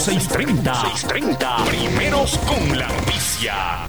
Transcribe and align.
630. 0.00 0.74
630. 0.96 1.56
Primeros 1.66 2.38
con 2.46 2.78
la 2.78 2.86
noticia. 2.88 3.86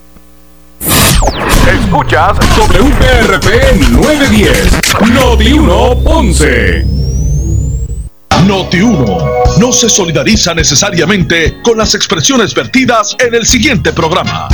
Escuchas 1.65 2.37
WPRP 2.57 3.79
910. 3.91 5.13
Noti 5.13 5.53
1 5.53 6.03
Ponce. 6.03 6.85
Noti 8.45 8.81
1 8.81 9.17
no 9.59 9.71
se 9.71 9.87
solidariza 9.87 10.53
necesariamente 10.53 11.61
con 11.63 11.77
las 11.77 11.95
expresiones 11.95 12.53
vertidas 12.53 13.15
en 13.17 13.33
el 13.33 13.45
siguiente 13.45 13.93
programa. 13.93 14.49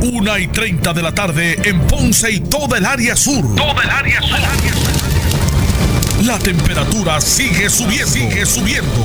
Una 0.00 0.38
y 0.38 0.46
30 0.46 0.94
de 0.94 1.02
la 1.02 1.12
tarde 1.12 1.60
en 1.64 1.86
Ponce 1.86 2.32
y 2.32 2.40
toda 2.40 2.78
el 2.78 2.86
área 2.86 3.14
sur. 3.14 3.54
Toda 3.54 3.82
el 3.82 3.90
área 3.90 4.22
sur. 4.22 4.38
La 6.24 6.38
temperatura 6.38 7.20
sigue 7.20 7.68
subiendo. 7.68 8.10
Sigue 8.10 8.46
subiendo. 8.46 9.04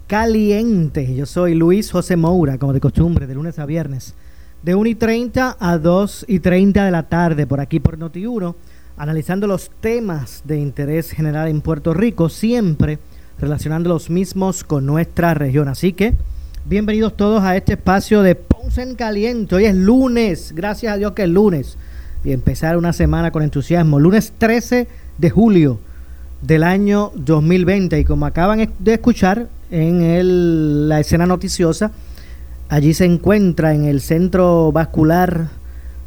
Caliente. 0.11 1.15
Yo 1.15 1.25
soy 1.25 1.55
Luis 1.55 1.89
José 1.89 2.17
Moura, 2.17 2.57
como 2.57 2.73
de 2.73 2.81
costumbre, 2.81 3.27
de 3.27 3.33
lunes 3.33 3.59
a 3.59 3.65
viernes, 3.65 4.13
de 4.61 4.75
1 4.75 4.89
y 4.89 4.95
30 4.95 5.55
a 5.57 5.77
2 5.77 6.25
y 6.27 6.41
30 6.41 6.83
de 6.83 6.91
la 6.91 7.03
tarde, 7.03 7.47
por 7.47 7.61
aquí 7.61 7.79
por 7.79 7.97
Noti1, 7.97 8.53
analizando 8.97 9.47
los 9.47 9.71
temas 9.79 10.41
de 10.43 10.59
interés 10.59 11.11
general 11.11 11.47
en 11.47 11.61
Puerto 11.61 11.93
Rico, 11.93 12.27
siempre 12.27 12.99
relacionando 13.39 13.87
los 13.87 14.09
mismos 14.09 14.65
con 14.65 14.85
nuestra 14.85 15.33
región. 15.33 15.69
Así 15.69 15.93
que, 15.93 16.13
bienvenidos 16.65 17.15
todos 17.15 17.41
a 17.43 17.55
este 17.55 17.75
espacio 17.75 18.21
de 18.21 18.35
Ponce 18.35 18.81
en 18.81 18.95
Caliente. 18.95 19.55
Hoy 19.55 19.63
es 19.63 19.75
lunes, 19.75 20.51
gracias 20.53 20.93
a 20.93 20.97
Dios 20.97 21.13
que 21.13 21.23
es 21.23 21.29
lunes 21.29 21.77
y 22.25 22.33
empezar 22.33 22.75
una 22.75 22.91
semana 22.91 23.31
con 23.31 23.43
entusiasmo. 23.43 23.97
Lunes 23.97 24.33
13 24.37 24.89
de 25.17 25.29
julio 25.29 25.79
del 26.41 26.63
año 26.63 27.11
2020 27.15 27.99
y 27.99 28.05
como 28.05 28.25
acaban 28.25 28.71
de 28.79 28.93
escuchar 28.93 29.47
en 29.69 30.01
el, 30.01 30.89
la 30.89 30.99
escena 30.99 31.25
noticiosa, 31.25 31.91
allí 32.69 32.93
se 32.93 33.05
encuentra 33.05 33.73
en 33.73 33.85
el 33.85 34.01
Centro 34.01 34.71
Vascular 34.71 35.49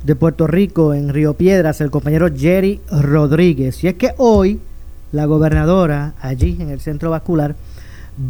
de 0.04 0.16
Puerto 0.16 0.46
Rico, 0.46 0.92
en 0.92 1.08
Río 1.08 1.34
Piedras, 1.34 1.80
el 1.80 1.90
compañero 1.90 2.28
Jerry 2.34 2.80
Rodríguez. 2.90 3.82
Y 3.84 3.88
es 3.88 3.94
que 3.94 4.12
hoy 4.18 4.60
la 5.12 5.24
gobernadora 5.24 6.14
allí 6.20 6.56
en 6.60 6.70
el 6.70 6.80
Centro 6.80 7.10
Vascular 7.10 7.54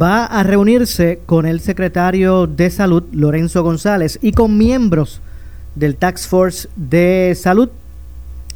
va 0.00 0.24
a 0.26 0.42
reunirse 0.42 1.20
con 1.26 1.46
el 1.46 1.60
secretario 1.60 2.46
de 2.46 2.70
Salud, 2.70 3.04
Lorenzo 3.12 3.62
González, 3.62 4.18
y 4.22 4.32
con 4.32 4.56
miembros 4.56 5.20
del 5.74 5.96
Tax 5.96 6.28
Force 6.28 6.68
de 6.76 7.36
Salud 7.38 7.68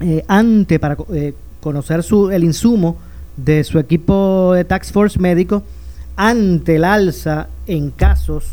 eh, 0.01 0.25
ante 0.29 0.79
para 0.79 0.97
eh, 1.13 1.35
conocer 1.61 2.03
su, 2.03 2.31
el 2.31 2.45
insumo 2.45 2.99
de 3.39 3.65
su 3.65 3.79
equipo 3.79 4.53
de 4.55 4.65
Tax 4.65 4.93
Force 4.93 5.19
médico 5.19 5.63
ante 6.17 6.77
el 6.77 6.85
alza 6.85 7.49
en 7.67 7.91
casos 7.91 8.45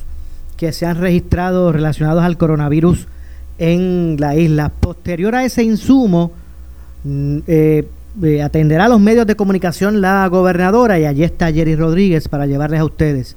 que 0.55 0.71
se 0.71 0.85
han 0.85 1.01
registrado 1.01 1.71
relacionados 1.71 2.23
al 2.23 2.37
coronavirus 2.37 3.07
en 3.57 4.17
la 4.19 4.35
isla. 4.35 4.69
Posterior 4.69 5.35
a 5.35 5.43
ese 5.43 5.63
insumo, 5.63 6.31
mm, 7.03 7.37
eh, 7.47 7.87
atenderá 8.43 8.85
a 8.85 8.89
los 8.89 9.01
medios 9.01 9.27
de 9.27 9.35
comunicación 9.35 9.99
la 9.99 10.27
gobernadora 10.27 10.99
y 10.99 11.05
allí 11.05 11.23
está 11.23 11.51
Jerry 11.51 11.75
Rodríguez 11.75 12.29
para 12.29 12.45
llevarles 12.45 12.79
a 12.79 12.85
ustedes 12.85 13.35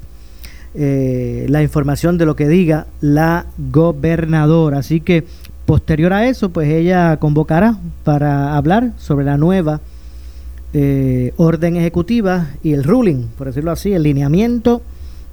eh, 0.75 1.47
la 1.49 1.63
información 1.63 2.19
de 2.19 2.27
lo 2.27 2.37
que 2.37 2.49
diga 2.49 2.87
la 3.01 3.47
gobernadora. 3.57 4.79
Así 4.79 5.01
que 5.01 5.25
posterior 5.65 6.13
a 6.13 6.29
eso, 6.29 6.51
pues 6.51 6.69
ella 6.69 7.17
convocará 7.17 7.79
para 8.05 8.57
hablar 8.57 8.93
sobre 8.99 9.25
la 9.25 9.39
nueva 9.39 9.81
eh, 10.73 11.33
orden 11.37 11.77
ejecutiva 11.77 12.49
y 12.63 12.73
el 12.73 12.85
ruling, 12.85 13.29
por 13.37 13.47
decirlo 13.47 13.71
así, 13.71 13.93
el 13.93 14.03
lineamiento 14.03 14.83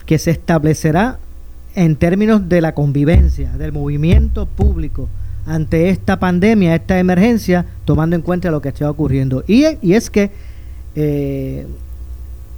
que 0.05 0.17
se 0.19 0.31
establecerá 0.31 1.19
en 1.75 1.95
términos 1.95 2.47
de 2.47 2.61
la 2.61 2.73
convivencia, 2.73 3.51
del 3.57 3.71
movimiento 3.71 4.45
público 4.45 5.09
ante 5.45 5.89
esta 5.89 6.19
pandemia, 6.19 6.75
esta 6.75 6.97
emergencia, 6.99 7.65
tomando 7.85 8.15
en 8.15 8.21
cuenta 8.21 8.49
lo 8.49 8.61
que 8.61 8.69
está 8.69 8.89
ocurriendo. 8.89 9.43
Y, 9.47 9.65
es 9.91 10.09
que 10.09 10.31
eh, 10.95 11.67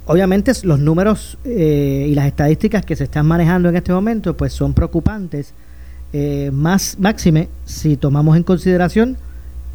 obviamente 0.08 0.52
los 0.62 0.80
números 0.80 1.38
eh, 1.44 2.06
y 2.08 2.14
las 2.14 2.26
estadísticas 2.26 2.84
que 2.84 2.96
se 2.96 3.04
están 3.04 3.26
manejando 3.26 3.68
en 3.68 3.76
este 3.76 3.92
momento 3.92 4.36
pues 4.36 4.52
son 4.52 4.72
preocupantes 4.72 5.52
eh, 6.12 6.50
más 6.52 6.96
máxime 6.98 7.48
si 7.66 7.98
tomamos 7.98 8.36
en 8.36 8.42
consideración 8.42 9.18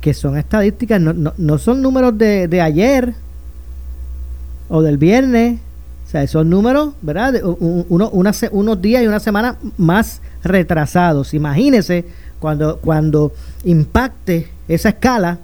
que 0.03 0.13
son 0.13 0.37
estadísticas 0.37 0.99
no, 0.99 1.33
no, 1.37 1.57
son 1.57 1.81
números 1.81 2.17
de, 2.17 2.49
de, 2.49 2.59
ayer 2.59 3.13
o 4.67 4.81
del 4.81 4.97
viernes. 4.97 5.61
O 6.05 6.09
sea 6.09 6.27
son 6.27 6.49
números 6.49 6.93
verdad 7.01 7.35
uno, 7.41 8.09
unos 8.11 8.81
días 8.81 9.01
y 9.01 9.07
una 9.07 9.21
semana 9.21 9.57
más 9.77 10.21
retrasados. 10.43 11.33
Imagínese 11.33 12.03
cuando 12.41 12.79
cuando 12.79 13.31
impacte 13.63 14.49
esa 14.67 14.89
escala 14.89 15.39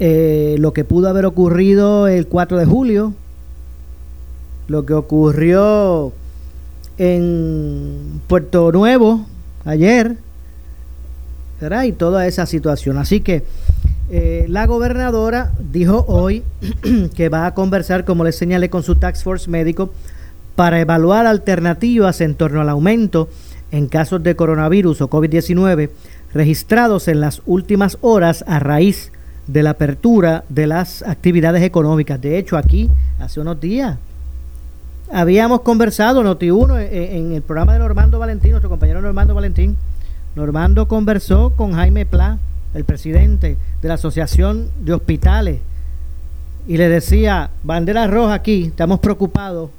eh, 0.00 0.56
lo 0.58 0.72
que 0.72 0.84
pudo 0.84 1.10
haber 1.10 1.26
ocurrido 1.26 2.08
el 2.08 2.26
4 2.26 2.56
de 2.56 2.64
julio, 2.64 3.12
lo 4.66 4.86
que 4.86 4.94
ocurrió 4.94 6.14
en 6.96 8.22
Puerto 8.28 8.72
Nuevo 8.72 9.26
ayer, 9.66 10.16
y 11.84 11.92
toda 11.92 12.26
esa 12.26 12.46
situación. 12.46 12.98
Así 12.98 13.20
que 13.20 13.44
eh, 14.10 14.46
la 14.48 14.66
gobernadora 14.66 15.52
dijo 15.72 16.04
hoy 16.08 16.42
que 17.14 17.28
va 17.28 17.46
a 17.46 17.54
conversar, 17.54 18.04
como 18.04 18.24
le 18.24 18.32
señalé, 18.32 18.70
con 18.70 18.82
su 18.82 18.96
Tax 18.96 19.22
Force 19.22 19.50
médico 19.50 19.92
para 20.54 20.80
evaluar 20.80 21.26
alternativas 21.26 22.20
en 22.20 22.34
torno 22.34 22.60
al 22.60 22.68
aumento 22.68 23.28
en 23.70 23.86
casos 23.86 24.22
de 24.22 24.34
coronavirus 24.34 25.02
o 25.02 25.10
COVID-19 25.10 25.90
registrados 26.32 27.08
en 27.08 27.20
las 27.20 27.42
últimas 27.46 27.98
horas 28.00 28.44
a 28.46 28.58
raíz 28.58 29.12
de 29.46 29.62
la 29.62 29.70
apertura 29.70 30.44
de 30.48 30.66
las 30.66 31.02
actividades 31.02 31.62
económicas. 31.62 32.20
De 32.20 32.38
hecho, 32.38 32.56
aquí, 32.56 32.90
hace 33.18 33.40
unos 33.40 33.60
días, 33.60 33.98
habíamos 35.12 35.62
conversado, 35.62 36.22
Noti1, 36.22 36.88
en, 36.90 37.32
el 37.32 37.42
programa 37.42 37.72
de 37.72 37.78
Normando 37.78 38.18
Valentín, 38.18 38.52
nuestro 38.52 38.70
compañero 38.70 39.00
Normando 39.00 39.34
Valentín. 39.34 39.76
Normando 40.38 40.86
conversó 40.86 41.50
con 41.50 41.72
Jaime 41.72 42.06
Pla, 42.06 42.38
el 42.72 42.84
presidente 42.84 43.56
de 43.82 43.88
la 43.88 43.94
Asociación 43.94 44.70
de 44.84 44.92
Hospitales, 44.92 45.58
y 46.68 46.76
le 46.76 46.88
decía, 46.88 47.50
bandera 47.64 48.06
roja 48.06 48.34
aquí, 48.34 48.66
estamos 48.66 49.00
preocupados 49.00 49.70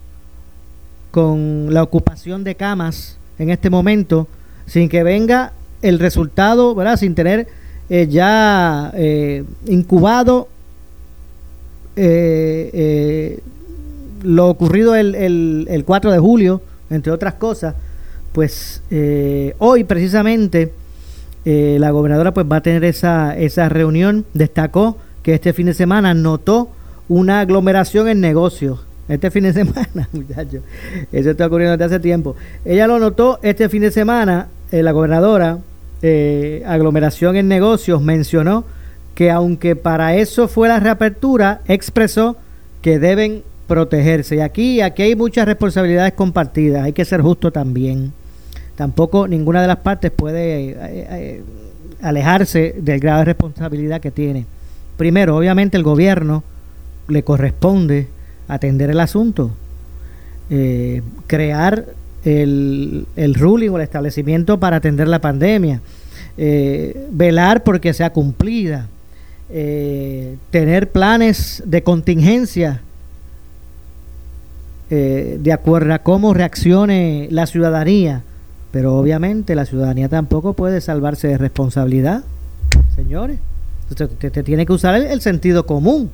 con 1.12 1.74
la 1.74 1.82
ocupación 1.82 2.44
de 2.44 2.56
camas 2.56 3.18
en 3.38 3.52
este 3.52 3.70
momento, 3.70 4.28
sin 4.66 4.90
que 4.90 5.02
venga 5.02 5.54
el 5.82 5.98
resultado, 5.98 6.76
¿verdad? 6.76 6.98
Sin 6.98 7.16
tener 7.16 7.48
eh, 7.90 8.08
ya 8.10 8.92
eh, 8.96 9.46
incubado 9.66 10.50
eh, 11.96 13.40
lo 14.24 14.50
ocurrido 14.50 14.94
el, 14.96 15.16
el, 15.70 15.86
4 15.86 16.12
de 16.12 16.20
julio, 16.20 16.62
entre 16.90 17.14
otras 17.14 17.36
cosas, 17.36 17.76
pues 18.32 18.82
hoy 19.60 19.84
precisamente 19.84 20.72
la 21.46 21.92
gobernadora 21.92 22.34
pues 22.34 22.46
va 22.52 22.58
a 22.58 22.62
tener 22.62 22.84
esa, 22.84 23.38
esa 23.38 23.70
reunión, 23.70 24.26
destacó 24.34 24.98
que 25.24 25.34
este 25.34 25.54
fin 25.54 25.66
de 25.66 25.74
semana 25.74 26.14
notó 26.14 26.70
una 27.08 27.42
aglomeración 27.42 28.08
en 28.08 28.22
negocios. 28.22 28.80
Este 29.08 29.32
fin 29.32 29.44
de 29.44 29.54
semana, 29.54 30.08
muchachos, 30.14 30.62
eso 31.12 31.32
está 31.32 31.48
ocurriendo 31.48 31.76
desde 31.76 31.96
hace 31.96 32.00
tiempo. 32.02 32.36
Ella 32.64 32.88
lo 32.88 33.00
notó 33.00 33.40
este 33.42 33.68
fin 33.68 33.82
de 33.82 33.92
semana, 33.92 34.48
la 34.72 34.92
gobernadora, 34.92 35.60
eh, 36.02 36.64
aglomeración 36.66 37.36
en 37.36 37.50
negocios 37.50 38.02
mencionó 38.02 38.64
que 39.16 39.32
aunque 39.32 39.76
para 39.76 40.16
eso 40.16 40.48
fue 40.48 40.70
la 40.70 40.80
reapertura, 40.80 41.60
expresó 41.68 42.38
que 42.82 43.00
deben 43.00 43.44
protegerse. 43.70 44.36
Y 44.36 44.40
aquí, 44.42 44.82
aquí 44.82 45.04
hay 45.04 45.16
muchas 45.16 45.46
responsabilidades 45.46 46.12
compartidas, 46.14 46.84
hay 46.84 46.92
que 46.92 47.06
ser 47.06 47.22
justo 47.22 47.52
también. 47.52 48.12
Tampoco 48.76 49.28
ninguna 49.28 49.62
de 49.62 49.68
las 49.68 49.78
partes 49.78 50.12
puede 50.12 50.72
eh, 50.72 50.78
eh, 50.82 51.44
alejarse 52.02 52.76
del 52.78 53.00
grado 53.00 53.20
de 53.20 53.26
responsabilidad 53.26 54.02
que 54.02 54.12
tiene. 54.12 54.46
Primero, 54.98 55.38
obviamente 55.38 55.78
el 55.78 55.84
gobierno 55.84 56.44
le 57.08 57.24
corresponde 57.24 58.08
atender 58.50 58.90
el 58.90 59.00
asunto, 59.00 59.52
eh, 60.50 61.02
crear 61.28 61.86
el, 62.26 63.06
el, 63.16 63.36
ruling 63.36 63.70
o 63.70 63.78
el 63.78 63.84
establecimiento 63.84 64.60
para 64.60 64.78
atender 64.78 65.08
la 65.08 65.22
pandemia, 65.22 65.82
velar 67.12 67.64
porque 67.64 67.94
sea 67.94 68.12
cumplida, 68.12 68.88
tener 70.52 70.90
planes 70.92 71.62
de 71.66 71.84
contingencia 71.84 72.82
de 74.90 75.54
acuerdo 75.54 75.94
a 75.94 76.00
cómo 76.00 76.34
reaccione 76.34 77.28
la 77.32 77.46
ciudadanía. 77.46 78.24
Pero 78.72 78.98
obviamente 78.98 79.56
la 79.56 79.66
ciudadanía 79.66 80.10
tampoco 80.10 80.54
puede 80.54 80.82
salvarse 80.82 81.28
de 81.28 81.38
responsabilidad, 81.38 82.24
señores. 82.96 83.40
Usted, 83.90 84.44
tiene 84.44 84.66
que 84.66 84.74
usar 84.74 84.96
el 84.96 85.22
sentido 85.22 85.66
común 85.66 86.12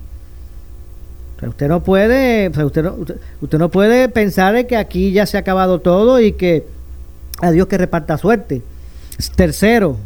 usted 1.48 1.68
no 1.68 1.83
puede, 1.83 2.50
usted, 2.50 2.83
no, 2.83 2.98
usted 3.42 3.57
no 3.57 3.69
puede 3.69 4.10
pensar 4.10 4.66
que 4.68 4.77
aquí 4.77 5.12
ya 5.12 5.25
se 5.25 5.38
ha 5.38 5.42
acabado 5.42 5.80
todo 5.80 6.19
y 6.19 6.33
que 6.33 6.66
a 7.42 7.51
Dios 7.51 7.68
que 7.68 7.77
reparta 7.77 8.18
suerte. 8.18 8.62
Tercero, 9.36 9.98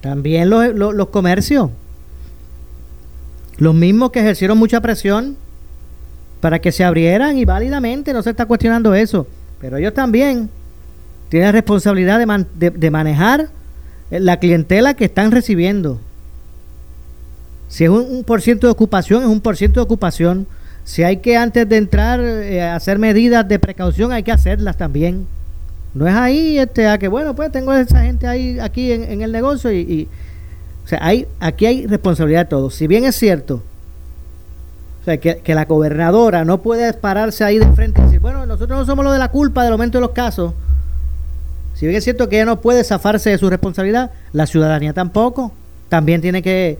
también 0.00 0.50
los, 0.50 0.74
los, 0.74 1.08
comercios, 1.08 1.70
los 3.58 3.74
mismos 3.74 4.10
que 4.10 4.20
ejercieron 4.20 4.58
mucha 4.58 4.80
presión 4.80 5.36
para 6.40 6.58
que 6.58 6.72
se 6.72 6.84
abrieran 6.84 7.36
y 7.38 7.44
válidamente 7.44 8.12
no 8.12 8.22
se 8.22 8.30
está 8.30 8.46
cuestionando 8.46 8.94
eso, 8.94 9.26
pero 9.60 9.76
ellos 9.76 9.94
también 9.94 10.50
tienen 11.28 11.52
responsabilidad 11.52 12.18
de, 12.54 12.70
de 12.70 12.90
manejar 12.90 13.48
la 14.10 14.38
clientela 14.38 14.94
que 14.94 15.04
están 15.04 15.30
recibiendo. 15.30 16.00
Si 17.68 17.84
es 17.84 17.90
un, 17.90 18.24
por 18.24 18.42
ciento 18.42 18.66
de 18.66 18.72
ocupación, 18.72 19.22
es 19.22 19.28
un 19.28 19.40
por 19.40 19.56
ciento 19.56 19.78
de 19.78 19.84
ocupación. 19.84 20.46
Si 20.84 21.04
hay 21.04 21.18
que 21.18 21.36
antes 21.36 21.68
de 21.68 21.76
entrar 21.76 22.20
eh, 22.20 22.62
hacer 22.62 22.98
medidas 22.98 23.46
de 23.46 23.60
precaución, 23.60 24.10
hay 24.10 24.24
que 24.24 24.32
hacerlas 24.32 24.76
también. 24.76 25.26
No 25.94 26.06
es 26.08 26.14
ahí 26.14 26.58
este 26.58 26.88
a 26.88 26.98
que 26.98 27.06
bueno, 27.06 27.36
pues 27.36 27.52
tengo 27.52 27.72
esa 27.72 28.02
gente 28.02 28.26
ahí 28.26 28.58
aquí 28.58 28.90
en, 28.90 29.22
el 29.22 29.30
negocio 29.30 29.72
y, 29.72 30.08
o 30.84 30.88
sea, 30.88 30.98
hay 31.02 31.26
aquí 31.38 31.66
hay 31.66 31.86
responsabilidad 31.86 32.40
de 32.40 32.50
todos. 32.50 32.74
Si 32.74 32.88
bien 32.88 33.04
es 33.04 33.14
cierto, 33.14 33.62
o 35.00 35.04
sea, 35.04 35.16
que, 35.18 35.38
que, 35.38 35.54
la 35.54 35.64
gobernadora 35.64 36.44
no 36.44 36.62
puede 36.62 36.92
pararse 36.92 37.42
ahí 37.44 37.58
de 37.58 37.72
frente 37.72 38.00
y 38.00 38.04
decir, 38.04 38.20
bueno, 38.20 38.44
nosotros 38.46 38.78
no 38.78 38.84
somos 38.84 39.04
los 39.04 39.14
de 39.14 39.18
la 39.18 39.28
culpa 39.28 39.64
del 39.64 39.72
aumento 39.72 39.98
de 39.98 40.02
los 40.02 40.10
casos. 40.10 40.52
Si 41.74 41.86
bien 41.86 41.96
es 41.96 42.04
cierto 42.04 42.28
que 42.28 42.36
ella 42.36 42.44
no 42.44 42.60
puede 42.60 42.84
zafarse 42.84 43.30
de 43.30 43.38
su 43.38 43.48
responsabilidad, 43.48 44.10
la 44.32 44.46
ciudadanía 44.46 44.92
tampoco. 44.92 45.52
También 45.88 46.20
tiene 46.20 46.42
que 46.42 46.78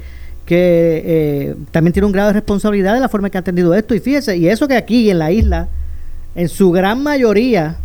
que 0.50 1.02
eh, 1.06 1.54
también 1.70 1.92
tiene 1.92 2.06
un 2.06 2.12
grado 2.12 2.30
de 2.30 2.32
responsabilidad 2.32 2.94
de 2.94 2.98
la 2.98 3.08
forma 3.08 3.30
que 3.30 3.38
ha 3.38 3.40
atendido 3.40 3.72
esto. 3.72 3.94
Y 3.94 4.00
fíjese, 4.00 4.36
y 4.36 4.48
eso 4.48 4.66
que 4.66 4.76
aquí 4.76 5.08
en 5.08 5.20
la 5.20 5.30
isla, 5.30 5.68
en 6.34 6.48
su 6.48 6.72
gran 6.72 7.04
mayoría, 7.04 7.76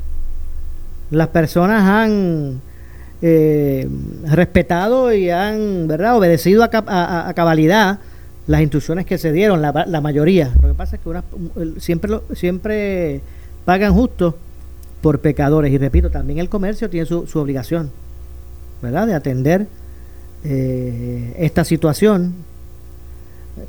las 1.11 1.27
personas 1.27 1.83
han 1.83 2.61
eh, 3.21 3.87
respetado 4.25 5.13
y 5.13 5.29
han 5.29 5.87
verdad 5.87 6.17
obedecido 6.17 6.63
a, 6.63 7.33
cabalidad 7.35 7.99
las 8.47 8.61
instrucciones 8.61 9.05
que 9.05 9.17
se 9.17 9.31
dieron, 9.31 9.61
la, 9.61 9.85
la 9.87 10.01
mayoría. 10.01 10.53
Lo 10.61 10.69
que 10.69 10.73
pasa 10.73 10.97
es 10.97 11.01
que 11.01 11.79
siempre, 11.79 12.11
lo, 12.11 12.23
siempre 12.33 13.21
pagan 13.65 13.93
justo 13.93 14.37
por 15.01 15.19
pecadores. 15.19 15.71
Y 15.71 15.77
repito, 15.77 16.09
también 16.09 16.39
el 16.39 16.49
comercio 16.49 16.89
tiene 16.89 17.05
su, 17.05 17.27
su 17.27 17.39
obligación, 17.39 17.91
¿verdad?, 18.81 19.07
de 19.07 19.13
atender 19.13 19.67
eh, 20.43 21.35
esta 21.39 21.63
situación 21.63 22.33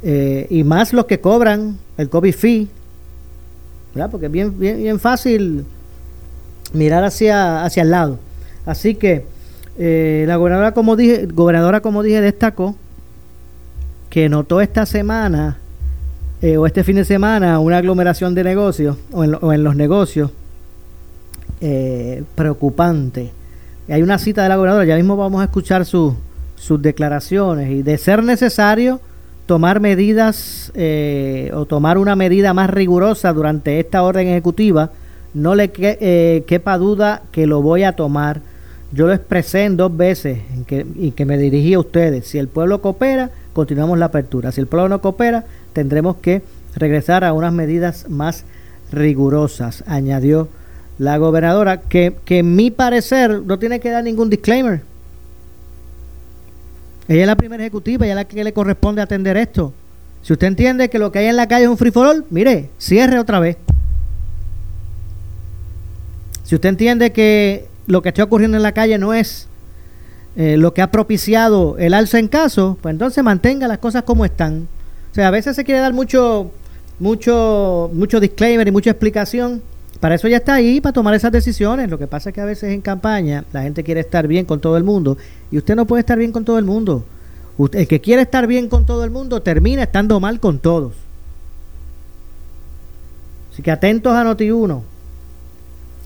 eh, 0.03 0.47
y 0.51 0.65
más 0.65 0.93
los 0.93 1.07
que 1.07 1.21
cobran 1.21 1.79
el 1.97 2.11
COVID 2.11 2.35
fee, 2.35 2.69
¿verdad? 3.95 4.11
porque 4.11 4.27
es 4.27 4.33
bien, 4.33 4.59
bien, 4.59 4.77
bien 4.79 5.01
fácil 5.01 5.65
mirar 6.73 7.05
hacia, 7.05 7.65
hacia 7.65 7.83
el 7.83 7.91
lado. 7.91 8.19
Así 8.67 8.95
que 8.95 9.25
eh, 9.79 10.25
la 10.27 10.37
gobernadora, 10.37 10.73
como 10.73 10.97
dije, 10.97 11.27
gobernadora, 11.27 11.81
como 11.81 12.03
dije, 12.03 12.21
destacó 12.21 12.77
que 14.11 14.29
notó 14.29 14.61
esta 14.61 14.87
semana 14.87 15.59
eh, 16.43 16.57
o 16.57 16.67
este 16.67 16.85
fin 16.85 16.97
de 16.97 17.05
semana 17.05 17.59
una 17.59 17.79
aglomeración 17.79 18.35
de 18.35 18.45
negocios 18.45 18.97
o 19.13 19.25
en, 19.25 19.37
en 19.43 19.65
los 19.65 19.77
negocios 19.77 20.31
preocupante. 22.35 23.33
Hay 23.89 24.03
una 24.03 24.19
cita 24.19 24.43
de 24.43 24.51
la 24.51 24.57
gobernadora, 24.57 24.85
ya 24.85 24.97
mismo 24.97 25.17
vamos 25.17 25.41
a 25.41 25.45
escuchar 25.45 25.87
sus 25.87 26.15
declaraciones 26.81 27.71
y 27.71 27.83
de 27.83 27.97
ser 27.99 28.23
necesario 28.23 29.01
tomar 29.47 29.79
medidas 29.79 30.73
eh, 30.75 31.51
o 31.55 31.65
tomar 31.65 31.99
una 31.99 32.17
medida 32.17 32.53
más 32.53 32.69
rigurosa 32.69 33.33
durante 33.33 33.79
esta 33.79 34.03
orden 34.03 34.27
ejecutiva, 34.27 34.91
no 35.35 35.55
le 35.55 35.71
eh, 35.77 36.43
quepa 36.47 36.77
duda 36.79 37.23
que 37.31 37.47
lo 37.47 37.63
voy 37.63 37.85
a 37.85 37.93
tomar. 37.93 38.41
Yo 38.93 39.07
lo 39.07 39.13
expresé 39.13 39.65
en 39.65 39.77
dos 39.77 39.97
veces 39.97 40.41
en 40.53 40.65
que, 40.65 40.87
y 40.97 41.13
que 41.13 41.25
me 41.25 41.39
dirigí 41.39 41.75
a 41.75 41.81
ustedes. 41.81 42.27
Si 42.27 42.39
el 42.39 42.49
pueblo 42.49 42.81
coopera, 42.81 43.31
continuamos 43.57 43.99
la 43.99 44.07
apertura. 44.07 44.53
Si 44.53 44.61
el 44.61 44.69
pueblo 44.69 44.89
no 44.89 45.01
coopera, 45.01 45.47
tendremos 45.73 46.19
que 46.19 46.43
regresar 46.77 47.25
a 47.25 47.33
unas 47.33 47.53
medidas 47.53 48.09
más 48.09 48.45
rigurosas, 48.93 49.83
añadió 49.89 50.49
la 50.99 51.17
gobernadora, 51.17 51.81
que, 51.81 52.15
que 52.25 52.39
en 52.39 52.55
mi 52.55 52.71
parecer 52.71 53.43
no 53.43 53.59
tiene 53.59 53.81
que 53.81 53.91
dar 53.91 54.05
ningún 54.05 54.31
disclaimer 54.31 54.83
ella 57.09 57.21
es 57.23 57.27
la 57.27 57.37
primera 57.37 57.63
ejecutiva, 57.63 58.05
ella 58.05 58.15
es 58.15 58.17
la 58.17 58.25
que 58.25 58.43
le 58.43 58.53
corresponde 58.53 59.01
atender 59.01 59.37
esto. 59.37 59.73
Si 60.23 60.33
usted 60.33 60.49
entiende 60.49 60.91
que 60.91 60.99
lo 60.99 61.13
que 61.13 61.21
hay 61.21 61.27
en 61.27 61.37
la 61.37 61.47
calle 61.47 61.65
es 61.65 61.71
un 61.71 61.79
free 61.79 61.93
for 61.93 62.07
all, 62.07 62.25
mire, 62.31 62.71
cierre 62.79 63.19
otra 63.19 63.39
vez. 63.39 63.57
Si 66.43 66.57
usted 66.57 66.69
entiende 66.69 67.13
que 67.13 67.69
lo 67.87 68.03
que 68.03 68.09
está 68.09 68.25
ocurriendo 68.25 68.57
en 68.57 68.63
la 68.63 68.73
calle 68.73 68.99
no 68.99 69.15
es 69.15 69.47
eh, 70.37 70.57
lo 70.57 70.75
que 70.75 70.83
ha 70.83 70.91
propiciado 70.91 71.77
el 71.79 71.95
alza 71.95 72.19
en 72.19 72.29
caso, 72.29 72.79
pues 72.81 72.93
entonces 72.93 73.23
mantenga 73.25 73.69
las 73.69 73.79
cosas 73.79 74.03
como 74.03 74.25
están. 74.25 74.69
O 75.13 75.15
sea, 75.15 75.29
a 75.29 75.31
veces 75.31 75.57
se 75.57 75.65
quiere 75.65 75.81
dar 75.81 75.93
mucho, 75.93 76.51
mucho, 76.99 77.91
mucho 77.93 78.21
disclaimer 78.21 78.69
y 78.69 78.71
mucha 78.71 78.91
explicación 78.91 79.63
para 80.01 80.15
eso 80.15 80.29
ya 80.29 80.39
está 80.39 80.55
ahí, 80.55 80.81
para 80.81 80.93
tomar 80.93 81.15
esas 81.15 81.33
decisiones. 81.33 81.91
Lo 81.91 81.99
que 81.99 82.07
pasa 82.07 82.31
es 82.31 82.35
que 82.35 82.41
a 82.41 82.45
veces 82.45 82.73
en 82.73 82.81
campaña 82.81 83.45
la 83.53 83.63
gente 83.63 83.83
quiere 83.83 84.01
estar 84.01 84.29
bien 84.29 84.45
con 84.45 84.61
todo 84.61 84.77
el 84.77 84.85
mundo 84.85 85.17
y 85.51 85.59
usted 85.59 85.75
no 85.75 85.87
puede 85.87 86.01
estar 86.01 86.19
bien 86.19 86.33
con 86.33 86.45
todo 86.45 86.59
el 86.59 86.65
mundo. 86.65 87.05
el 87.73 87.89
que 87.89 88.01
quiere 88.01 88.23
estar 88.23 88.47
bien 88.47 88.69
con 88.69 88.85
todo 88.85 89.05
el 89.05 89.11
mundo 89.11 89.41
termina 89.43 89.83
estando 89.83 90.21
mal 90.21 90.41
con 90.41 90.59
todos. 90.59 90.93
Así 93.53 93.63
que 93.63 93.71
atentos 93.71 94.13
a 94.13 94.23
Noti1, 94.23 94.83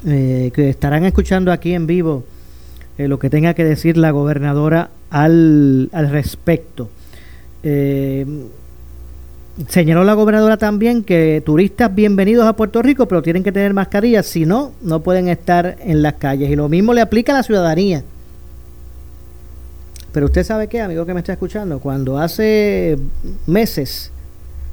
eh, 0.06 0.52
que 0.54 0.70
estarán 0.70 1.04
escuchando 1.04 1.50
aquí 1.50 1.74
en 1.74 1.86
vivo 1.88 2.24
eh, 3.00 3.08
lo 3.08 3.18
que 3.18 3.30
tenga 3.30 3.54
que 3.54 3.64
decir 3.64 3.96
la 3.96 4.10
gobernadora 4.10 4.90
al, 5.08 5.88
al 5.92 6.10
respecto. 6.10 6.90
Eh, 7.62 8.26
Señaló 9.68 10.04
la 10.04 10.12
gobernadora 10.12 10.58
también 10.58 11.02
que 11.02 11.42
turistas 11.44 11.94
bienvenidos 11.94 12.46
a 12.46 12.54
Puerto 12.54 12.82
Rico, 12.82 13.06
pero 13.06 13.22
tienen 13.22 13.42
que 13.42 13.52
tener 13.52 13.72
mascarillas, 13.74 14.26
si 14.26 14.44
no, 14.44 14.72
no 14.82 15.00
pueden 15.00 15.28
estar 15.28 15.76
en 15.80 16.02
las 16.02 16.14
calles. 16.14 16.50
Y 16.50 16.56
lo 16.56 16.68
mismo 16.68 16.92
le 16.92 17.00
aplica 17.00 17.32
a 17.32 17.36
la 17.36 17.42
ciudadanía. 17.42 18.02
Pero 20.12 20.26
usted 20.26 20.44
sabe 20.44 20.68
qué, 20.68 20.80
amigo 20.80 21.06
que 21.06 21.14
me 21.14 21.20
está 21.20 21.32
escuchando, 21.32 21.78
cuando 21.78 22.18
hace 22.18 22.98
meses 23.46 24.12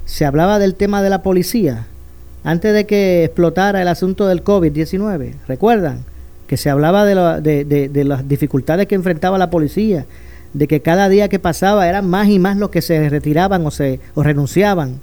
se 0.04 0.24
hablaba 0.26 0.58
del 0.58 0.74
tema 0.74 1.02
de 1.02 1.10
la 1.10 1.22
policía, 1.22 1.86
antes 2.44 2.72
de 2.74 2.86
que 2.86 3.24
explotara 3.24 3.82
el 3.82 3.88
asunto 3.88 4.26
del 4.26 4.44
COVID-19, 4.44 5.34
¿recuerdan? 5.46 6.04
Que 6.48 6.56
se 6.56 6.70
hablaba 6.70 7.04
de, 7.04 7.64
de 7.64 8.04
las 8.04 8.26
dificultades 8.26 8.88
que 8.88 8.96
enfrentaba 8.96 9.38
la 9.38 9.50
policía, 9.50 10.06
de 10.54 10.66
que 10.66 10.80
cada 10.80 11.08
día 11.08 11.28
que 11.28 11.38
pasaba 11.38 11.88
eran 11.88 12.08
más 12.08 12.28
y 12.28 12.40
más 12.40 12.56
los 12.56 12.70
que 12.70 12.82
se 12.82 13.08
retiraban 13.08 13.64
o 13.66 13.70
se 13.70 14.00
o 14.14 14.24
renunciaban, 14.24 14.98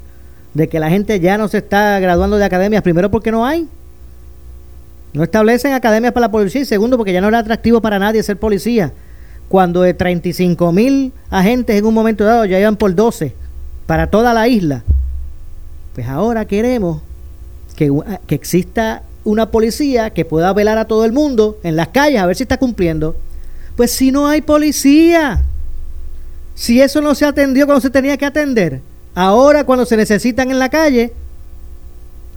de 0.54 0.68
que 0.68 0.80
la 0.80 0.90
gente 0.90 1.20
ya 1.20 1.38
no 1.38 1.48
se 1.48 1.60
está 1.60 2.00
graduando 2.00 2.38
de 2.38 2.46
academias, 2.46 2.82
primero 2.82 3.12
porque 3.12 3.32
no 3.32 3.46
hay. 3.46 3.70
No 5.14 5.24
establecen 5.24 5.74
academias 5.74 6.12
para 6.12 6.28
la 6.28 6.32
policía 6.32 6.62
y 6.62 6.66
segundo 6.66 6.98
porque 6.98 7.14
ya 7.14 7.22
no 7.22 7.30
era 7.30 7.40
atractivo 7.40 7.82
para 7.82 8.00
nadie 8.00 8.22
ser 8.22 8.38
policía. 8.38 8.92
Cuando 9.48 9.82
de 9.82 9.94
35 9.94 10.72
mil 10.74 11.14
agentes 11.30 11.78
en 11.78 11.86
un 11.86 11.94
momento 11.94 12.26
dado 12.26 12.44
ya 12.44 12.60
iban 12.60 12.76
por 12.76 12.94
12 12.94 13.34
para 13.86 14.08
toda 14.08 14.34
la 14.34 14.50
isla. 14.50 14.84
Pues 15.94 16.08
ahora 16.08 16.46
queremos 16.46 17.02
que, 17.78 17.92
que 18.28 18.36
exista 18.36 19.04
una 19.26 19.52
policía 19.52 20.12
que 20.12 20.24
pueda 20.24 20.54
velar 20.54 20.78
a 20.78 20.86
todo 20.86 21.04
el 21.04 21.12
mundo 21.12 21.58
en 21.64 21.76
las 21.76 21.90
calles 21.90 22.22
a 22.22 22.26
ver 22.26 22.38
si 22.38 22.44
está 22.44 22.58
cumpliendo. 22.58 23.18
Pues 23.76 23.92
si 23.92 24.12
no 24.12 24.28
hay 24.28 24.42
policía, 24.42 25.44
si 26.54 26.82
eso 26.82 27.02
no 27.02 27.14
se 27.14 27.26
atendió 27.26 27.66
cuando 27.66 27.82
se 27.82 27.90
tenía 27.90 28.16
que 28.16 28.26
atender, 28.26 28.80
ahora 29.14 29.66
cuando 29.66 29.86
se 29.86 29.98
necesitan 29.98 30.50
en 30.52 30.60
la 30.60 30.70
calle, 30.70 31.12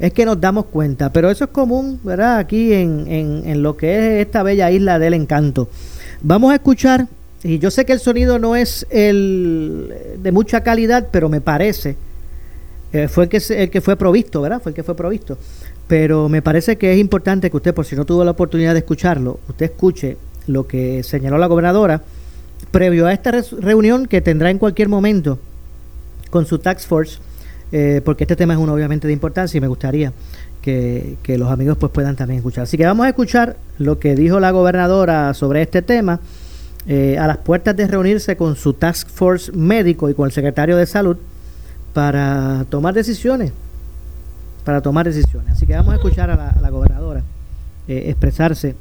es 0.01 0.13
que 0.13 0.25
nos 0.25 0.41
damos 0.41 0.65
cuenta. 0.67 1.13
Pero 1.13 1.31
eso 1.31 1.45
es 1.45 1.51
común, 1.51 2.01
¿verdad? 2.03 2.39
Aquí 2.39 2.73
en, 2.73 3.07
en, 3.07 3.63
lo 3.63 3.77
que 3.77 4.21
es 4.21 4.27
esta 4.27 4.43
bella 4.43 4.71
isla 4.71 4.99
del 4.99 5.15
encanto. 5.15 5.69
Vamos 6.23 6.51
a 6.53 6.57
escuchar, 6.57 7.07
y 7.45 7.59
yo 7.59 7.71
sé 7.71 7.85
que 7.85 7.93
el 7.93 8.01
sonido 8.01 8.39
no 8.39 8.57
es 8.57 8.87
el 8.91 9.95
de 10.19 10.33
mucha 10.33 10.63
calidad, 10.63 11.09
pero 11.13 11.29
me 11.29 11.41
parece 11.41 11.97
eh, 12.93 13.07
fue 13.07 13.29
que, 13.29 13.41
el 13.51 13.71
que 13.71 13.81
fue 13.81 13.97
provisto, 13.97 14.41
¿verdad? 14.41 14.63
Fue 14.63 14.71
el 14.71 14.77
que 14.77 14.83
fue 14.83 14.97
provisto. 14.97 15.37
Pero 15.89 16.29
me 16.29 16.43
parece 16.43 16.77
que 16.77 16.93
es 16.93 16.99
importante 16.99 17.51
que 17.51 17.57
usted, 17.57 17.75
por 17.75 17.87
si 17.87 17.97
no 17.97 18.05
tuvo 18.05 18.25
la 18.25 18.33
oportunidad 18.33 18.75
de 18.75 18.81
escucharlo, 18.81 19.41
usted 19.49 19.67
escuche 19.67 20.17
lo 20.47 20.67
que 20.67 21.03
señaló 21.03 21.39
la 21.39 21.47
gobernadora 21.47 22.03
previo 22.71 23.07
a 23.07 23.13
esta 23.13 23.33
reunión 23.59 24.07
que 24.07 24.21
tendrá 24.21 24.51
en 24.51 24.59
cualquier 24.59 24.89
momento 24.89 25.39
con 26.31 26.47
su 26.47 26.59
tax 26.59 26.87
force, 26.87 27.19
eh, 27.73 28.03
porque 28.05 28.25
este 28.25 28.37
tema 28.37 28.55
es 28.55 28.59
uno 28.59 28.75
obviamente 28.75 29.07
de 29.07 29.13
importancia 29.13 29.57
y 29.57 29.61
me 29.61 29.69
gustaría 29.69 30.13
que, 30.61 31.17
los 31.39 31.51
amigos 31.51 31.79
pues 31.79 31.91
puedan 31.93 32.17
también 32.17 32.39
escuchar. 32.39 32.65
Así 32.65 32.77
que 32.77 32.85
vamos 32.85 33.07
a 33.07 33.09
escuchar 33.09 33.57
lo 33.79 33.99
que 33.99 34.15
dijo 34.15 34.39
la 34.41 34.51
gobernadora 34.51 35.33
sobre 35.33 35.63
este 35.63 35.81
tema 35.81 36.21
eh, 36.87 37.17
a 37.19 37.27
las 37.27 37.39
puertas 37.39 37.75
de 37.77 37.87
reunirse 37.87 38.37
con 38.37 38.57
su 38.57 38.75
task 38.75 39.09
force 39.09 39.51
médico 39.53 40.11
y 40.11 40.15
con 40.15 40.27
el 40.27 40.33
secretario 40.33 40.77
de 40.77 40.85
salud 40.85 41.17
para 41.95 42.67
tomar 42.69 42.93
decisiones, 42.93 43.53
para 44.69 44.83
tomar 44.83 45.07
decisiones. 45.07 45.53
Así 45.53 45.65
que 45.65 45.73
vamos 45.75 45.95
a 45.95 45.97
escuchar 45.97 46.31
a 46.31 46.55
la, 46.61 46.69
gobernadora 46.69 47.23
eh, 47.89 48.11
expresarse 48.11 48.77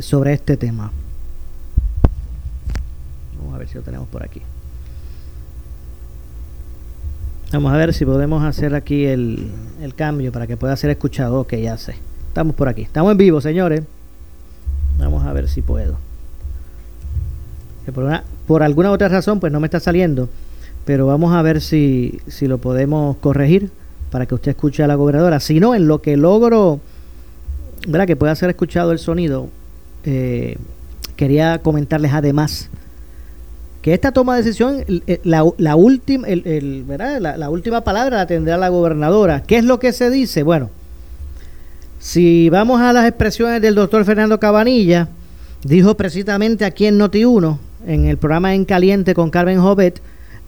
sobre 0.00 0.32
este 0.32 0.56
tema. 0.56 0.92
Vamos 3.36 3.52
a 3.56 3.58
ver 3.58 3.66
si 3.66 3.74
lo 3.74 3.82
tenemos 3.82 4.06
por 4.06 4.22
aquí. 4.22 4.40
Vamos 7.52 7.72
a 7.72 7.76
ver 7.76 7.92
si 7.92 8.04
podemos 8.04 8.44
hacer 8.44 8.76
aquí 8.76 9.06
el, 9.06 9.50
cambio 9.96 10.30
para 10.30 10.46
que 10.46 10.56
pueda 10.56 10.76
ser 10.76 10.90
escuchado. 10.90 11.40
Ok, 11.40 11.54
ya 11.56 11.76
sé. 11.76 11.96
Estamos 12.28 12.54
por 12.54 12.68
aquí. 12.68 12.82
Estamos 12.82 13.10
en 13.10 13.18
vivo, 13.18 13.40
señores. 13.40 13.82
Vamos 14.98 15.26
a 15.26 15.32
ver 15.32 15.48
si 15.48 15.62
puedo. 15.62 15.98
por, 17.92 18.22
por 18.46 18.62
alguna 18.62 18.92
otra 18.92 19.08
razón, 19.08 19.40
pues 19.40 19.52
no 19.52 19.58
me 19.58 19.66
está 19.66 19.80
saliendo. 19.80 20.28
Pero 20.84 21.06
vamos 21.06 21.34
a 21.34 21.42
ver 21.42 21.60
si, 21.60 22.20
si 22.28 22.46
lo 22.46 22.58
podemos 22.58 23.16
corregir 23.16 23.72
para 24.10 24.26
que 24.26 24.34
usted 24.34 24.50
escuche 24.50 24.82
a 24.82 24.86
la 24.86 24.94
gobernadora. 24.94 25.40
Si 25.40 25.60
no, 25.60 25.74
en 25.74 25.88
lo 25.88 26.00
que 26.00 26.16
logro, 26.16 26.80
¿verdad? 27.86 28.06
Que 28.06 28.16
pueda 28.16 28.34
ser 28.34 28.50
escuchado 28.50 28.92
el 28.92 28.98
sonido, 28.98 29.48
eh, 30.04 30.56
quería 31.16 31.58
comentarles 31.58 32.12
además 32.12 32.70
que 33.82 33.94
esta 33.94 34.12
toma 34.12 34.36
de 34.36 34.42
decisión, 34.42 34.84
la, 35.22 35.44
la 35.56 35.76
última, 35.76 36.26
el, 36.26 36.84
La, 36.88 37.36
la, 37.36 37.50
última 37.50 37.82
palabra 37.82 38.18
la 38.18 38.26
tendrá 38.26 38.56
la 38.56 38.68
gobernadora. 38.68 39.42
¿Qué 39.42 39.58
es 39.58 39.64
lo 39.64 39.78
que 39.78 39.92
se 39.92 40.10
dice? 40.10 40.42
Bueno, 40.42 40.70
si 42.00 42.48
vamos 42.50 42.80
a 42.80 42.92
las 42.92 43.06
expresiones 43.06 43.62
del 43.62 43.74
doctor 43.74 44.04
Fernando 44.04 44.40
Cabanilla, 44.40 45.08
dijo 45.64 45.96
precisamente 45.96 46.64
aquí 46.64 46.86
en 46.86 46.98
Noti1, 46.98 47.58
en 47.86 48.06
el 48.06 48.18
programa 48.18 48.54
En 48.54 48.64
Caliente 48.64 49.14
con 49.14 49.30
Carmen 49.30 49.60
Jovet, 49.60 50.00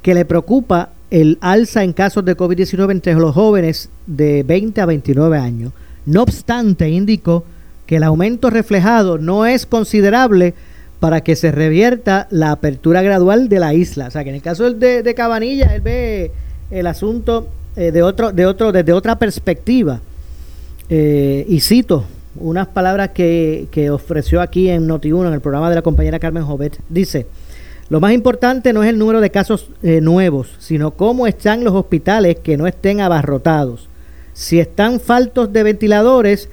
que 0.03 0.15
le 0.15 0.25
preocupa 0.25 0.91
el 1.11 1.39
alza 1.41 1.83
en 1.83 1.93
casos 1.93 2.25
de 2.25 2.37
COVID-19 2.37 2.91
entre 2.93 3.15
los 3.15 3.35
jóvenes 3.35 3.91
de 4.07 4.43
20 4.43 4.81
a 4.81 4.87
29 4.87 5.39
años. 5.39 5.73
No 6.07 6.23
obstante, 6.23 6.89
indicó 6.89 7.45
que 7.87 7.97
el 7.97 8.05
aumento 8.05 8.51
reflejado 8.51 9.19
no 9.19 9.47
es 9.47 9.67
considerable 9.67 10.55
para 11.01 11.23
que 11.23 11.35
se 11.35 11.51
revierta 11.51 12.29
la 12.31 12.53
apertura 12.53 13.03
gradual 13.03 13.49
de 13.49 13.59
la 13.59 13.75
isla. 13.75 14.07
O 14.07 14.11
sea, 14.11 14.23
que 14.23 14.31
en 14.31 14.37
el 14.37 14.43
caso 14.43 14.71
de, 14.73 15.03
de 15.03 15.15
Cabanilla, 15.15 15.75
él 15.75 15.81
ve 15.81 16.31
el 16.71 16.87
asunto 16.87 17.49
eh, 17.75 17.91
de 17.91 18.03
otro, 18.03 18.33
de 18.33 18.47
otro, 18.47 18.71
desde 18.71 18.93
otra 18.93 19.19
perspectiva. 19.19 20.01
Eh, 20.89 21.45
y 21.49 21.61
cito 21.61 22.05
unas 22.37 22.69
palabras 22.69 23.11
que, 23.11 23.67
que 23.71 23.91
ofreció 23.91 24.41
aquí 24.41 24.69
en 24.69 24.89
Noti1, 24.89 25.29
en 25.29 25.35
el 25.35 25.41
programa 25.41 25.69
de 25.69 25.77
la 25.77 25.83
compañera 25.83 26.19
Carmen 26.19 26.45
Jovet. 26.45 26.79
Dice, 26.89 27.27
lo 27.91 28.01
más 28.01 28.13
importante 28.13 28.73
no 28.73 28.83
es 28.83 28.89
el 28.89 28.99
número 28.99 29.21
de 29.21 29.31
casos 29.31 29.69
eh, 29.83 30.01
nuevos, 30.01 30.55
sino 30.59 30.93
cómo 30.93 31.27
están 31.27 31.65
los 31.65 31.75
hospitales 31.75 32.39
que 32.43 32.57
no 32.57 32.67
estén 32.67 33.01
abarrotados. 33.01 33.89
Si 34.33 34.59
están 34.59 35.01
faltos 35.01 35.53
de 35.53 35.63
ventiladores 35.63 36.49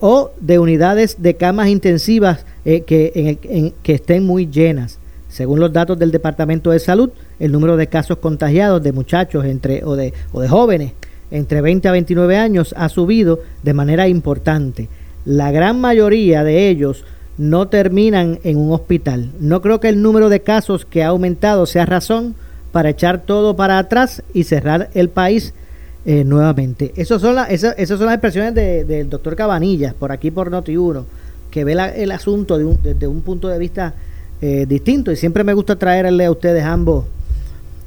o 0.00 0.32
de 0.38 0.58
unidades 0.58 1.22
de 1.22 1.34
camas 1.34 1.68
intensivas 1.68 2.44
eh, 2.66 2.82
que, 2.82 3.72
que 3.82 3.94
estén 3.94 4.26
muy 4.26 4.48
llenas. 4.48 4.98
Según 5.28 5.60
los 5.60 5.72
datos 5.72 5.98
del 5.98 6.10
Departamento 6.10 6.70
de 6.70 6.78
Salud, 6.78 7.10
el 7.38 7.52
número 7.52 7.76
de 7.76 7.86
casos 7.86 8.18
contagiados 8.18 8.82
de 8.82 8.92
muchachos 8.92 9.44
entre, 9.44 9.84
o, 9.84 9.96
de, 9.96 10.12
o 10.32 10.40
de 10.40 10.48
jóvenes 10.48 10.92
entre 11.30 11.60
20 11.60 11.88
a 11.88 11.92
29 11.92 12.36
años 12.36 12.74
ha 12.76 12.88
subido 12.88 13.40
de 13.62 13.74
manera 13.74 14.08
importante. 14.08 14.88
La 15.24 15.50
gran 15.50 15.80
mayoría 15.80 16.44
de 16.44 16.68
ellos 16.68 17.04
no 17.38 17.68
terminan 17.68 18.38
en 18.44 18.56
un 18.56 18.72
hospital. 18.72 19.30
No 19.40 19.60
creo 19.60 19.80
que 19.80 19.88
el 19.88 20.02
número 20.02 20.28
de 20.28 20.40
casos 20.40 20.84
que 20.84 21.02
ha 21.02 21.08
aumentado 21.08 21.66
sea 21.66 21.86
razón 21.86 22.34
para 22.72 22.90
echar 22.90 23.22
todo 23.22 23.56
para 23.56 23.78
atrás 23.78 24.22
y 24.32 24.44
cerrar 24.44 24.90
el 24.94 25.08
país 25.08 25.54
eh, 26.04 26.24
nuevamente. 26.24 26.92
Esas 26.96 27.20
son, 27.20 27.36
esas, 27.48 27.74
son 27.88 28.06
las 28.06 28.14
expresiones 28.14 28.54
del 28.54 29.10
doctor 29.10 29.36
Cabanillas, 29.36 29.94
por 29.94 30.12
aquí 30.12 30.30
por 30.30 30.50
Noti1 30.50 31.04
que 31.56 31.64
ve 31.64 31.72
el 31.72 32.10
asunto 32.10 32.58
de 32.58 32.76
desde 32.82 33.06
un 33.06 33.22
punto 33.22 33.48
de 33.48 33.58
vista 33.58 33.94
eh, 34.42 34.66
distinto 34.68 35.10
y 35.10 35.16
siempre 35.16 35.42
me 35.42 35.54
gusta 35.54 35.76
traerle 35.76 36.26
a 36.26 36.30
ustedes 36.30 36.62
ambos 36.62 37.06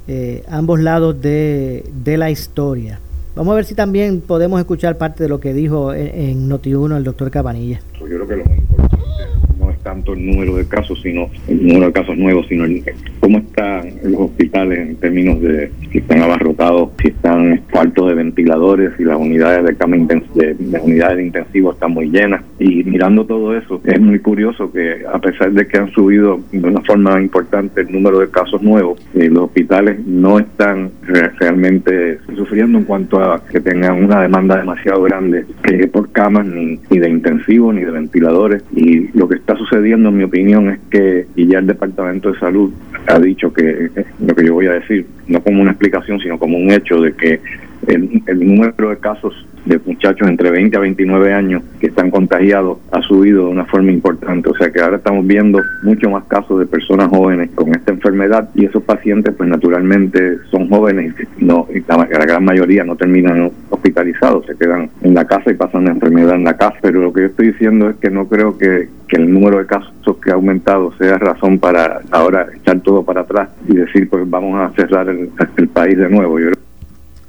eh, 0.08 0.42
ambos 0.48 0.80
lados 0.80 1.20
de, 1.22 1.84
la 2.04 2.30
historia. 2.32 2.98
Vamos 3.36 3.52
a 3.52 3.54
ver 3.54 3.64
si 3.64 3.76
también 3.76 4.22
podemos 4.22 4.58
escuchar 4.58 4.98
parte 4.98 5.22
de 5.22 5.28
lo 5.28 5.38
que 5.38 5.54
dijo 5.54 5.94
en, 5.94 6.08
en 6.08 6.50
Noti1 6.50 6.96
el 6.96 7.04
doctor 7.04 7.30
Cabanilla. 7.30 7.80
Yo 8.00 8.06
creo 8.06 8.26
que 8.26 8.36
lo 8.36 8.44
más 8.44 8.58
importante 8.58 9.22
no 9.56 9.69
es 9.69 9.69
tanto 9.82 10.12
el 10.12 10.24
número 10.24 10.56
de 10.56 10.66
casos, 10.66 11.00
sino 11.02 11.28
el 11.48 11.66
número 11.66 11.86
de 11.86 11.92
casos 11.92 12.16
nuevos, 12.16 12.46
sino 12.48 12.64
el, 12.64 12.82
cómo 13.20 13.38
están 13.38 13.90
los 14.04 14.22
hospitales 14.22 14.78
en 14.78 14.96
términos 14.96 15.40
de 15.40 15.70
si 15.90 15.98
están 15.98 16.22
abarrotados, 16.22 16.90
si 17.00 17.08
están 17.08 17.60
faltos 17.72 18.08
de 18.08 18.14
ventiladores, 18.14 18.92
si 18.96 19.04
las 19.04 19.18
unidades 19.18 19.64
de 19.64 19.76
cama 19.76 19.96
de, 19.96 20.56
unidades 20.82 21.16
de 21.16 21.26
intensivo 21.26 21.72
están 21.72 21.92
muy 21.92 22.10
llenas. 22.10 22.42
Y 22.58 22.84
mirando 22.84 23.24
todo 23.24 23.56
eso, 23.56 23.80
es 23.84 24.00
muy 24.00 24.18
curioso 24.18 24.70
que 24.72 25.04
a 25.12 25.18
pesar 25.18 25.52
de 25.52 25.66
que 25.66 25.78
han 25.78 25.90
subido 25.92 26.40
de 26.52 26.68
una 26.68 26.80
forma 26.82 27.20
importante 27.20 27.80
el 27.80 27.92
número 27.92 28.18
de 28.20 28.30
casos 28.30 28.62
nuevos, 28.62 29.00
eh, 29.14 29.28
los 29.28 29.44
hospitales 29.44 30.04
no 30.06 30.38
están 30.38 30.90
realmente 31.38 32.18
sufriendo 32.36 32.78
en 32.78 32.84
cuanto 32.84 33.20
a 33.20 33.42
que 33.44 33.60
tengan 33.60 34.02
una 34.04 34.22
demanda 34.22 34.56
demasiado 34.56 35.02
grande 35.02 35.44
que 35.62 35.86
por 35.88 36.10
camas 36.12 36.46
ni, 36.46 36.78
ni 36.90 36.98
de 36.98 37.08
intensivo 37.08 37.72
ni 37.72 37.82
de 37.82 37.90
ventiladores. 37.90 38.62
Y 38.74 39.08
lo 39.16 39.28
que 39.28 39.36
está 39.36 39.56
sucediendo, 39.56 39.79
en 39.84 40.16
mi 40.16 40.24
opinión, 40.24 40.70
es 40.70 40.78
que 40.90 41.26
y 41.36 41.46
ya 41.46 41.58
el 41.58 41.66
Departamento 41.66 42.32
de 42.32 42.38
Salud 42.38 42.72
ha 43.06 43.18
dicho 43.18 43.52
que 43.52 43.90
eh, 43.94 44.04
lo 44.20 44.34
que 44.34 44.46
yo 44.46 44.54
voy 44.54 44.66
a 44.66 44.72
decir, 44.72 45.06
no 45.26 45.42
como 45.42 45.62
una 45.62 45.72
explicación, 45.72 46.20
sino 46.20 46.38
como 46.38 46.58
un 46.58 46.70
hecho 46.70 47.00
de 47.00 47.12
que 47.14 47.40
el, 47.86 48.22
el 48.26 48.46
número 48.46 48.90
de 48.90 48.98
casos 48.98 49.34
de 49.64 49.78
muchachos 49.84 50.28
entre 50.28 50.50
20 50.50 50.76
a 50.76 50.80
29 50.80 51.32
años 51.32 51.62
que 51.80 51.88
están 51.88 52.10
contagiados 52.10 52.78
ha 52.92 53.02
subido 53.02 53.46
de 53.46 53.50
una 53.50 53.64
forma 53.66 53.90
importante. 53.90 54.48
O 54.48 54.54
sea 54.54 54.70
que 54.70 54.80
ahora 54.80 54.96
estamos 54.96 55.26
viendo 55.26 55.60
mucho 55.82 56.10
más 56.10 56.24
casos 56.24 56.58
de 56.58 56.66
personas 56.66 57.08
jóvenes 57.08 57.50
con 57.54 57.74
esta 57.74 57.92
enfermedad 57.92 58.48
y 58.54 58.64
esos 58.64 58.82
pacientes 58.82 59.34
pues 59.36 59.48
naturalmente 59.48 60.38
son 60.50 60.68
jóvenes 60.68 61.14
y, 61.38 61.44
no, 61.44 61.66
la, 61.88 62.06
gran 62.06 62.44
mayoría 62.44 62.84
no 62.84 62.96
terminan 62.96 63.50
hospitalizados, 63.70 64.46
se 64.46 64.56
quedan 64.56 64.90
en 65.02 65.14
la 65.14 65.26
casa 65.26 65.50
y 65.50 65.54
pasan 65.54 65.84
la 65.84 65.92
enfermedad 65.92 66.34
en 66.34 66.44
la 66.44 66.56
casa. 66.56 66.76
Pero 66.80 67.00
lo 67.00 67.12
que 67.12 67.22
yo 67.22 67.26
estoy 67.26 67.48
diciendo 67.48 67.90
es 67.90 67.96
que 67.96 68.10
no 68.10 68.26
creo 68.28 68.56
que, 68.56 68.88
el 69.10 69.34
número 69.34 69.58
de 69.58 69.66
casos 69.66 69.92
que 70.22 70.30
ha 70.30 70.34
aumentado 70.34 70.92
sea 70.96 71.18
razón 71.18 71.58
para 71.58 72.00
ahora 72.12 72.46
echar 72.54 72.78
todo 72.78 73.02
para 73.02 73.22
atrás 73.22 73.48
y 73.66 73.74
decir 73.74 74.08
pues 74.08 74.22
vamos 74.30 74.56
a 74.60 74.72
cerrar 74.76 75.08
el, 75.08 75.30
el 75.56 75.68
país 75.68 75.98
de 75.98 76.08
nuevo. 76.08 76.38
Yo 76.38 76.50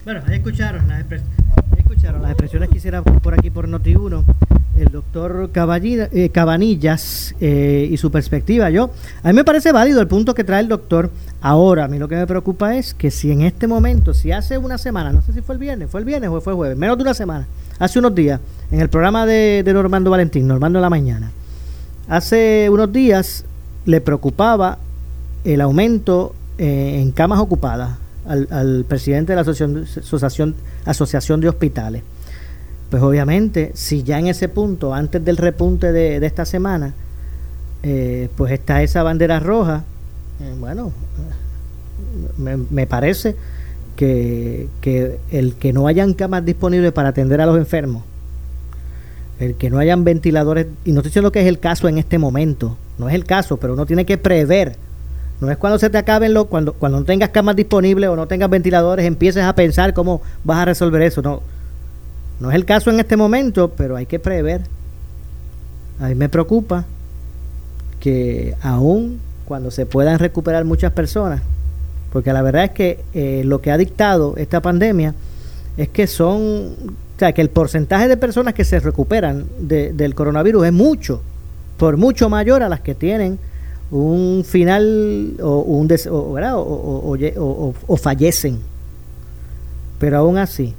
bueno, 0.04 0.22
ahí 0.28 0.38
escucharon 0.38 0.88
las, 0.88 1.02
expresiones 2.32 2.70
que 2.70 2.78
hiciera 2.78 3.02
por 3.02 3.34
aquí 3.34 3.50
por 3.50 3.68
Noti1 3.68 4.24
el 4.78 4.88
doctor 4.92 5.52
eh, 5.54 6.30
Cabanillas 6.30 7.36
eh, 7.40 7.88
y 7.90 7.98
su 7.98 8.12
perspectiva. 8.12 8.70
Yo, 8.70 8.92
a 9.24 9.28
mí 9.28 9.34
me 9.34 9.44
parece 9.44 9.72
válido 9.72 10.02
el 10.02 10.08
punto 10.08 10.34
que 10.34 10.44
trae 10.44 10.62
el 10.62 10.68
doctor. 10.68 11.12
Ahora, 11.42 11.86
a 11.86 11.88
mí 11.88 12.00
lo 12.00 12.08
que 12.08 12.16
me 12.16 12.26
preocupa 12.26 12.76
es 12.76 12.94
que 12.94 13.12
si 13.12 13.32
en 13.32 13.42
este 13.42 13.68
momento, 13.68 14.14
si 14.14 14.32
hace 14.32 14.58
una 14.58 14.78
semana, 14.78 15.12
no 15.12 15.22
sé 15.22 15.34
si 15.34 15.42
fue 15.42 15.56
el 15.56 15.60
viernes, 15.60 15.90
fue 15.90 16.00
el 16.00 16.06
viernes 16.06 16.30
o 16.30 16.42
fue 16.42 16.54
el 16.54 16.58
jueves, 16.58 16.78
menos 16.78 16.98
de 16.98 17.04
una 17.04 17.14
semana, 17.14 17.48
hace 17.80 18.00
unos 18.00 18.16
días, 18.16 18.40
en 18.72 18.80
el 18.80 18.90
programa 18.90 19.26
de, 19.26 19.64
Normando 19.66 20.10
Valentín, 20.10 20.48
Normando 20.48 20.80
en 20.80 20.84
la 20.84 20.90
mañana, 20.90 21.32
hace 22.08 22.70
unos 22.70 22.92
días 22.92 23.46
le 23.86 24.02
preocupaba 24.02 24.78
el 25.44 25.62
aumento 25.62 26.36
eh, 26.58 27.00
en 27.02 27.12
camas 27.12 27.40
ocupadas 27.40 28.01
al, 28.26 28.86
presidente 28.88 29.32
de 29.32 29.36
la 29.36 29.42
asociación, 29.42 30.56
asociación, 30.86 31.42
de 31.42 31.50
Hospitales. 31.50 32.04
Pues 32.90 33.02
obviamente, 33.02 33.72
si 33.74 34.04
ya 34.04 34.20
en 34.20 34.28
ese 34.28 34.50
punto, 34.50 34.94
antes 34.94 35.24
del 35.24 35.38
repunte 35.38 35.92
de, 35.92 36.26
esta 36.26 36.46
semana, 36.46 36.94
eh, 37.84 38.30
pues 38.36 38.52
está 38.52 38.84
esa 38.84 39.02
bandera 39.04 39.40
roja, 39.40 39.84
eh, 40.42 40.54
bueno, 40.60 40.92
me, 42.38 42.88
parece 42.88 43.36
que, 43.96 44.68
que, 44.82 45.20
el 45.32 45.56
que 45.56 45.72
no 45.74 45.88
hayan 45.88 46.14
camas 46.14 46.44
disponibles 46.44 46.92
para 46.92 47.10
atender 47.10 47.40
a 47.40 47.46
los 47.46 47.58
enfermos, 47.58 48.04
el 49.40 49.56
que 49.56 49.70
no 49.70 49.80
hayan 49.80 50.04
ventiladores, 50.04 50.68
y 50.84 50.92
no 50.92 51.00
estoy 51.00 51.10
diciendo 51.10 51.32
que 51.32 51.42
es 51.42 51.48
el 51.48 51.60
caso 51.60 51.88
en 51.88 51.98
este 51.98 52.18
momento, 52.18 52.78
no 52.98 53.08
es 53.08 53.16
el 53.16 53.24
caso, 53.24 53.58
pero 53.58 53.74
uno 53.74 53.86
tiene 53.86 54.06
que 54.06 54.18
prever 54.18 54.76
No 55.42 55.50
es 55.50 55.58
cuando 55.58 55.80
se 55.80 55.90
te 55.90 55.98
acaben 55.98 56.36
los, 56.36 56.46
cuando, 56.46 56.74
cuando 56.74 57.00
no 57.00 57.06
tengas 57.06 57.30
camas 57.30 57.56
disponibles 57.56 58.10
o 58.10 58.16
no 58.16 58.28
tengas 58.28 58.50
ventiladores, 58.50 59.08
empieces 59.08 59.44
a 59.44 59.56
pensar 59.56 59.94
cómo 59.94 60.22
vas 60.44 60.60
a 60.60 60.66
resolver 60.66 61.02
eso. 61.02 61.24
No, 61.24 61.42
no 62.40 62.52
es 62.52 62.56
el 62.56 62.64
caso 62.64 62.92
en 62.92 63.00
este 63.00 63.18
momento, 63.18 63.72
pero 63.76 63.96
hay 63.96 64.06
que 64.06 64.20
prever. 64.20 64.62
A 66.00 66.08
mí 66.08 66.16
me 66.16 66.30
preocupa 66.30 66.86
que 68.00 68.56
aún 68.62 69.20
cuando 69.46 69.72
se 69.72 69.88
puedan 69.88 70.20
recuperar 70.20 70.64
muchas 70.64 70.92
personas, 70.92 71.42
porque 72.14 72.32
la 72.34 72.44
verdad 72.44 72.66
es 72.66 72.72
que 72.72 73.04
eh, 73.14 73.42
lo 73.44 73.62
que 73.62 73.72
ha 73.72 73.78
dictado 73.78 74.36
esta 74.38 74.62
pandemia 74.62 75.16
es 75.76 75.90
que 75.90 76.06
son, 76.06 76.38
o 76.38 77.20
sea, 77.20 77.34
que 77.34 77.42
el 77.42 77.50
porcentaje 77.50 78.08
de 78.08 78.16
personas 78.16 78.54
que 78.54 78.64
se 78.64 78.80
recuperan 78.80 79.46
del 79.60 80.14
coronavirus 80.14 80.68
es 80.68 80.74
mucho, 80.74 81.22
por 81.78 81.98
mucho 81.98 82.30
mayor 82.30 82.62
a 82.62 82.70
las 82.70 82.82
que 82.82 82.94
tienen 82.94 83.40
un 83.92 84.44
final 84.46 85.36
o, 85.42 85.60
un 85.60 85.90
o, 86.10 87.74
o, 87.88 87.98
fallecen. 87.98 88.60
Pero 90.00 90.18
aún 90.18 90.38
así, 90.38 90.74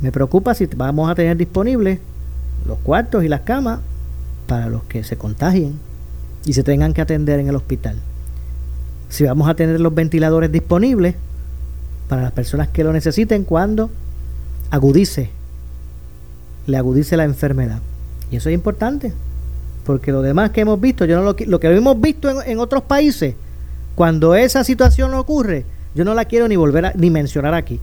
me 0.00 0.10
preocupa 0.10 0.54
si 0.54 0.66
vamos 0.66 1.10
a 1.10 1.14
tener 1.14 1.36
disponibles 1.36 2.00
los 2.66 2.78
cuartos 2.78 3.24
y 3.24 3.28
las 3.28 3.42
camas 3.42 3.80
para 4.46 4.68
los 4.68 4.82
que 4.84 5.04
se 5.04 5.16
contagien 5.16 5.78
y 6.44 6.54
se 6.54 6.62
tengan 6.62 6.94
que 6.94 7.02
atender 7.02 7.38
en 7.38 7.48
el 7.48 7.56
hospital. 7.56 7.96
Si 9.08 9.24
vamos 9.24 9.48
a 9.48 9.54
tener 9.54 9.78
los 9.78 9.94
ventiladores 9.94 10.50
disponibles 10.50 11.14
para 12.08 12.22
las 12.22 12.32
personas 12.32 12.68
que 12.68 12.84
lo 12.84 12.92
necesiten 12.92 13.44
cuando 13.44 13.90
agudice, 14.70 15.30
le 16.66 16.76
agudice 16.78 17.16
la 17.18 17.24
enfermedad. 17.24 17.80
Y 18.30 18.36
eso 18.36 18.48
es 18.48 18.54
importante. 18.54 19.12
Porque 19.84 20.12
lo 20.12 20.22
demás 20.22 20.50
que 20.50 20.60
hemos 20.60 20.80
visto, 20.80 21.04
yo 21.04 21.16
no 21.16 21.22
lo, 21.22 21.36
lo 21.46 21.60
que 21.60 21.66
hemos 21.68 22.00
visto 22.00 22.42
en, 22.42 22.58
otros 22.58 22.84
países, 22.84 23.34
cuando 23.94 24.34
esa 24.34 24.62
situación 24.64 25.12
ocurre, 25.14 25.64
yo 25.94 26.04
no 26.04 26.14
la 26.14 26.24
quiero 26.24 26.46
ni 26.48 26.56
volver 26.56 26.86
a, 26.86 26.92
ni 26.94 27.10
mencionar 27.10 27.54
aquí. 27.54 27.80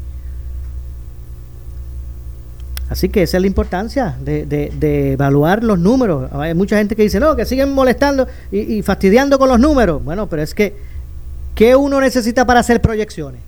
Así 2.89 3.09
que 3.09 3.21
esa 3.21 3.37
es 3.37 3.41
la 3.41 3.47
importancia 3.47 4.17
de, 4.19 4.45
de, 4.45 5.11
evaluar 5.11 5.63
los 5.63 5.77
números. 5.77 6.31
Hay 6.33 6.55
mucha 6.55 6.77
gente 6.77 6.95
que 6.95 7.03
dice, 7.03 7.19
no, 7.19 7.35
que 7.35 7.45
siguen 7.45 7.71
molestando 7.71 8.27
y, 8.51 8.77
y, 8.77 8.81
fastidiando 8.81 9.37
con 9.37 9.49
los 9.49 9.59
números. 9.59 10.03
Bueno, 10.03 10.27
pero 10.27 10.41
es 10.41 10.55
que, 10.55 10.75
¿qué 11.53 11.75
uno 11.75 12.01
necesita 12.01 12.45
para 12.45 12.61
hacer 12.61 12.81
proyecciones? 12.81 13.41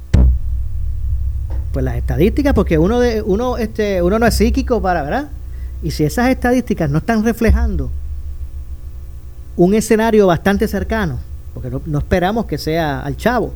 Pues 1.72 1.84
las 1.84 1.96
estadísticas, 1.96 2.53
porque 2.53 2.77
uno, 2.77 3.00
de, 3.00 3.22
uno, 3.22 3.58
este, 3.58 4.01
uno 4.03 4.20
no 4.20 4.27
es 4.27 4.36
psíquico 4.36 4.81
para, 4.81 5.01
¿verdad? 5.01 5.29
Y 5.81 5.91
si 5.91 6.03
esas 6.03 6.29
estadísticas 6.29 6.91
no 6.91 7.00
están 7.00 7.24
reflejando 7.24 7.89
un 9.62 9.75
escenario 9.75 10.25
bastante 10.25 10.68
cercano, 10.68 11.20
porque 11.53 11.70
no, 11.70 12.00
esperamos 12.00 12.48
que 12.48 12.58
sea 12.58 13.00
al 13.01 13.15
chavo. 13.15 13.53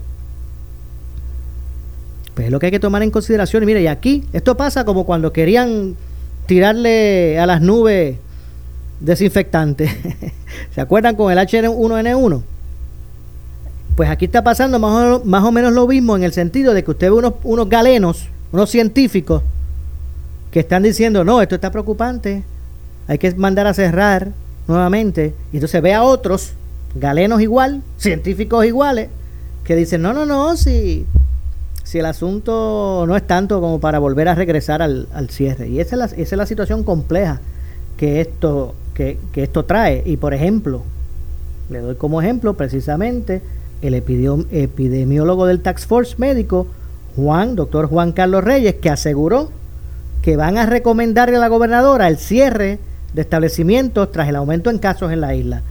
Pues 2.35 2.45
es 2.45 2.51
lo 2.51 2.59
que 2.59 2.67
hay 2.67 2.71
que 2.71 2.79
tomar 2.79 3.01
en 3.01 3.09
consideración. 3.09 3.63
Y 3.63 3.65
mire, 3.65 3.81
y 3.81 3.87
aquí, 3.87 4.23
esto 4.31 4.55
pasa 4.55 4.85
como 4.85 5.07
cuando 5.07 5.33
querían 5.33 5.95
tirarle 6.45 7.39
a 7.39 7.47
las 7.47 7.59
nubes 7.59 8.17
desinfectantes. 8.99 9.89
¿Se 10.75 10.79
acuerdan 10.79 11.15
con 11.15 11.31
el 11.31 11.39
H1N1? 11.39 12.43
Pues 13.95 14.07
aquí 14.07 14.25
está 14.25 14.43
pasando 14.43 14.77
más 14.77 15.21
o, 15.21 15.25
más 15.25 15.43
o, 15.43 15.51
menos 15.51 15.73
lo 15.73 15.87
mismo 15.87 16.15
en 16.15 16.23
el 16.23 16.33
sentido 16.33 16.75
de 16.75 16.83
que 16.83 16.91
usted 16.91 17.07
ve 17.07 17.15
unos, 17.15 17.33
unos 17.43 17.67
galenos, 17.67 18.27
unos 18.51 18.69
científicos, 18.69 19.41
que 20.51 20.59
están 20.59 20.83
diciendo, 20.83 21.23
no, 21.23 21.41
esto 21.41 21.55
está 21.55 21.71
preocupante, 21.71 22.43
hay 23.07 23.17
que 23.17 23.33
mandar 23.33 23.65
a 23.65 23.73
cerrar 23.73 24.33
nuevamente, 24.67 25.33
y 25.51 25.57
entonces 25.57 25.81
ve 25.81 25.93
a 25.93 26.03
otros, 26.03 26.53
galenos 26.95 27.41
igual, 27.41 27.81
científicos 27.97 28.65
iguales, 28.65 29.09
que 29.63 29.75
dicen, 29.75 30.01
no, 30.01 30.13
no, 30.13 30.25
no, 30.25 30.55
si, 30.57 31.05
si 31.83 31.99
el 31.99 32.05
asunto 32.05 33.05
no 33.07 33.15
es 33.15 33.25
tanto 33.25 33.61
como 33.61 33.79
para 33.79 33.99
volver 33.99 34.27
a 34.27 34.35
regresar 34.35 34.81
al, 34.81 35.07
cierre. 35.29 35.67
Y 35.69 35.79
esa 35.79 35.95
es, 35.95 35.99
la, 35.99 36.05
esa 36.05 36.21
es 36.21 36.33
la 36.33 36.45
situación 36.45 36.83
compleja 36.83 37.41
que 37.97 38.21
esto, 38.21 38.75
que, 38.93 39.17
que 39.31 39.43
esto 39.43 39.65
trae. 39.65 40.03
Y 40.05 40.17
por 40.17 40.33
ejemplo, 40.33 40.83
le 41.69 41.79
doy 41.79 41.95
como 41.95 42.21
ejemplo 42.21 42.53
precisamente 42.53 43.41
el 43.81 43.93
epidemiólogo 43.93 45.45
del 45.45 45.61
Tax 45.61 45.85
Force 45.85 46.15
médico, 46.17 46.67
Juan, 47.15 47.55
doctor 47.55 47.87
Juan 47.87 48.11
Carlos 48.11 48.43
Reyes, 48.43 48.75
que 48.75 48.89
aseguró 48.89 49.51
que 50.21 50.37
van 50.37 50.57
a 50.57 50.65
recomendarle 50.65 51.37
a 51.37 51.39
la 51.39 51.47
gobernadora 51.47 52.07
el 52.07 52.17
cierre 52.17 52.79
de 53.15 53.21
establecimientos 53.21 54.11
tras 54.11 54.27
el 54.27 54.35
aumento 54.35 54.69
en 54.69 54.77
casos 54.77 55.11
en 55.11 55.21
la 55.21 55.33
isla. 55.33 55.61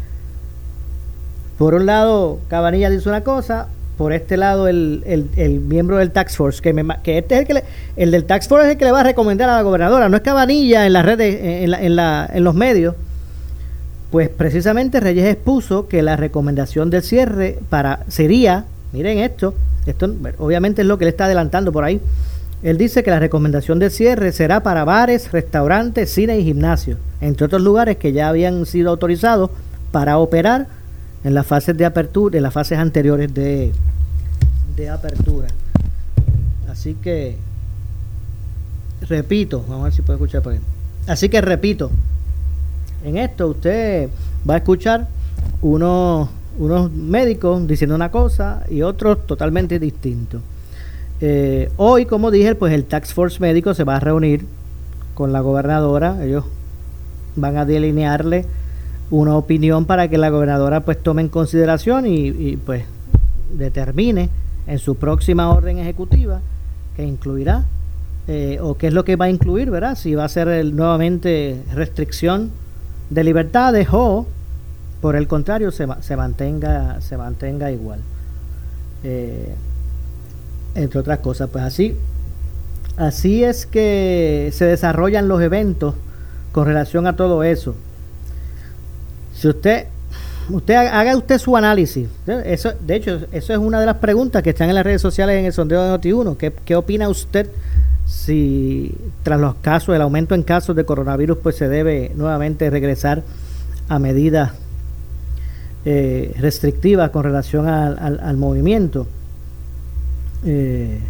Por 1.59 1.75
un 1.75 1.87
lado, 1.87 2.41
Cabanilla 2.49 2.89
dice 2.89 3.09
una 3.09 3.23
cosa, 3.23 3.69
por 3.99 4.13
este 4.13 4.37
lado 4.37 4.67
el, 4.67 5.05
el, 5.37 5.61
miembro 5.61 5.99
del 5.99 6.11
Tax 6.11 6.37
Force, 6.37 6.61
que, 6.61 6.73
me, 6.73 6.85
que 7.03 7.19
este 7.19 7.35
es 7.35 7.41
el 7.43 7.47
que 7.47 7.63
el 7.97 8.11
del 8.11 8.25
Tax 8.25 8.49
Force 8.49 8.67
es 8.67 8.73
el 8.73 8.79
que 8.79 8.87
le 8.87 8.91
va 8.93 9.01
a 9.01 9.05
recomendar 9.05 9.49
a 9.51 9.57
la 9.57 9.63
gobernadora, 9.63 10.09
no 10.09 10.17
es 10.17 10.23
Cabanilla 10.23 10.87
en 10.87 10.95
las 10.95 11.05
redes, 11.05 11.39
en, 11.63 11.71
la, 11.71 11.83
en, 11.83 11.95
la, 11.95 12.29
en 12.33 12.43
los 12.43 12.55
medios. 12.55 12.97
Pues 14.11 14.31
precisamente 14.31 15.01
Reyes 15.01 15.27
expuso 15.27 15.87
que 15.87 16.03
la 16.03 16.17
recomendación 16.17 16.89
del 16.89 17.03
cierre 17.03 17.59
para 17.69 18.01
sería, 18.09 18.65
miren 18.93 19.19
esto, 19.19 19.55
esto 19.87 20.13
obviamente 20.39 20.83
es 20.83 20.89
lo 20.89 20.97
que 20.99 21.05
le 21.05 21.11
está 21.11 21.27
adelantando 21.27 21.73
por 21.73 21.85
ahí. 21.85 22.01
Él 22.65 22.79
dice 22.79 23.03
que 23.03 23.11
la 23.11 23.19
recomendación 23.19 23.79
de 23.79 23.91
cierre 23.91 24.33
será 24.33 24.63
para 24.63 24.85
bares, 24.85 25.31
restaurantes, 25.33 26.11
cines 26.11 26.41
y 26.41 26.45
gimnasios, 26.45 26.99
entre 27.21 27.45
otros 27.45 27.61
lugares 27.61 27.99
que 27.99 28.15
ya 28.15 28.31
habían 28.31 28.65
sido 28.65 28.89
autorizados 28.89 29.51
para 29.93 30.17
operar 30.17 30.67
en 31.25 31.35
las 31.35 31.47
fases 31.47 31.77
de 31.77 31.85
apertura, 31.85 32.39
en 32.39 32.43
las 32.43 32.55
fases 32.55 32.79
anteriores 32.79 33.35
de, 33.35 33.71
de 34.77 34.89
apertura. 34.89 35.49
Así 36.67 36.95
que, 36.95 37.37
repito, 39.03 39.63
vamos 39.69 39.83
a 39.83 39.85
ver 39.85 39.93
si 39.93 40.01
puedo 40.01 40.17
escuchar 40.17 40.41
por 40.41 40.55
ahí. 40.55 40.61
Así 41.07 41.29
que 41.29 41.43
repito, 41.43 41.91
en 43.05 43.19
esto 43.19 43.49
usted 43.49 44.09
va 44.49 44.55
a 44.55 44.57
escuchar 44.57 45.07
unos, 45.61 46.31
unos 46.59 46.91
médicos 46.91 47.67
diciendo 47.67 47.95
una 47.95 48.11
cosa 48.11 48.63
y 48.71 48.81
otros 48.81 49.27
totalmente 49.27 49.79
distintos. 49.79 50.41
Eh, 51.21 51.71
hoy, 51.77 52.07
como 52.07 52.31
dije, 52.31 52.55
pues 52.55 52.73
el 52.73 52.85
Tax 52.85 53.15
Force 53.15 53.41
médico 53.41 53.75
se 53.75 53.85
va 53.85 53.97
a 53.97 54.01
reunir 54.01 54.47
con 55.15 55.33
la 55.33 55.41
gobernadora. 55.41 56.25
Ellos 56.25 56.45
van 57.37 57.57
a 57.57 57.65
delinearle 57.65 58.47
una 59.11 59.37
opinión 59.37 59.85
para 59.85 60.09
que 60.09 60.19
la 60.19 60.31
gobernadora 60.31 60.81
pues 60.81 61.03
tome 61.03 61.23
en 61.23 61.29
consideración 61.29 62.07
y, 62.07 62.57
pues 62.57 62.85
determine 63.53 64.31
en 64.67 64.79
su 64.79 64.97
próxima 64.97 65.51
orden 65.51 65.79
ejecutiva 65.79 66.41
que 66.97 67.05
incluirá 67.05 67.65
eh, 68.27 68.59
o 68.61 68.77
qué 68.77 68.89
es 68.89 68.95
lo 68.95 69.05
que 69.05 69.17
va 69.17 69.27
a 69.27 69.31
incluir, 69.31 69.71
¿verdad? 69.71 69.97
Si 69.97 70.15
va 70.15 70.25
a 70.25 70.29
ser 70.29 70.65
nuevamente 70.65 71.63
restricción 71.73 72.51
de 73.11 73.23
libertades 73.23 73.89
o 73.93 74.27
por 75.01 75.17
el 75.17 75.29
contrario 75.29 75.71
se, 75.71 75.87
mantenga 75.87 77.01
se 77.01 77.17
mantenga 77.17 77.71
igual. 77.71 78.01
Eh, 79.03 79.55
entre 80.75 81.01
otras 81.01 81.19
cosas. 81.21 81.49
Pues 81.51 81.65
así, 81.65 81.97
así 82.97 83.45
es 83.45 83.67
que 83.67 84.51
se 84.53 84.65
desarrollan 84.65 85.29
los 85.29 85.41
eventos 85.41 85.95
con 86.53 86.67
relación 86.67 87.07
a 87.07 87.17
todo 87.17 87.43
eso. 87.43 87.75
Si 89.35 89.49
usted, 89.49 89.87
usted 90.51 90.75
haga 90.75 91.17
usted 91.17 91.39
su 91.39 91.57
análisis. 91.57 92.09
Eso, 92.45 92.73
de 92.81 92.97
hecho, 92.97 93.21
eso 93.33 93.53
es 93.53 93.59
una 93.59 93.81
de 93.81 93.87
las 93.87 93.97
preguntas 93.97 94.43
que 94.43 94.51
están 94.51 94.69
en 94.69 94.77
las 94.77 94.85
redes 94.85 95.03
sociales 95.03 95.39
en 95.39 95.47
el 95.47 95.53
sondeo 95.53 95.83
de 95.83 95.91
Noti1. 95.91 96.37
¿Qué, 96.37 96.53
qué 96.65 96.77
opina 96.77 97.09
usted 97.09 97.49
si 98.07 98.95
tras 99.23 99.41
los 99.41 99.57
casos, 99.57 99.95
el 99.95 100.03
aumento 100.03 100.35
en 100.35 100.43
casos 100.43 100.77
de 100.77 100.85
coronavirus, 100.85 101.39
pues 101.43 101.57
se 101.57 101.69
debe 101.69 102.13
nuevamente 102.15 102.69
regresar 102.71 103.23
a 103.89 103.99
medidas 103.99 104.53
eh, 105.85 106.35
restrictivas 106.39 107.11
con 107.11 107.25
relación 107.25 107.67
al, 107.67 108.21
al 108.23 108.37
movimiento? 108.37 109.07
Eh, 110.45 111.01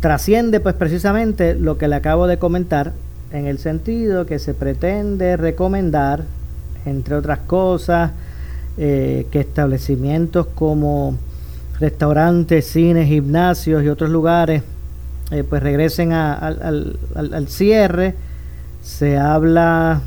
trasciende 0.00 0.60
pues 0.60 0.74
precisamente 0.74 1.54
lo 1.54 1.78
que 1.78 1.88
le 1.88 1.96
acabo 1.96 2.26
de 2.26 2.38
comentar 2.38 2.92
en 3.32 3.46
el 3.46 3.58
sentido 3.58 4.26
que 4.26 4.38
se 4.38 4.54
pretende 4.54 5.36
recomendar, 5.36 6.24
entre 6.84 7.14
otras 7.14 7.40
cosas, 7.40 8.12
eh, 8.78 9.26
que 9.30 9.40
establecimientos 9.40 10.46
como 10.54 11.16
restaurantes, 11.78 12.66
cines, 12.66 13.08
gimnasios 13.08 13.82
y 13.82 13.88
otros 13.88 14.10
lugares 14.10 14.62
eh, 15.30 15.44
pues 15.44 15.62
regresen 15.62 16.12
al, 16.12 16.96
cierre. 17.48 18.14
Se 18.82 19.18
habla 19.18 20.00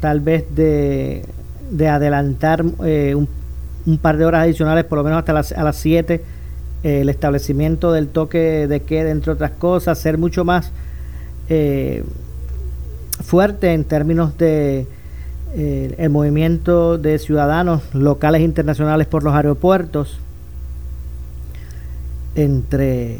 tal 0.00 0.20
vez 0.20 0.46
de, 0.54 1.24
de 1.70 1.88
adelantar 1.88 2.62
un, 2.62 3.28
un, 3.86 3.98
par 3.98 4.16
de 4.16 4.24
horas 4.24 4.44
adicionales, 4.44 4.84
por 4.84 4.98
lo 4.98 5.04
menos 5.04 5.18
hasta 5.18 5.32
las, 5.32 5.52
a 5.52 5.62
las 5.62 5.76
7 5.76 6.37
el 6.82 7.08
establecimiento 7.08 7.92
del 7.92 8.08
toque 8.08 8.66
de 8.68 8.80
queda, 8.80 9.10
entre 9.10 9.32
otras 9.32 9.52
cosas, 9.52 9.98
ser 9.98 10.18
mucho 10.18 10.44
más 10.44 10.70
eh, 11.48 12.04
fuerte 13.22 13.72
en 13.72 13.84
términos 13.84 14.36
de 14.38 14.86
el 15.54 16.10
movimiento 16.10 16.98
de 16.98 17.18
ciudadanos 17.18 17.82
locales 17.94 18.42
e 18.42 18.44
internacionales 18.44 19.06
por 19.06 19.24
los 19.24 19.34
aeropuertos, 19.34 20.20
entre, 22.34 23.18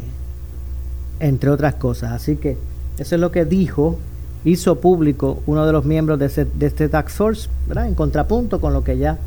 entre 1.19 1.49
otras 1.49 1.75
cosas. 1.75 2.11
Así 2.11 2.37
que 2.37 2.57
eso 2.97 3.15
es 3.15 3.21
lo 3.21 3.31
que 3.31 3.45
dijo, 3.45 3.99
hizo 4.45 4.79
público 4.79 5.41
uno 5.45 5.65
de 5.65 5.71
los 5.71 5.85
miembros 5.85 6.19
de, 6.19 6.25
este 6.65 6.89
Tax 6.89 7.13
Force, 7.13 7.49
en 7.75 7.95
contrapunto 7.95 8.59
con 8.61 8.73
lo 8.73 8.83
que 8.83 8.97
ya 8.97 9.17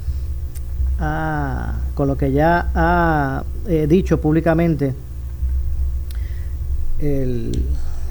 ha, 1.02 1.74
con 1.94 2.06
lo 2.06 2.16
que 2.16 2.30
ya 2.30 2.70
ha 2.74 3.44
eh, 3.66 3.86
dicho 3.88 4.20
públicamente 4.20 4.94
el, 7.00 7.64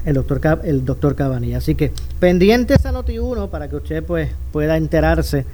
el 0.03 0.13
doctor 0.13 0.61
el 0.63 0.83
doctor 0.83 1.15
Cabanilla. 1.15 1.59
Así 1.59 1.75
que 1.75 1.93
pendientes 2.19 2.85
a 2.85 2.91
Noti 2.91 3.17
1 3.17 3.49
para 3.49 3.69
que 3.69 3.77
usted 3.77 4.03
pues 4.03 4.29
pueda 4.51 4.75
enterarse 4.75 5.45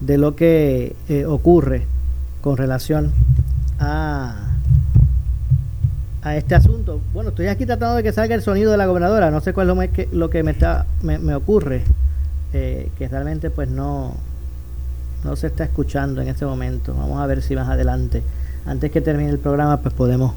de 0.00 0.16
lo 0.16 0.34
que 0.34 0.96
eh, 1.08 1.26
ocurre 1.26 1.86
con 2.40 2.56
relación 2.56 3.12
a 3.78 4.54
a 6.22 6.36
este 6.36 6.56
asunto. 6.56 7.00
Bueno, 7.12 7.28
estoy 7.28 7.46
aquí 7.46 7.66
tratando 7.66 7.94
de 7.94 8.02
que 8.02 8.12
salga 8.12 8.34
el 8.34 8.42
sonido 8.42 8.72
de 8.72 8.78
la 8.78 8.86
gobernadora. 8.86 9.30
No 9.30 9.40
sé 9.40 9.52
cuál 9.52 9.70
es 9.70 9.76
lo, 9.76 9.92
que, 9.92 10.08
lo 10.10 10.28
que 10.28 10.42
me 10.42 10.50
está 10.50 10.86
me, 11.02 11.34
ocurre, 11.36 11.84
eh, 12.52 12.90
que 12.98 13.06
realmente 13.06 13.50
pues 13.50 13.68
no 13.68 14.14
no 15.26 15.36
se 15.36 15.48
está 15.48 15.64
escuchando 15.64 16.22
en 16.22 16.28
este 16.28 16.46
momento. 16.46 16.94
Vamos 16.94 17.20
a 17.20 17.26
ver 17.26 17.42
si 17.42 17.54
más 17.54 17.68
adelante, 17.68 18.22
antes 18.64 18.90
que 18.90 19.00
termine 19.00 19.30
el 19.30 19.38
programa, 19.38 19.78
pues 19.80 19.92
podemos 19.92 20.32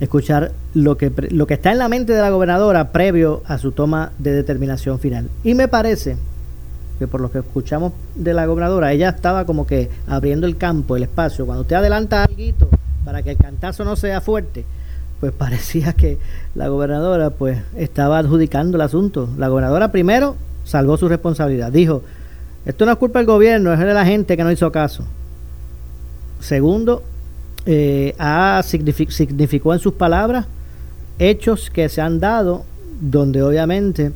escuchar 0.00 0.52
lo 0.74 0.96
que 0.96 1.12
lo 1.30 1.46
que 1.46 1.54
está 1.54 1.70
en 1.70 1.78
la 1.78 1.88
mente 1.88 2.12
de 2.12 2.20
la 2.20 2.30
gobernadora 2.30 2.90
previo 2.90 3.42
a 3.46 3.58
su 3.58 3.72
toma 3.72 4.12
de 4.18 4.32
determinación 4.32 4.98
final. 4.98 5.28
Y 5.44 5.54
me 5.54 5.68
parece 5.68 6.16
que 6.98 7.06
por 7.08 7.20
lo 7.20 7.30
que 7.30 7.40
escuchamos 7.40 7.92
de 8.14 8.32
la 8.32 8.46
gobernadora, 8.46 8.92
ella 8.92 9.10
estaba 9.10 9.44
como 9.44 9.66
que 9.66 9.90
abriendo 10.06 10.46
el 10.46 10.56
campo, 10.56 10.96
el 10.96 11.02
espacio. 11.02 11.44
Cuando 11.44 11.62
usted 11.62 11.76
adelanta 11.76 12.24
algo 12.24 12.68
para 13.04 13.22
que 13.22 13.30
el 13.32 13.36
cantazo 13.36 13.84
no 13.84 13.96
sea 13.96 14.20
fuerte, 14.20 14.64
pues 15.20 15.32
parecía 15.32 15.92
que 15.92 16.18
la 16.54 16.68
gobernadora 16.68 17.30
pues 17.30 17.58
estaba 17.76 18.18
adjudicando 18.18 18.76
el 18.76 18.82
asunto. 18.82 19.28
La 19.36 19.48
gobernadora 19.48 19.90
primero 19.90 20.36
salvó 20.64 20.96
su 20.96 21.08
responsabilidad. 21.08 21.72
Dijo, 21.72 22.02
esto 22.64 22.86
no 22.86 22.92
es 22.92 22.98
culpa 22.98 23.18
del 23.18 23.26
gobierno, 23.26 23.72
es 23.72 23.78
de 23.78 23.94
la 23.94 24.04
gente 24.04 24.36
que 24.36 24.44
no 24.44 24.52
hizo 24.52 24.70
caso. 24.70 25.04
Segundo, 26.40 27.02
eh, 27.66 28.14
ha 28.18 28.62
significó 28.62 29.72
en 29.72 29.78
sus 29.78 29.94
palabras 29.94 30.46
hechos 31.18 31.70
que 31.70 31.88
se 31.88 32.00
han 32.00 32.18
dado 32.18 32.64
donde 33.00 33.42
obviamente 33.42 34.12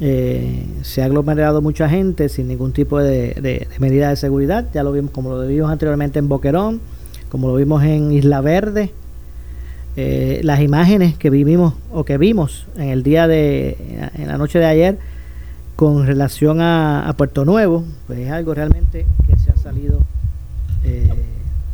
eh, 0.00 0.66
se 0.82 1.02
ha 1.02 1.06
aglomerado 1.06 1.60
mucha 1.60 1.88
gente 1.88 2.28
sin 2.28 2.48
ningún 2.48 2.72
tipo 2.72 2.98
de, 2.98 3.34
de, 3.34 3.68
medida 3.78 4.08
de 4.10 4.16
seguridad. 4.16 4.66
Ya 4.72 4.82
lo 4.82 4.92
vimos 4.92 5.10
como 5.10 5.34
lo 5.34 5.46
vimos 5.46 5.70
anteriormente 5.70 6.18
en 6.18 6.28
Boquerón, 6.28 6.80
como 7.28 7.48
lo 7.48 7.54
vimos 7.54 7.82
en 7.84 8.12
Isla 8.12 8.40
Verde, 8.40 8.90
eh, 9.96 10.40
las 10.42 10.60
imágenes 10.60 11.16
que 11.16 11.28
vivimos 11.28 11.74
o 11.92 12.04
que 12.04 12.16
vimos 12.16 12.66
en 12.76 12.88
el 12.88 13.02
día 13.02 13.26
de, 13.28 13.76
en 14.14 14.28
la 14.28 14.38
noche 14.38 14.58
de 14.58 14.64
ayer 14.64 14.98
con 15.76 16.06
relación 16.06 16.60
a, 16.60 17.12
Puerto 17.16 17.44
Nuevo, 17.44 17.84
pues 18.06 18.20
es 18.20 18.30
algo 18.30 18.54
realmente 18.54 19.06
que 19.26 19.36
se 19.38 19.50
ha 19.50 19.56
salido, 19.56 20.00
eh, 20.84 21.10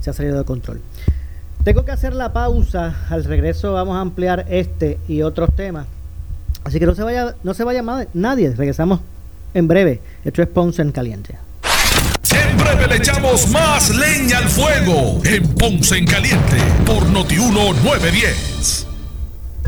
se 0.01 0.11
ha 0.11 0.13
salido 0.13 0.39
de 0.39 0.45
control. 0.45 0.81
Tengo 1.65 1.85
que 1.85 1.93
hacer 1.93 2.15
la 2.15 2.33
pausa, 2.33 3.07
al 3.11 3.25
regreso 3.25 3.73
vamos 3.73 3.97
a 3.97 4.01
ampliar 4.01 4.47
este 4.49 4.99
y 5.09 5.23
otros 5.23 5.55
temas. 5.55 5.87
Así 6.65 6.79
que 6.79 6.87
no 6.87 6.95
se 6.95 7.03
vaya, 7.03 7.35
no 7.43 7.55
se 7.55 7.65
vaya 7.65 7.83
nadie, 8.15 8.51
regresamos 8.55 9.01
en 9.55 9.69
breve. 9.69 10.01
Esto 10.25 10.43
es 10.43 10.49
Ponce 10.49 10.83
en 10.83 10.93
Caliente. 10.93 11.37
En 12.51 12.57
breve 12.57 12.87
le 12.87 12.97
echamos 12.97 13.49
más 13.51 13.95
leña 13.95 14.39
al 14.39 14.49
fuego 14.49 15.21
en 15.25 15.47
Ponce 15.55 15.99
en 15.99 16.07
Caliente 16.07 16.57
por 16.87 17.07
Notiuno 17.11 17.73
910 17.85 18.88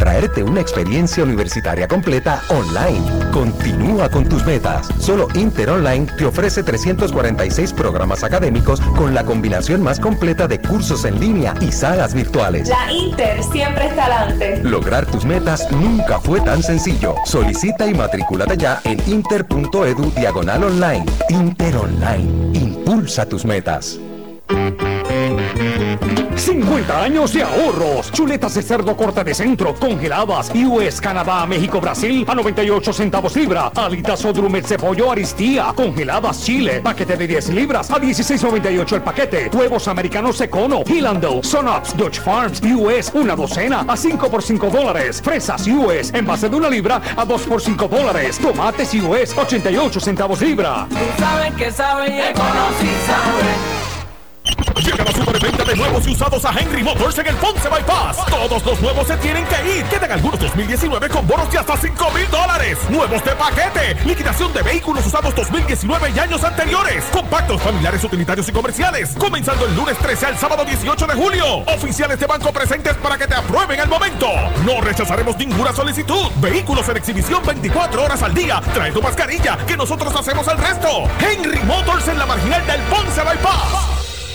traerte 0.01 0.43
una 0.43 0.63
experiencia 0.63 1.23
universitaria 1.23 1.87
completa 1.87 2.43
online. 2.49 3.31
Continúa 3.33 4.09
con 4.09 4.27
tus 4.27 4.45
metas. 4.47 4.89
Solo 4.99 5.29
Inter 5.35 5.69
Online 5.69 6.07
te 6.17 6.25
ofrece 6.25 6.63
346 6.63 7.75
programas 7.75 8.25
académicos 8.25 8.81
con 8.81 9.15
la 9.15 9.25
combinación 9.25 9.83
más 9.83 10.01
completa 10.01 10.49
de 10.49 10.59
cursos 10.59 11.05
en 11.05 11.21
línea 11.21 11.55
y 11.61 11.71
salas 11.71 12.15
virtuales. 12.15 12.69
La 12.69 12.91
Inter 12.91 13.43
siempre 13.45 13.89
está 13.89 14.07
adelante. 14.07 14.61
Lograr 14.65 15.05
tus 15.05 15.27
metas 15.27 15.71
nunca 15.71 16.19
fue 16.19 16.41
tan 16.41 16.63
sencillo. 16.63 17.15
Solicita 17.27 17.87
y 17.87 17.93
matricúlate 17.93 18.57
ya 18.57 18.81
en 18.85 18.99
inter.edu 19.07 20.13
diagonal 20.17 20.65
online. 20.65 21.05
Inter 21.29 21.77
Online. 21.77 22.59
Impulsa 22.59 23.27
tus 23.27 23.45
metas. 23.45 24.01
50 26.37 27.03
años 27.03 27.33
de 27.33 27.43
ahorros. 27.43 28.11
Chuletas 28.11 28.55
de 28.55 28.63
cerdo 28.63 28.97
corta 28.97 29.23
de 29.23 29.35
centro, 29.35 29.75
congeladas. 29.75 30.51
US, 30.55 31.01
Canadá, 31.01 31.47
México, 31.47 31.81
Brasil 31.81 32.25
a 32.27 32.35
98 32.35 32.93
centavos 32.93 33.37
libra. 33.37 33.71
Alitas 33.75 34.25
o 34.25 34.33
drumet 34.33 34.67
de 34.67 34.79
pollo 34.79 35.13
Aristía, 35.13 35.73
congeladas 35.75 36.43
Chile. 36.43 36.81
Paquete 36.83 37.17
de 37.17 37.27
10 37.27 37.51
libras 37.51 37.91
a 37.91 38.01
16.98 38.01 38.93
el 38.95 39.03
paquete. 39.03 39.51
Huevos 39.53 39.87
americanos 39.89 40.41
Econo, 40.41 40.83
Hilando, 40.87 41.43
Sonops, 41.43 41.97
Dutch 41.97 42.21
Farms, 42.21 42.61
US, 42.63 43.13
una 43.15 43.37
docena 43.37 43.85
a 43.87 43.97
5 43.97 44.31
por 44.31 44.43
5 44.43 44.71
dólares. 44.71 45.21
Fresas 45.23 45.67
US, 45.67 46.13
en 46.15 46.27
base 46.27 46.49
de 46.49 46.57
una 46.57 46.71
libra 46.71 47.01
a 47.17 47.25
2 47.25 47.43
por 47.43 47.61
5 47.61 47.89
dólares. 47.89 48.39
Tomates 48.39 48.95
US, 48.95 49.37
88 49.37 50.01
centavos 50.01 50.41
libra. 50.41 50.87
Tú 50.89 50.97
sabes 51.19 51.55
que 51.55 51.71
sabe 51.71 52.09
y 52.09 52.35
sabe. 53.07 53.89
Llega 54.83 55.05
la 55.05 55.12
superventa 55.12 55.64
de 55.64 55.77
nuevos 55.77 56.07
y 56.07 56.11
usados 56.11 56.44
a 56.44 56.53
Henry 56.59 56.83
Motors 56.83 57.18
en 57.18 57.27
el 57.27 57.37
Ponce 57.37 57.68
Bypass. 57.68 58.25
Todos 58.27 58.64
los 58.64 58.81
nuevos 58.81 59.07
se 59.07 59.16
tienen 59.18 59.44
que 59.46 59.79
ir. 59.79 59.85
Quedan 59.85 60.12
algunos 60.12 60.40
2019 60.40 61.09
con 61.09 61.27
bonos 61.27 61.51
de 61.51 61.59
hasta 61.59 61.77
5 61.77 62.11
mil 62.11 62.31
dólares. 62.31 62.79
Nuevos 62.88 63.23
de 63.25 63.31
paquete. 63.33 63.96
Liquidación 64.05 64.53
de 64.53 64.62
vehículos 64.62 65.07
usados 65.07 65.35
2019 65.35 66.12
y 66.14 66.18
años 66.18 66.42
anteriores. 66.44 67.05
Compactos 67.12 67.61
familiares, 67.62 68.03
utilitarios 68.05 68.49
y 68.49 68.53
comerciales. 68.53 69.11
Comenzando 69.18 69.66
el 69.66 69.77
lunes 69.77 69.96
13 69.99 70.27
al 70.27 70.38
sábado 70.38 70.64
18 70.64 71.07
de 71.07 71.14
julio. 71.14 71.46
Oficiales 71.66 72.18
de 72.18 72.27
banco 72.27 72.53
presentes 72.53 72.94
para 72.96 73.16
que 73.16 73.27
te 73.27 73.35
aprueben 73.35 73.81
al 73.81 73.88
momento. 73.88 74.29
No 74.64 74.81
rechazaremos 74.81 75.37
ninguna 75.37 75.73
solicitud. 75.73 76.31
Vehículos 76.37 76.88
en 76.88 76.96
exhibición 76.96 77.42
24 77.44 78.03
horas 78.03 78.23
al 78.23 78.35
día. 78.35 78.61
Trae 78.75 78.92
tu 78.92 79.03
mascarilla 79.03 79.57
que 79.66 79.77
nosotros 79.77 80.14
hacemos 80.14 80.46
el 80.49 80.59
resto. 80.59 80.88
Henry 81.20 81.61
Motors 81.61 82.09
en 82.09 82.18
la 82.18 82.27
marginal 82.27 82.66
del 82.66 82.81
Ponce 82.83 83.23
Bypass. 83.23 84.00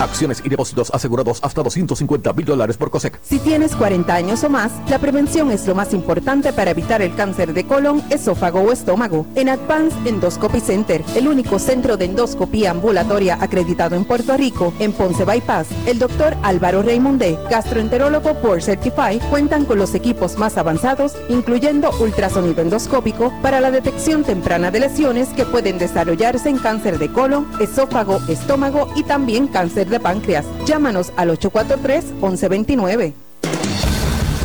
Acciones 0.00 0.40
y 0.44 0.48
depósitos 0.48 0.92
asegurados 0.94 1.40
hasta 1.42 1.60
250 1.60 2.32
mil 2.32 2.44
dólares 2.44 2.76
por 2.76 2.88
COSEC. 2.88 3.18
Si 3.20 3.40
tienes 3.40 3.74
40 3.74 4.14
años 4.14 4.44
o 4.44 4.48
más, 4.48 4.70
la 4.88 5.00
prevención 5.00 5.50
es 5.50 5.66
lo 5.66 5.74
más 5.74 5.92
importante 5.92 6.52
para 6.52 6.70
evitar 6.70 7.02
el 7.02 7.16
cáncer 7.16 7.52
de 7.52 7.66
colon, 7.66 8.02
esófago 8.08 8.60
o 8.60 8.70
estómago. 8.70 9.26
En 9.34 9.48
Advance 9.48 9.96
Endoscopy 10.04 10.60
Center, 10.60 11.04
el 11.16 11.26
único 11.26 11.58
centro 11.58 11.96
de 11.96 12.04
endoscopía 12.04 12.70
ambulatoria 12.70 13.38
acreditado 13.40 13.96
en 13.96 14.04
Puerto 14.04 14.36
Rico, 14.36 14.72
en 14.78 14.92
Ponce 14.92 15.24
Bypass, 15.24 15.66
el 15.86 15.98
doctor 15.98 16.36
Álvaro 16.44 16.82
Raymondé, 16.82 17.36
gastroenterólogo 17.50 18.34
por 18.34 18.62
Certify, 18.62 19.18
cuentan 19.30 19.64
con 19.64 19.78
los 19.78 19.96
equipos 19.96 20.38
más 20.38 20.56
avanzados, 20.58 21.14
incluyendo 21.28 21.90
ultrasonido 21.98 22.62
endoscópico, 22.62 23.32
para 23.42 23.60
la 23.60 23.72
detección 23.72 24.22
temprana 24.22 24.70
de 24.70 24.80
lesiones 24.80 25.28
que 25.30 25.44
pueden 25.44 25.78
desarrollarse 25.78 26.48
en 26.48 26.58
cáncer 26.58 26.98
de 27.00 27.12
colon, 27.12 27.48
esófago, 27.58 28.20
estómago 28.28 28.92
y 28.94 29.02
también 29.02 29.48
cáncer 29.88 29.90
de 29.90 30.00
páncreas. 30.00 30.46
Llámanos 30.66 31.12
al 31.16 31.30
843-1129. 31.30 33.12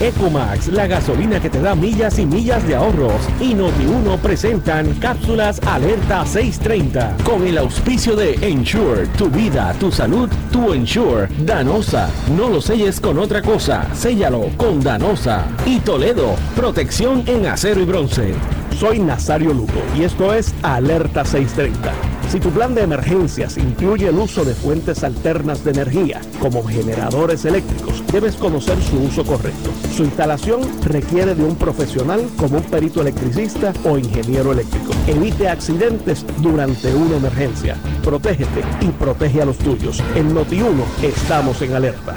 Ecomax, 0.01 0.67
la 0.67 0.87
gasolina 0.87 1.39
que 1.39 1.49
te 1.49 1.61
da 1.61 1.75
millas 1.75 2.19
y 2.19 2.25
millas 2.25 2.67
de 2.67 2.75
ahorros. 2.75 3.21
Y 3.39 3.53
Noti1 3.53 4.17
presentan 4.19 4.93
cápsulas 4.95 5.61
Alerta 5.65 6.25
630 6.25 7.17
con 7.23 7.47
el 7.47 7.57
auspicio 7.57 8.15
de 8.15 8.33
Ensure, 8.41 9.07
tu 9.17 9.29
vida, 9.29 9.73
tu 9.79 9.91
salud, 9.91 10.29
tu 10.51 10.73
Ensure. 10.73 11.29
Danosa, 11.45 12.09
no 12.35 12.49
lo 12.49 12.59
selles 12.59 12.99
con 12.99 13.17
otra 13.17 13.41
cosa, 13.41 13.87
séllalo 13.93 14.49
con 14.57 14.81
Danosa. 14.81 15.45
Y 15.65 15.79
Toledo, 15.79 16.35
protección 16.55 17.23
en 17.27 17.45
acero 17.45 17.79
y 17.79 17.85
bronce. 17.85 18.33
Soy 18.77 18.99
Nazario 18.99 19.53
Lugo 19.53 19.81
y 19.95 20.03
esto 20.03 20.33
es 20.33 20.53
Alerta 20.63 21.23
630 21.23 22.12
Si 22.33 22.39
tu 22.39 22.49
plan 22.49 22.73
de 22.73 22.81
emergencias 22.81 23.57
incluye 23.57 24.07
el 24.07 24.17
uso 24.17 24.43
de 24.43 24.55
fuentes 24.55 25.03
alternas 25.03 25.63
de 25.63 25.69
energía, 25.69 26.19
como 26.39 26.63
generadores 26.63 27.45
eléctricos, 27.45 28.03
debes 28.11 28.35
conocer 28.37 28.81
su 28.81 29.03
uso 29.03 29.23
correcto. 29.23 29.69
Su 29.95 30.03
instalación 30.03 30.61
requiere 30.81 31.35
de 31.35 31.43
un 31.43 31.55
profesional 31.55 32.27
como 32.35 32.57
un 32.57 32.63
perito 32.63 33.01
electricista 33.01 33.71
o 33.83 33.99
ingeniero 33.99 34.51
eléctrico. 34.51 34.93
Evite 35.05 35.47
accidentes 35.47 36.25
durante 36.39 36.91
una 36.95 37.17
emergencia. 37.17 37.77
Protégete 38.03 38.63
y 38.81 38.87
protege 38.87 39.43
a 39.43 39.45
los 39.45 39.59
tuyos. 39.59 40.01
En 40.15 40.33
Noti1 40.33 41.03
estamos 41.03 41.61
en 41.61 41.73
alerta. 41.75 42.15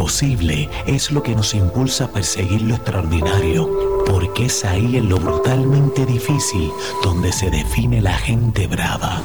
Imposible 0.00 0.70
es 0.86 1.10
lo 1.10 1.22
que 1.22 1.34
nos 1.34 1.52
impulsa 1.52 2.04
a 2.04 2.08
perseguir 2.08 2.62
lo 2.62 2.74
extraordinario, 2.74 3.68
porque 4.06 4.46
es 4.46 4.64
ahí 4.64 4.96
en 4.96 5.10
lo 5.10 5.18
brutalmente 5.18 6.06
difícil 6.06 6.70
donde 7.02 7.30
se 7.30 7.50
define 7.50 8.00
la 8.00 8.14
gente 8.14 8.66
brava. 8.66 9.20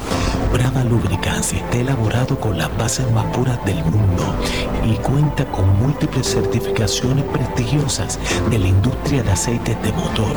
Brava 0.52 0.84
Lubricants 0.84 1.54
está 1.54 1.78
elaborado 1.78 2.38
con 2.38 2.58
las 2.58 2.76
bases 2.76 3.10
más 3.12 3.24
puras 3.34 3.58
del 3.64 3.82
mundo 3.86 4.34
y 4.84 4.96
cuenta 4.96 5.50
con 5.50 5.78
múltiples 5.78 6.26
certificaciones 6.26 7.24
prestigiosas 7.24 8.18
de 8.50 8.58
la 8.58 8.68
industria 8.68 9.22
de 9.22 9.30
aceites 9.30 9.82
de 9.82 9.92
motor. 9.92 10.36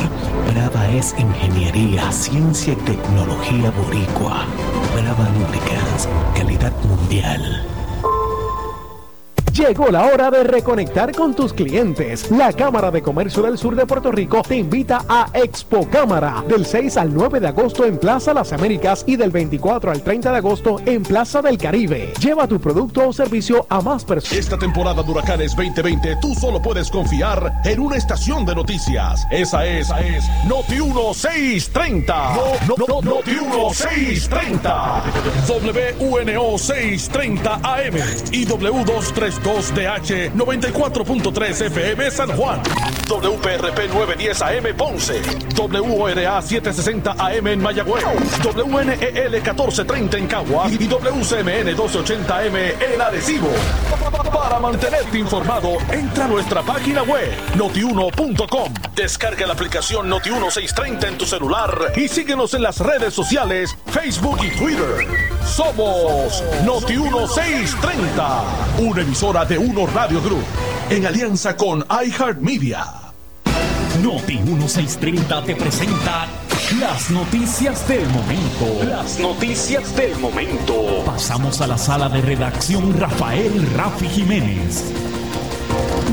Brava 0.53 0.87
es 0.87 1.13
ingeniería, 1.19 2.09
ciencia 2.13 2.71
y 2.71 2.77
tecnología 2.77 3.71
boricua. 3.71 4.45
Brava 4.95 5.29
Lubricants, 5.37 6.07
calidad 6.33 6.71
mundial. 6.85 7.78
Llegó 9.59 9.89
la 9.89 10.05
hora 10.05 10.31
de 10.31 10.45
reconectar 10.45 11.13
con 11.13 11.35
tus 11.35 11.51
clientes. 11.51 12.31
La 12.31 12.53
Cámara 12.53 12.91
de 12.91 13.01
Comercio 13.01 13.43
del 13.43 13.57
Sur 13.57 13.75
de 13.75 13.85
Puerto 13.85 14.09
Rico 14.09 14.41
te 14.41 14.55
invita 14.55 15.03
a 15.09 15.27
Expo 15.33 15.85
Cámara 15.89 16.45
del 16.47 16.65
6 16.65 16.95
al 16.95 17.13
9 17.13 17.41
de 17.41 17.49
agosto 17.49 17.83
en 17.83 17.97
Plaza 17.97 18.33
Las 18.33 18.53
Américas 18.53 19.03
y 19.05 19.17
del 19.17 19.31
24 19.31 19.91
al 19.91 20.01
30 20.01 20.31
de 20.31 20.37
agosto 20.37 20.77
en 20.85 21.03
Plaza 21.03 21.41
del 21.41 21.57
Caribe. 21.57 22.13
Lleva 22.21 22.47
tu 22.47 22.57
producto 22.61 23.09
o 23.09 23.11
servicio 23.11 23.65
a 23.67 23.81
más 23.81 24.05
personas. 24.05 24.39
Esta 24.39 24.57
temporada 24.57 25.03
de 25.03 25.11
huracanes 25.11 25.53
2020 25.57 26.15
tú 26.21 26.33
solo 26.35 26.61
puedes 26.61 26.89
confiar 26.89 27.51
en 27.65 27.81
una 27.81 27.97
estación 27.97 28.45
de 28.45 28.55
noticias. 28.55 29.27
Esa 29.29 29.65
es, 29.65 29.87
esa 29.87 29.99
es 29.99 30.23
Noti 30.47 30.75
1630. 30.75 32.33
No, 32.33 32.75
no, 32.77 32.85
no, 32.87 33.01
Noti 33.01 33.31
1630. 33.31 35.03
WUNO 35.99 36.57
630 36.57 37.55
AM 37.55 37.95
y 38.31 38.45
W232 38.45 39.48
2DH 39.49 40.33
94.3 40.35 41.61
FM 41.65 42.11
San 42.11 42.29
Juan, 42.37 42.61
WPRP 43.07 43.89
910 43.91 44.41
AM 44.43 44.77
Ponce, 44.77 45.21
WORA 45.57 46.39
760 46.39 47.15
AM 47.17 47.47
en 47.47 47.59
Mayagüez, 47.59 48.03
WNEL 48.43 49.31
1430 49.31 50.17
en 50.17 50.27
Cagua 50.27 50.69
y 50.69 50.87
WCMN 50.87 51.65
1280 51.65 52.37
AM 52.37 52.55
en 52.55 53.01
Arecibo. 53.01 53.49
Para 54.31 54.59
mantenerte 54.59 55.17
informado, 55.17 55.77
entra 55.91 56.25
a 56.25 56.27
nuestra 56.27 56.61
página 56.61 57.01
web 57.01 57.31
notiuno.com. 57.55 58.73
Descarga 58.95 59.47
la 59.47 59.53
aplicación 59.53 60.07
Noti 60.07 60.29
1630 60.29 61.07
en 61.07 61.17
tu 61.17 61.25
celular 61.25 61.93
y 61.95 62.07
síguenos 62.07 62.53
en 62.53 62.61
las 62.61 62.79
redes 62.79 63.15
sociales, 63.15 63.75
Facebook 63.87 64.37
y 64.43 64.55
Twitter. 64.57 65.07
Somos 65.43 66.43
Noti 66.63 66.97
1630, 66.97 68.43
una 68.79 69.01
emisora 69.29 69.45
de 69.45 69.57
Uno 69.57 69.85
Radio 69.85 70.21
Group, 70.21 70.43
en 70.89 71.05
alianza 71.05 71.55
con 71.55 71.85
iHeartMedia. 72.03 72.83
Noti 74.01 74.39
1630 74.39 75.43
te 75.43 75.55
presenta 75.55 76.25
las 76.79 77.11
noticias 77.11 77.87
del 77.87 78.07
momento. 78.09 78.83
Las 78.87 79.19
noticias 79.19 79.95
del 79.95 80.17
momento. 80.17 81.03
Pasamos 81.05 81.61
a 81.61 81.67
la 81.67 81.77
sala 81.77 82.09
de 82.09 82.21
redacción 82.21 82.99
Rafael 82.99 83.67
Rafi 83.75 84.07
Jiménez. 84.07 85.08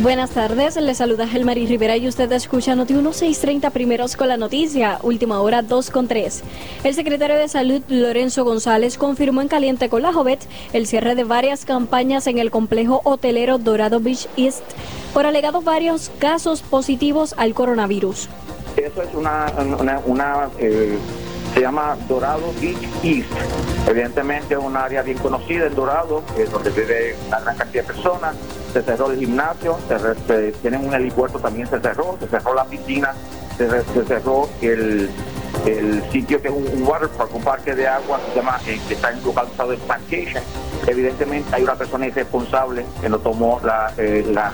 Buenas 0.03 0.31
tardes, 0.31 0.77
les 0.77 0.99
saluda 0.99 1.27
Gelmarí 1.27 1.67
Rivera 1.67 1.97
y 1.97 2.07
usted 2.07 2.31
escucha 2.33 2.75
Noti 2.75 2.93
1630 2.93 3.71
primeros 3.71 4.15
con 4.15 4.29
la 4.29 4.37
noticia, 4.37 4.99
última 5.03 5.41
hora 5.41 5.63
2 5.63 5.91
con 5.91 6.07
3. 6.07 6.43
El 6.85 6.95
secretario 6.95 7.37
de 7.37 7.49
Salud 7.49 7.81
Lorenzo 7.89 8.45
González 8.45 8.99
confirmó 8.99 9.41
en 9.41 9.49
Caliente 9.49 9.89
con 9.89 10.03
la 10.03 10.13
Jovet 10.13 10.47
el 10.75 10.87
cierre 10.87 11.15
de 11.15 11.25
varias 11.25 11.65
campañas 11.65 12.27
en 12.27 12.37
el 12.37 12.51
complejo 12.51 13.01
hotelero 13.05 13.57
Dorado 13.57 13.99
Beach 13.99 14.29
East 14.37 14.65
por 15.15 15.25
alegados 15.25 15.65
varios 15.65 16.11
casos 16.19 16.61
positivos 16.61 17.35
al 17.39 17.55
coronavirus. 17.55 18.29
Eso 18.77 19.03
es 19.03 19.15
una, 19.15 19.47
una, 20.05 20.51
eh, 20.59 20.99
se 21.55 21.61
llama 21.61 21.97
Dorado 22.07 22.53
Beach 22.61 22.77
East. 23.03 23.31
Evidentemente 23.89 24.55
es 24.55 24.61
un 24.61 24.77
área 24.77 25.01
bien 25.01 25.17
conocida 25.17 25.67
en 25.67 25.75
Dorado, 25.75 26.23
eh, 26.37 26.47
donde 26.53 26.69
vive 26.71 27.17
una 27.29 27.41
gran 27.41 27.57
cantidad 27.57 27.83
de 27.83 27.95
personas. 27.95 28.37
Se 28.77 28.83
cerró 28.83 29.11
el 29.11 29.19
gimnasio, 29.19 29.79
se, 30.27 30.53
tienen 30.61 30.87
un 30.87 30.93
helipuerto 30.93 31.39
también 31.39 31.67
se 31.67 31.81
cerró, 31.81 32.19
se 32.21 32.27
cerró 32.27 32.53
la 32.53 32.67
piscina, 32.67 33.15
se, 33.57 33.67
cerró 34.05 34.51
el, 34.61 35.09
el 35.65 36.03
sitio 36.13 36.43
que 36.43 36.49
es 36.49 36.55
un, 36.55 36.67
un 36.67 36.87
water 36.87 37.09
park, 37.09 37.35
un 37.35 37.43
parque 37.43 37.75
de 37.75 37.89
agua 37.89 38.21
se 38.29 38.37
llama, 38.37 38.61
eh, 38.67 38.79
que 38.87 38.93
está 38.93 39.13
localizado 39.13 39.73
en 39.73 39.81
Plantation. 39.81 40.43
Evidentemente 40.87 41.57
hay 41.57 41.63
una 41.63 41.75
persona 41.75 42.07
irresponsable 42.07 42.85
que 43.01 43.09
no 43.09 43.19
tomó 43.19 43.63
la, 43.65 43.95
eh, 43.97 44.27
la, 44.31 44.53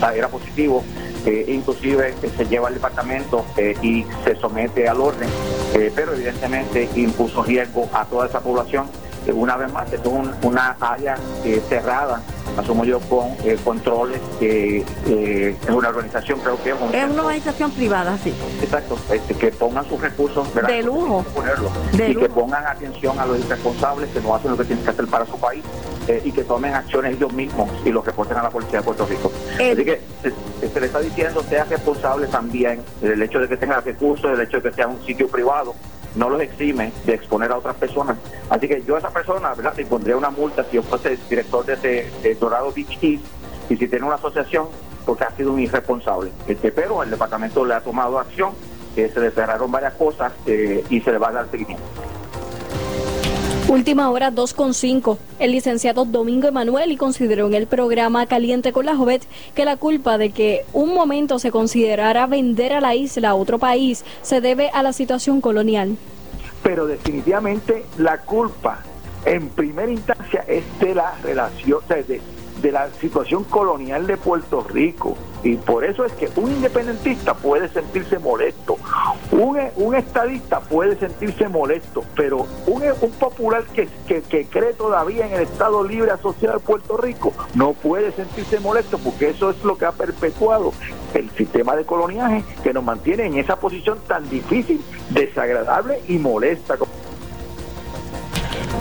la 0.00 0.12
era 0.12 0.26
positivo 0.26 0.82
eh, 1.24 1.44
inclusive 1.48 2.14
eh, 2.20 2.30
se 2.36 2.46
lleva 2.46 2.66
al 2.66 2.74
departamento 2.74 3.46
eh, 3.56 3.76
y 3.80 4.04
se 4.24 4.34
somete 4.36 4.88
al 4.88 5.00
orden, 5.00 5.28
pero 5.94 6.14
evidentemente 6.14 6.88
impuso 6.96 7.44
riesgo 7.44 7.88
a 7.92 8.04
toda 8.06 8.26
esa 8.26 8.40
población. 8.40 8.86
Una 9.32 9.56
vez 9.56 9.72
más, 9.72 9.92
es 9.92 10.00
un, 10.04 10.32
una 10.42 10.76
área 10.80 11.16
cerrada, 11.68 12.20
asumo 12.56 12.84
yo, 12.84 12.98
con 13.00 13.28
controles, 13.64 14.20
que 14.40 14.78
es 15.06 15.68
una 15.70 15.88
organización, 15.90 16.40
creo 16.40 16.60
que 16.62 16.70
es, 16.70 16.76
es 16.76 17.10
una 17.10 17.22
organización 17.22 17.70
privada, 17.70 18.18
sí. 18.22 18.32
Exacto, 18.62 18.98
este, 19.12 19.34
que 19.34 19.50
pongan 19.52 19.88
sus 19.88 20.00
recursos 20.00 20.52
¿verdad? 20.54 20.68
de 20.70 20.82
lujo, 20.82 21.24
ponerlo, 21.34 21.70
de 21.92 22.08
y 22.10 22.14
lujo. 22.14 22.26
que 22.26 22.32
pongan 22.32 22.66
atención 22.66 23.18
a 23.18 23.26
los 23.26 23.38
irresponsables 23.38 24.10
que 24.10 24.20
no 24.20 24.34
hacen 24.34 24.50
lo 24.50 24.56
que 24.56 24.64
tienen 24.64 24.84
que 24.84 24.90
hacer 24.90 25.06
para 25.06 25.24
su 25.26 25.38
país 25.38 25.62
eh, 26.08 26.20
y 26.24 26.32
que 26.32 26.42
tomen 26.44 26.74
acciones 26.74 27.14
ellos 27.16 27.32
mismos 27.32 27.70
y 27.84 27.90
los 27.90 28.04
reporten 28.04 28.36
a 28.36 28.42
la 28.42 28.50
Policía 28.50 28.80
de 28.80 28.84
Puerto 28.84 29.06
Rico. 29.06 29.30
El- 29.58 29.72
Así 29.78 29.84
que 29.84 30.00
se, 30.60 30.68
se 30.68 30.80
le 30.80 30.86
está 30.86 30.98
diciendo 31.00 31.42
sea 31.48 31.64
responsable 31.64 32.26
también 32.26 32.82
del 33.00 33.22
hecho 33.22 33.38
de 33.38 33.48
que 33.48 33.56
tenga 33.56 33.80
recursos, 33.80 34.30
del 34.30 34.40
hecho 34.46 34.58
de 34.60 34.70
que 34.70 34.74
sea 34.76 34.88
un 34.88 35.00
sitio 35.06 35.28
privado, 35.28 35.74
no 36.14 36.28
los 36.28 36.40
exime 36.40 36.92
de 37.04 37.14
exponer 37.14 37.52
a 37.52 37.58
otras 37.58 37.76
personas. 37.76 38.18
Así 38.50 38.68
que 38.68 38.82
yo 38.82 38.96
a 38.96 38.98
esa 38.98 39.10
persona, 39.10 39.54
¿verdad? 39.54 39.74
Le 39.76 39.86
pondría 39.86 40.16
una 40.16 40.30
multa 40.30 40.64
si 40.64 40.76
yo 40.76 40.82
fuese 40.82 41.18
director 41.28 41.64
de 41.64 41.74
ese 42.22 42.34
Dorado 42.34 42.72
Beach 42.72 42.98
East 43.02 43.24
y 43.68 43.76
si 43.76 43.88
tiene 43.88 44.04
una 44.04 44.16
asociación 44.16 44.66
porque 45.04 45.24
ha 45.24 45.30
sido 45.36 45.52
un 45.52 45.60
irresponsable. 45.60 46.30
Este, 46.46 46.70
pero 46.72 47.02
el 47.02 47.10
departamento 47.10 47.64
le 47.64 47.74
ha 47.74 47.80
tomado 47.80 48.18
acción, 48.18 48.52
eh, 48.96 49.10
se 49.12 49.20
le 49.20 49.30
cerraron 49.30 49.70
varias 49.70 49.94
cosas 49.94 50.32
eh, 50.46 50.84
y 50.90 51.00
se 51.00 51.12
le 51.12 51.18
va 51.18 51.28
a 51.28 51.32
dar 51.32 51.50
seguimiento. 51.50 51.84
Última 53.72 54.10
hora 54.10 54.30
2.5. 54.30 55.16
El 55.38 55.52
licenciado 55.52 56.04
Domingo 56.04 56.46
Emanuel 56.46 56.92
y 56.92 56.98
consideró 56.98 57.46
en 57.46 57.54
el 57.54 57.66
programa 57.66 58.26
Caliente 58.26 58.70
con 58.70 58.84
la 58.84 58.94
Jovet 58.94 59.22
que 59.54 59.64
la 59.64 59.78
culpa 59.78 60.18
de 60.18 60.28
que 60.28 60.66
un 60.74 60.92
momento 60.92 61.38
se 61.38 61.50
considerara 61.50 62.26
vender 62.26 62.74
a 62.74 62.82
la 62.82 62.94
isla 62.94 63.30
a 63.30 63.34
otro 63.34 63.58
país 63.58 64.04
se 64.20 64.42
debe 64.42 64.68
a 64.74 64.82
la 64.82 64.92
situación 64.92 65.40
colonial. 65.40 65.96
pero 66.62 66.86
definitivamente 66.86 67.86
la 67.96 68.18
culpa 68.18 68.80
en 69.24 69.48
primera 69.48 69.90
instancia 69.90 70.44
es 70.46 70.64
de 70.78 70.94
la 70.94 71.14
relación, 71.22 71.80
de, 71.88 72.20
de 72.62 72.72
la 72.72 72.88
situación 73.00 73.44
colonial 73.44 74.06
de 74.06 74.16
Puerto 74.16 74.62
Rico. 74.62 75.16
Y 75.42 75.56
por 75.56 75.84
eso 75.84 76.04
es 76.04 76.12
que 76.12 76.30
un 76.36 76.52
independentista 76.52 77.34
puede 77.34 77.68
sentirse 77.68 78.18
molesto, 78.20 78.76
un, 79.32 79.58
un 79.76 79.94
estadista 79.96 80.60
puede 80.60 80.96
sentirse 80.96 81.48
molesto, 81.48 82.04
pero 82.14 82.46
un, 82.66 82.82
un 83.00 83.10
popular 83.12 83.64
que, 83.74 83.88
que, 84.06 84.22
que 84.22 84.46
cree 84.46 84.72
todavía 84.74 85.26
en 85.26 85.32
el 85.32 85.40
Estado 85.40 85.82
Libre 85.82 86.12
Asociado 86.12 86.58
de 86.58 86.64
Puerto 86.64 86.96
Rico 86.96 87.32
no 87.54 87.72
puede 87.72 88.12
sentirse 88.12 88.60
molesto 88.60 88.98
porque 88.98 89.30
eso 89.30 89.50
es 89.50 89.64
lo 89.64 89.76
que 89.76 89.84
ha 89.84 89.92
perpetuado 89.92 90.72
el 91.14 91.30
sistema 91.30 91.76
de 91.76 91.84
coloniaje 91.84 92.44
que 92.62 92.72
nos 92.72 92.84
mantiene 92.84 93.26
en 93.26 93.38
esa 93.38 93.56
posición 93.56 93.98
tan 94.06 94.28
difícil, 94.28 94.80
desagradable 95.10 96.00
y 96.08 96.18
molesta. 96.18 96.76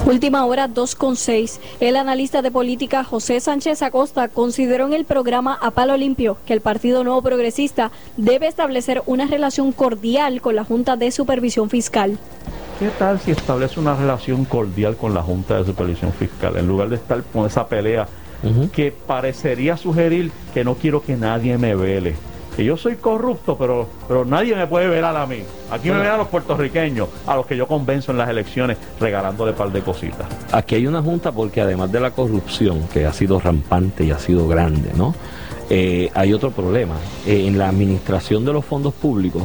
Última 0.05 0.45
hora 0.45 0.67
2.6. 0.67 1.59
El 1.79 1.95
analista 1.95 2.41
de 2.41 2.49
política 2.49 3.03
José 3.03 3.39
Sánchez 3.39 3.83
Acosta 3.83 4.29
consideró 4.29 4.87
en 4.87 4.93
el 4.93 5.05
programa 5.05 5.59
A 5.61 5.71
Palo 5.71 5.95
Limpio 5.95 6.37
que 6.45 6.53
el 6.53 6.61
Partido 6.61 7.03
Nuevo 7.03 7.21
Progresista 7.21 7.91
debe 8.17 8.47
establecer 8.47 9.03
una 9.05 9.27
relación 9.27 9.71
cordial 9.71 10.41
con 10.41 10.55
la 10.55 10.63
Junta 10.63 10.95
de 10.95 11.11
Supervisión 11.11 11.69
Fiscal. 11.69 12.17
¿Qué 12.79 12.89
tal 12.97 13.19
si 13.19 13.29
establece 13.29 13.79
una 13.79 13.95
relación 13.95 14.43
cordial 14.43 14.97
con 14.97 15.13
la 15.13 15.21
Junta 15.21 15.57
de 15.57 15.65
Supervisión 15.65 16.11
Fiscal 16.13 16.57
en 16.57 16.67
lugar 16.67 16.89
de 16.89 16.95
estar 16.95 17.21
con 17.23 17.45
esa 17.45 17.67
pelea 17.67 18.07
que 18.73 18.91
parecería 18.91 19.77
sugerir 19.77 20.31
que 20.51 20.63
no 20.63 20.73
quiero 20.73 21.03
que 21.03 21.15
nadie 21.15 21.59
me 21.59 21.75
vele, 21.75 22.15
que 22.61 22.65
yo 22.67 22.77
soy 22.77 22.97
corrupto, 22.97 23.57
pero, 23.57 23.87
pero 24.07 24.23
nadie 24.23 24.55
me 24.55 24.67
puede 24.67 24.87
ver 24.87 25.03
a 25.03 25.25
mí. 25.25 25.39
Aquí 25.71 25.89
me 25.89 25.97
ven 25.97 26.09
a 26.09 26.17
los 26.17 26.27
puertorriqueños, 26.27 27.09
a 27.25 27.35
los 27.35 27.47
que 27.47 27.57
yo 27.57 27.67
convenzo 27.67 28.11
en 28.11 28.19
las 28.19 28.29
elecciones, 28.29 28.77
regalándole 28.99 29.53
par 29.53 29.71
de 29.71 29.81
cositas. 29.81 30.27
Aquí 30.51 30.75
hay 30.75 30.85
una 30.85 31.01
junta 31.01 31.31
porque 31.31 31.59
además 31.59 31.91
de 31.91 31.99
la 31.99 32.11
corrupción, 32.11 32.87
que 32.93 33.07
ha 33.07 33.13
sido 33.13 33.39
rampante 33.39 34.03
y 34.03 34.11
ha 34.11 34.19
sido 34.19 34.47
grande, 34.47 34.91
¿no? 34.95 35.15
Eh, 35.71 36.11
hay 36.13 36.33
otro 36.33 36.51
problema. 36.51 36.93
Eh, 37.25 37.47
en 37.47 37.57
la 37.57 37.67
administración 37.67 38.45
de 38.45 38.53
los 38.53 38.63
fondos 38.63 38.93
públicos 38.93 39.43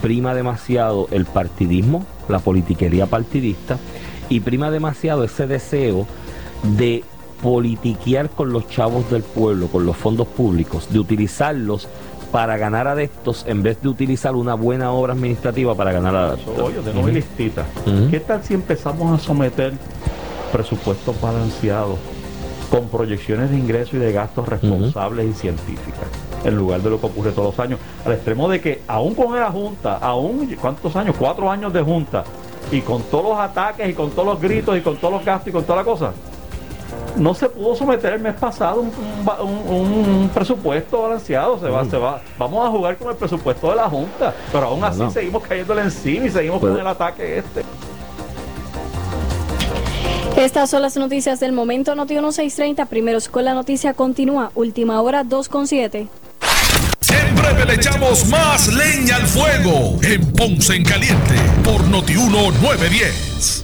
prima 0.00 0.34
demasiado 0.34 1.08
el 1.10 1.26
partidismo, 1.26 2.06
la 2.30 2.38
politiquería 2.38 3.04
partidista, 3.04 3.76
y 4.30 4.40
prima 4.40 4.70
demasiado 4.70 5.24
ese 5.24 5.46
deseo 5.46 6.06
de 6.78 7.04
politiquear 7.44 8.30
con 8.30 8.54
los 8.54 8.66
chavos 8.70 9.10
del 9.10 9.22
pueblo, 9.22 9.66
con 9.68 9.84
los 9.84 9.98
fondos 9.98 10.26
públicos, 10.26 10.88
de 10.90 10.98
utilizarlos 10.98 11.88
para 12.34 12.56
ganar 12.56 12.88
adeptos 12.88 13.44
en 13.46 13.62
vez 13.62 13.80
de 13.80 13.88
utilizar 13.88 14.34
una 14.34 14.54
buena 14.54 14.90
obra 14.90 15.12
administrativa 15.12 15.76
para 15.76 15.92
ganar 15.92 16.16
adeptos. 16.16 16.58
Oye, 16.58 16.82
de 16.82 16.92
nuevo 16.92 17.06
listita. 17.06 17.64
¿Qué 18.10 18.18
tal 18.18 18.42
si 18.42 18.54
empezamos 18.54 19.16
a 19.16 19.24
someter 19.24 19.72
presupuestos 20.50 21.20
balanceados 21.20 21.96
con 22.72 22.88
proyecciones 22.88 23.50
de 23.50 23.56
ingresos 23.56 23.94
y 23.94 23.98
de 23.98 24.10
gastos 24.10 24.48
responsables 24.48 25.30
y 25.30 25.32
científicas? 25.32 26.08
en 26.42 26.56
lugar 26.56 26.82
de 26.82 26.90
lo 26.90 27.00
que 27.00 27.06
ocurre 27.06 27.30
todos 27.30 27.56
los 27.56 27.58
años, 27.64 27.78
al 28.04 28.12
extremo 28.12 28.50
de 28.50 28.60
que 28.60 28.82
aún 28.86 29.14
con 29.14 29.34
la 29.34 29.50
Junta, 29.50 29.96
aún, 29.96 30.46
¿cuántos 30.60 30.94
años? 30.94 31.16
Cuatro 31.18 31.50
años 31.50 31.72
de 31.72 31.80
Junta, 31.80 32.24
y 32.70 32.82
con 32.82 33.00
todos 33.04 33.24
los 33.24 33.38
ataques 33.38 33.88
y 33.88 33.94
con 33.94 34.10
todos 34.10 34.26
los 34.26 34.40
gritos 34.42 34.76
y 34.76 34.82
con 34.82 34.96
todos 34.96 35.14
los 35.14 35.24
gastos 35.24 35.48
y 35.48 35.52
con 35.52 35.64
toda 35.64 35.78
la 35.78 35.84
cosa, 35.84 36.12
no 37.16 37.34
se 37.34 37.48
pudo 37.48 37.74
someter 37.74 38.14
el 38.14 38.20
mes 38.20 38.34
pasado 38.34 38.80
un, 38.82 40.30
presupuesto 40.34 41.02
balanceado. 41.02 41.58
Se 41.58 41.68
va, 41.68 41.84
mm. 41.84 41.90
se 41.90 41.96
va. 41.96 42.20
Vamos 42.38 42.66
a 42.66 42.70
jugar 42.70 42.96
con 42.96 43.10
el 43.10 43.16
presupuesto 43.16 43.70
de 43.70 43.76
la 43.76 43.88
Junta, 43.88 44.34
pero 44.52 44.66
aún 44.66 44.84
así 44.84 45.02
seguimos 45.12 45.42
cayéndole 45.42 45.82
encima 45.82 46.26
y 46.26 46.30
seguimos 46.30 46.60
con 46.60 46.78
el 46.78 46.86
ataque 46.86 47.38
este. 47.38 47.62
Estas 50.36 50.68
son 50.68 50.82
las 50.82 50.96
noticias 50.96 51.38
del 51.38 51.52
momento. 51.52 51.94
Noti 51.94 52.14
1630, 52.14 52.86
primeros 52.86 53.28
con 53.28 53.44
la 53.44 53.54
noticia 53.54 53.94
continúa. 53.94 54.50
Última 54.56 55.00
hora 55.00 55.22
2.7. 55.22 56.08
En 57.08 57.34
breve 57.36 57.64
le 57.66 57.74
echamos 57.74 58.26
más 58.26 58.66
leña 58.74 59.16
al 59.16 59.26
fuego 59.26 59.96
en 60.02 60.32
Ponce 60.32 60.74
en 60.74 60.84
Caliente 60.84 61.34
por 61.62 61.86
Noti 61.86 62.14
1910. 62.14 63.63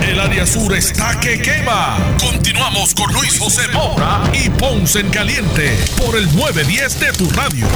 El 0.00 0.18
área 0.18 0.46
sur 0.46 0.74
está 0.74 1.20
que 1.20 1.40
quema. 1.42 1.98
Continuamos 2.18 2.94
con 2.94 3.12
Luis 3.12 3.38
José 3.38 3.68
Moura 3.72 4.22
y 4.32 4.48
Ponce 4.48 5.00
en 5.00 5.10
Caliente 5.10 5.76
por 5.98 6.16
el 6.16 6.24
910 6.34 7.00
de 7.00 7.12
tu 7.12 7.28
radio. 7.30 7.66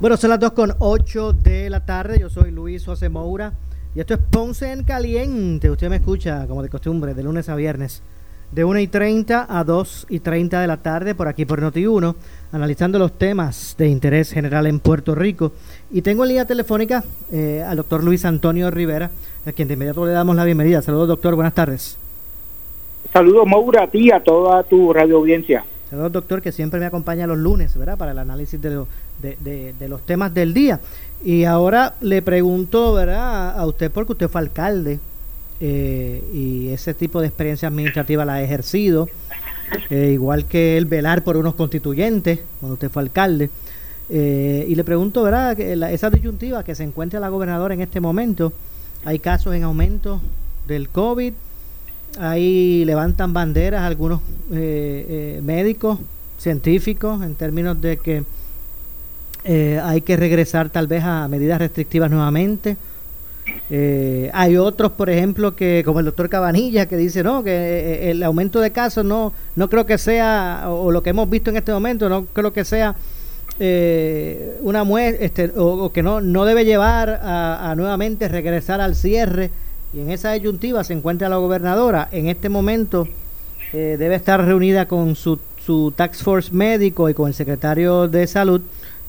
Bueno, 0.00 0.16
son 0.16 0.30
las 0.30 0.40
2 0.40 0.52
con 0.52 0.74
8 0.78 1.32
de 1.32 1.70
la 1.70 1.84
tarde. 1.84 2.18
Yo 2.18 2.28
soy 2.28 2.50
Luis 2.50 2.84
José 2.84 3.08
Moura 3.08 3.52
y 3.96 4.00
esto 4.00 4.12
es 4.12 4.20
Ponce 4.20 4.70
en 4.70 4.84
Caliente. 4.84 5.70
Usted 5.70 5.88
me 5.88 5.96
escucha, 5.96 6.46
como 6.46 6.62
de 6.62 6.68
costumbre, 6.68 7.14
de 7.14 7.22
lunes 7.22 7.48
a 7.48 7.54
viernes, 7.54 8.02
de 8.52 8.62
1 8.62 8.80
y 8.80 8.88
30 8.88 9.46
a 9.48 9.64
2 9.64 10.08
y 10.10 10.20
30 10.20 10.60
de 10.60 10.66
la 10.66 10.76
tarde, 10.76 11.14
por 11.14 11.28
aquí 11.28 11.46
por 11.46 11.62
Noti1, 11.62 12.14
analizando 12.52 12.98
los 12.98 13.12
temas 13.12 13.74
de 13.78 13.88
interés 13.88 14.32
general 14.32 14.66
en 14.66 14.80
Puerto 14.80 15.14
Rico. 15.14 15.52
Y 15.90 16.02
tengo 16.02 16.24
en 16.24 16.28
línea 16.28 16.44
telefónica 16.44 17.04
eh, 17.32 17.64
al 17.66 17.78
doctor 17.78 18.04
Luis 18.04 18.26
Antonio 18.26 18.70
Rivera, 18.70 19.10
a 19.46 19.52
quien 19.52 19.66
de 19.66 19.74
inmediato 19.74 20.04
le 20.04 20.12
damos 20.12 20.36
la 20.36 20.44
bienvenida. 20.44 20.82
Saludos, 20.82 21.08
doctor, 21.08 21.34
buenas 21.34 21.54
tardes. 21.54 21.96
Saludos, 23.14 23.46
Maura, 23.46 23.84
a 23.84 23.86
ti, 23.86 24.10
a 24.10 24.22
toda 24.22 24.62
tu 24.64 24.92
radio 24.92 25.16
audiencia. 25.16 25.64
Saludos, 25.90 26.12
doctor, 26.12 26.42
que 26.42 26.50
siempre 26.50 26.80
me 26.80 26.86
acompaña 26.86 27.26
los 27.26 27.38
lunes, 27.38 27.76
¿verdad? 27.76 27.96
Para 27.96 28.10
el 28.10 28.18
análisis 28.18 28.60
de, 28.60 28.86
de, 29.20 29.88
los 29.88 30.04
temas 30.04 30.34
del 30.34 30.52
día. 30.52 30.80
Y 31.24 31.44
ahora 31.44 31.94
le 32.00 32.22
pregunto, 32.22 32.92
¿verdad? 32.92 33.56
A 33.56 33.64
usted, 33.66 33.90
porque 33.92 34.12
usted 34.12 34.28
fue 34.28 34.40
alcalde 34.40 34.98
eh, 35.60 36.22
y 36.32 36.68
ese 36.68 36.92
tipo 36.92 37.20
de 37.20 37.28
experiencia 37.28 37.68
administrativa 37.68 38.24
la 38.24 38.34
ha 38.34 38.42
ejercido, 38.42 39.08
eh, 39.90 40.10
igual 40.12 40.46
que 40.46 40.76
el 40.76 40.86
velar 40.86 41.22
por 41.22 41.36
unos 41.36 41.54
constituyentes, 41.54 42.40
cuando 42.60 42.74
usted 42.74 42.90
fue 42.90 43.02
alcalde. 43.02 43.50
Eh, 44.08 44.66
y 44.68 44.74
le 44.74 44.82
pregunto, 44.82 45.22
¿verdad? 45.22 45.56
Que 45.56 45.72
esa 45.92 46.10
disyuntiva 46.10 46.64
que 46.64 46.74
se 46.74 46.82
encuentra 46.82 47.20
la 47.20 47.28
gobernadora 47.28 47.74
en 47.74 47.80
este 47.80 48.00
momento, 48.00 48.52
hay 49.04 49.20
casos 49.20 49.54
en 49.54 49.62
aumento 49.62 50.20
del 50.66 50.88
COVID, 50.88 51.32
ahí 52.18 52.84
levantan 52.84 53.32
banderas 53.32 53.82
algunos 53.82 54.20
médicos, 54.50 55.98
científicos, 56.38 57.22
en 57.22 57.34
términos 57.34 57.80
de 57.80 57.96
que 57.98 58.24
eh, 59.48 59.80
hay 59.80 60.00
que 60.00 60.16
regresar 60.16 60.70
tal 60.70 60.88
vez 60.88 61.04
a 61.04 61.28
medidas 61.28 61.60
restrictivas 61.60 62.10
nuevamente. 62.10 62.76
Eh, 63.70 64.28
hay 64.34 64.56
otros, 64.56 64.90
por 64.90 65.08
ejemplo, 65.08 65.54
que 65.54 65.82
como 65.84 66.00
el 66.00 66.06
doctor 66.06 66.28
Cabanilla, 66.28 66.86
que 66.86 66.96
dice 66.96 67.22
no 67.22 67.44
que 67.44 67.52
eh, 67.52 68.10
el 68.10 68.24
aumento 68.24 68.58
de 68.60 68.72
casos 68.72 69.04
no 69.04 69.32
no 69.54 69.70
creo 69.70 69.86
que 69.86 69.98
sea 69.98 70.64
o, 70.66 70.90
lo 70.90 71.00
que 71.00 71.10
hemos 71.10 71.30
visto 71.30 71.50
en 71.50 71.58
este 71.58 71.70
momento 71.70 72.08
no 72.08 72.26
creo 72.26 72.52
que 72.52 72.64
sea 72.64 72.96
una 74.62 74.84
muestra 74.84 75.24
este, 75.24 75.52
o, 75.56 75.90
que 75.92 76.02
no 76.02 76.20
no 76.20 76.44
debe 76.44 76.64
llevar 76.64 77.20
a, 77.22 77.72
nuevamente 77.76 78.28
regresar 78.28 78.80
al 78.80 78.96
cierre 78.96 79.50
y 79.96 80.00
en 80.00 80.10
esa 80.10 80.30
ayuntiva 80.30 80.84
se 80.84 80.92
encuentra 80.92 81.28
la 81.28 81.36
gobernadora 81.36 82.08
en 82.12 82.28
este 82.28 82.48
momento 82.48 83.08
debe 83.72 84.14
estar 84.14 84.42
reunida 84.42 84.86
con 84.86 85.16
su 85.16 85.38
su 85.66 85.92
tax 85.96 86.22
force 86.22 86.52
médico 86.52 87.10
y 87.10 87.14
con 87.14 87.26
el 87.26 87.34
secretario 87.34 88.06
de 88.06 88.28
salud 88.28 88.62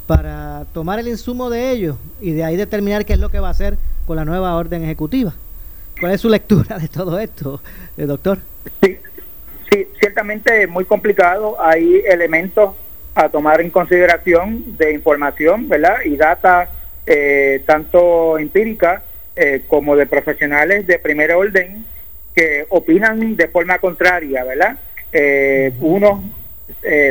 para 0.07 0.65
tomar 0.73 0.97
el 0.97 1.07
insumo 1.07 1.51
de 1.51 1.69
ellos 1.69 1.97
y 2.19 2.31
de 2.31 2.43
ahí 2.43 2.57
determinar 2.57 3.05
qué 3.05 3.13
es 3.13 3.19
lo 3.19 3.29
que 3.29 3.39
va 3.39 3.49
a 3.49 3.51
hacer 3.51 3.77
con 4.07 4.15
la 4.15 4.25
nueva 4.25 4.55
orden 4.55 4.83
ejecutiva. 4.83 5.35
¿Cuál 5.99 6.13
es 6.13 6.21
su 6.21 6.29
lectura 6.29 6.79
de 6.79 6.87
todo 6.87 7.19
esto, 7.19 7.61
eh, 7.95 8.05
doctor? 8.05 8.39
Sí, 8.81 8.97
sí, 9.71 9.87
ciertamente 9.99 10.65
muy 10.65 10.85
complicado. 10.85 11.61
Hay 11.61 12.01
elementos 12.09 12.71
a 13.13 13.29
tomar 13.29 13.61
en 13.61 13.69
consideración 13.69 14.77
de 14.77 14.93
información, 14.93 15.69
¿verdad? 15.69 15.97
Y 16.05 16.15
data 16.15 16.71
eh, 17.05 17.61
tanto 17.67 18.39
empírica 18.39 19.03
eh, 19.37 19.61
como 19.67 19.95
de 19.95 20.05
profesionales 20.05 20.85
de 20.87 20.99
primer 20.99 21.31
orden 21.31 21.85
que 22.35 22.65
opinan 22.69 23.35
de 23.35 23.47
forma 23.47 23.79
contraria, 23.79 24.43
¿verdad? 24.43 24.77
unos 25.79 26.19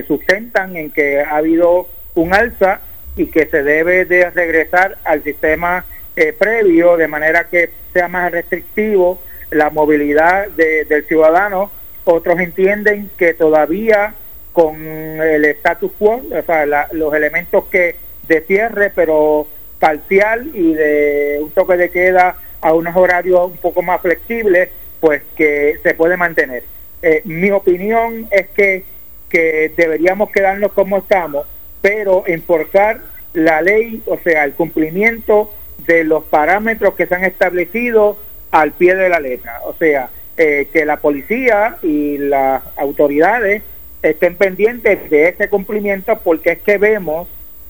sustentan 0.07 0.77
en 0.77 0.91
que 0.91 1.21
ha 1.21 1.37
habido 1.39 1.89
un 2.15 2.35
alza 2.35 2.81
y 3.17 3.27
que 3.27 3.47
se 3.47 3.63
debe 3.63 4.05
de 4.05 4.31
regresar 4.31 4.99
al 5.05 5.23
sistema 5.25 5.85
eh, 6.15 6.33
previo 6.33 6.97
de 6.97 7.09
manera 7.09 7.49
que 7.49 7.71
sea 7.93 8.09
más 8.09 8.31
restrictivo 8.31 9.21
la 9.51 9.71
movilidad 9.71 10.49
del 10.49 11.05
ciudadano. 11.07 11.71
Otros 12.05 12.41
entienden 12.41 13.11
que 13.17 13.35
todavía 13.35 14.15
con 14.53 14.77
el 14.83 15.45
status 15.45 15.93
quo, 15.99 16.23
o 16.31 16.43
sea, 16.43 16.67
los 16.93 17.15
elementos 17.15 17.67
que 17.67 17.97
de 18.29 18.41
cierre, 18.43 18.91
pero 18.95 19.47
parcial 19.79 20.51
y 20.55 20.75
de 20.75 21.39
un 21.43 21.51
toque 21.51 21.77
de 21.77 21.91
queda 21.91 22.37
a 22.61 22.73
unos 22.73 22.97
horarios 22.97 23.51
un 23.51 23.57
poco 23.59 23.83
más 23.83 24.01
flexibles, 24.01 24.71
pues 25.01 25.23
que 25.37 25.79
se 25.83 25.95
puede 25.95 26.17
mantener. 26.17 26.65
Eh, 27.03 27.23
mi 27.25 27.51
opinión 27.51 28.27
es 28.31 28.49
que, 28.49 28.85
que 29.29 29.73
deberíamos 29.77 30.31
quedarnos 30.31 30.73
como 30.73 30.99
estamos 30.99 31.47
pero 31.87 32.25
enforzar 32.27 32.99
la 33.33 33.63
ley, 33.63 34.03
o 34.07 34.19
sea, 34.19 34.43
el 34.43 34.55
cumplimiento 34.55 35.53
de 35.87 36.03
los 36.03 36.25
parámetros 36.25 36.95
que 36.95 37.07
se 37.07 37.15
han 37.15 37.23
establecido 37.23 38.19
al 38.51 38.73
pie 38.73 38.97
de 38.97 39.09
la 39.09 39.21
letra. 39.21 39.61
O 39.67 39.75
sea, 39.75 40.11
eh, 40.37 40.67
que 40.73 40.85
la 40.85 40.97
policía 40.97 41.77
y 41.85 42.19
las 42.19 42.63
autoridades 42.77 43.63
estén 44.03 44.35
pendientes 44.35 45.09
de 45.11 45.29
ese 45.29 45.49
cumplimiento 45.49 46.19
porque 46.25 46.53
es 46.53 46.59
que 46.59 46.77
vemos 46.77 47.29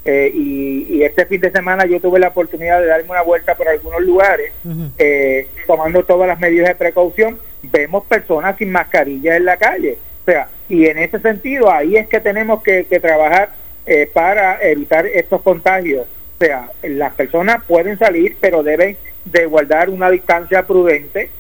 eh, 0.09 0.31
y, 0.33 1.03
este 1.03 1.27
fin 1.27 1.41
de 1.41 1.51
semana 1.51 1.85
yo 1.85 2.01
tuve 2.01 2.21
la 2.21 2.29
oportunidad 2.29 2.81
de 2.81 2.87
darme 2.87 3.11
una 3.11 3.23
vuelta 3.23 3.57
por 3.57 3.69
algunos 3.69 4.01
lugares, 4.03 4.53
eh, 4.99 5.49
tomando 5.67 6.05
todas 6.05 6.29
las 6.29 6.39
medidas 6.39 6.69
de 6.69 6.75
precaución, 6.77 7.41
vemos 7.63 8.05
personas 8.07 8.57
sin 8.57 8.71
mascarilla 8.71 9.37
en 9.37 9.45
la 9.45 9.57
calle. 9.57 9.99
O 10.23 10.31
sea, 10.31 10.49
y 10.69 10.87
en 10.87 10.99
ese 10.99 11.19
sentido, 11.19 11.71
ahí 11.73 11.97
es 11.97 12.07
que 12.07 12.21
tenemos 12.21 12.63
que, 12.63 12.85
trabajar 13.01 13.51
eh, 13.85 14.09
para 14.13 14.63
evitar 14.63 15.07
estos 15.07 15.43
contagios. 15.43 16.07
O 16.07 16.45
sea, 16.45 16.71
las 16.85 17.13
personas 17.15 17.65
pueden 17.67 17.99
salir, 17.99 18.37
pero 18.41 18.63
deben 18.63 18.97
de 19.25 19.47
guardar 19.47 19.91
una 19.91 20.09
distancia 20.09 20.63
prudente 20.63 21.31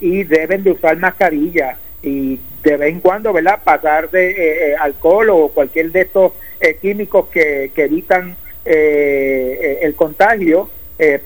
y 0.00 0.24
deben 0.24 0.64
de 0.64 0.72
usar 0.72 0.96
mascarilla 0.96 1.76
y 2.02 2.40
de 2.64 2.76
vez 2.76 2.88
en 2.90 2.98
cuando, 2.98 3.32
¿verdad? 3.32 3.60
Pasar 3.62 4.10
de 4.10 4.74
alcohol 4.80 5.30
o 5.30 5.48
cualquier 5.48 5.92
de 5.92 6.00
estos 6.00 6.32
eh, 6.64 6.78
químicos 6.80 7.28
que, 7.28 7.70
evitan 7.76 8.36
eh, 8.64 9.58
eh, 9.60 9.78
el 9.82 9.94
contagio 9.94 10.70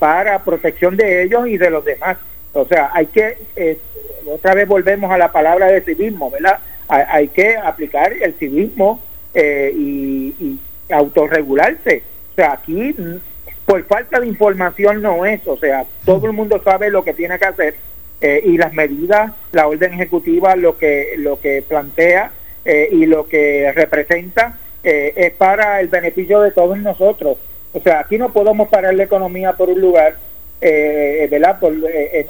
para 0.00 0.42
protección 0.42 0.96
de 0.96 1.22
ellos 1.22 1.46
y 1.46 1.58
de 1.58 1.70
los 1.70 1.84
demás. 1.84 2.16
O 2.54 2.66
sea, 2.66 2.90
hay 2.92 3.06
que, 3.06 3.36
otra 4.26 4.54
vez 4.54 4.66
volvemos 4.66 5.12
a 5.12 5.18
la 5.18 5.30
palabra 5.30 5.66
de 5.66 5.82
civismo, 5.82 6.30
¿verdad? 6.30 6.58
Hay, 6.88 7.28
que 7.28 7.56
aplicar 7.56 8.12
el 8.14 8.34
civismo 8.34 9.00
y, 9.34 10.34
y 10.40 10.58
autorregularse. 10.90 12.02
O 12.32 12.34
sea, 12.34 12.52
aquí 12.54 12.96
por 13.66 13.84
falta 13.84 14.18
de 14.18 14.26
información 14.26 15.02
no 15.02 15.24
es, 15.24 15.46
o 15.46 15.58
sea, 15.58 15.84
todo 16.04 16.26
el 16.26 16.32
mundo 16.32 16.60
sabe 16.64 16.90
lo 16.90 17.04
que 17.04 17.12
tiene 17.14 17.38
que 17.38 17.44
hacer 17.44 17.74
y 18.20 18.56
las 18.56 18.72
medidas, 18.72 19.32
la 19.52 19.68
orden 19.68 19.92
ejecutiva 19.92 20.56
lo 20.56 20.78
que 20.78 21.14
lo 21.18 21.38
que 21.40 21.62
plantea 21.62 22.32
y 22.64 23.06
lo 23.06 23.28
que 23.28 23.70
representa 23.76 24.58
eh, 24.82 25.12
es 25.16 25.32
para 25.32 25.80
el 25.80 25.88
beneficio 25.88 26.40
de 26.40 26.50
todos 26.50 26.78
nosotros. 26.78 27.36
O 27.72 27.80
sea, 27.80 28.00
aquí 28.00 28.18
no 28.18 28.32
podemos 28.32 28.68
parar 28.68 28.94
la 28.94 29.04
economía 29.04 29.52
por 29.52 29.68
un 29.70 29.80
lugar, 29.80 30.16
eh, 30.60 31.26
¿verdad? 31.30 31.58
Por, 31.60 31.74
eh, 31.92 32.26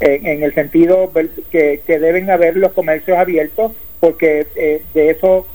en, 0.00 0.42
el 0.42 0.54
sentido 0.54 1.10
que, 1.50 1.80
deben 1.86 2.30
haber 2.30 2.56
los 2.56 2.72
comercios 2.72 3.16
abiertos, 3.16 3.72
porque 4.00 4.46
de 4.92 5.10
eso 5.10 5.46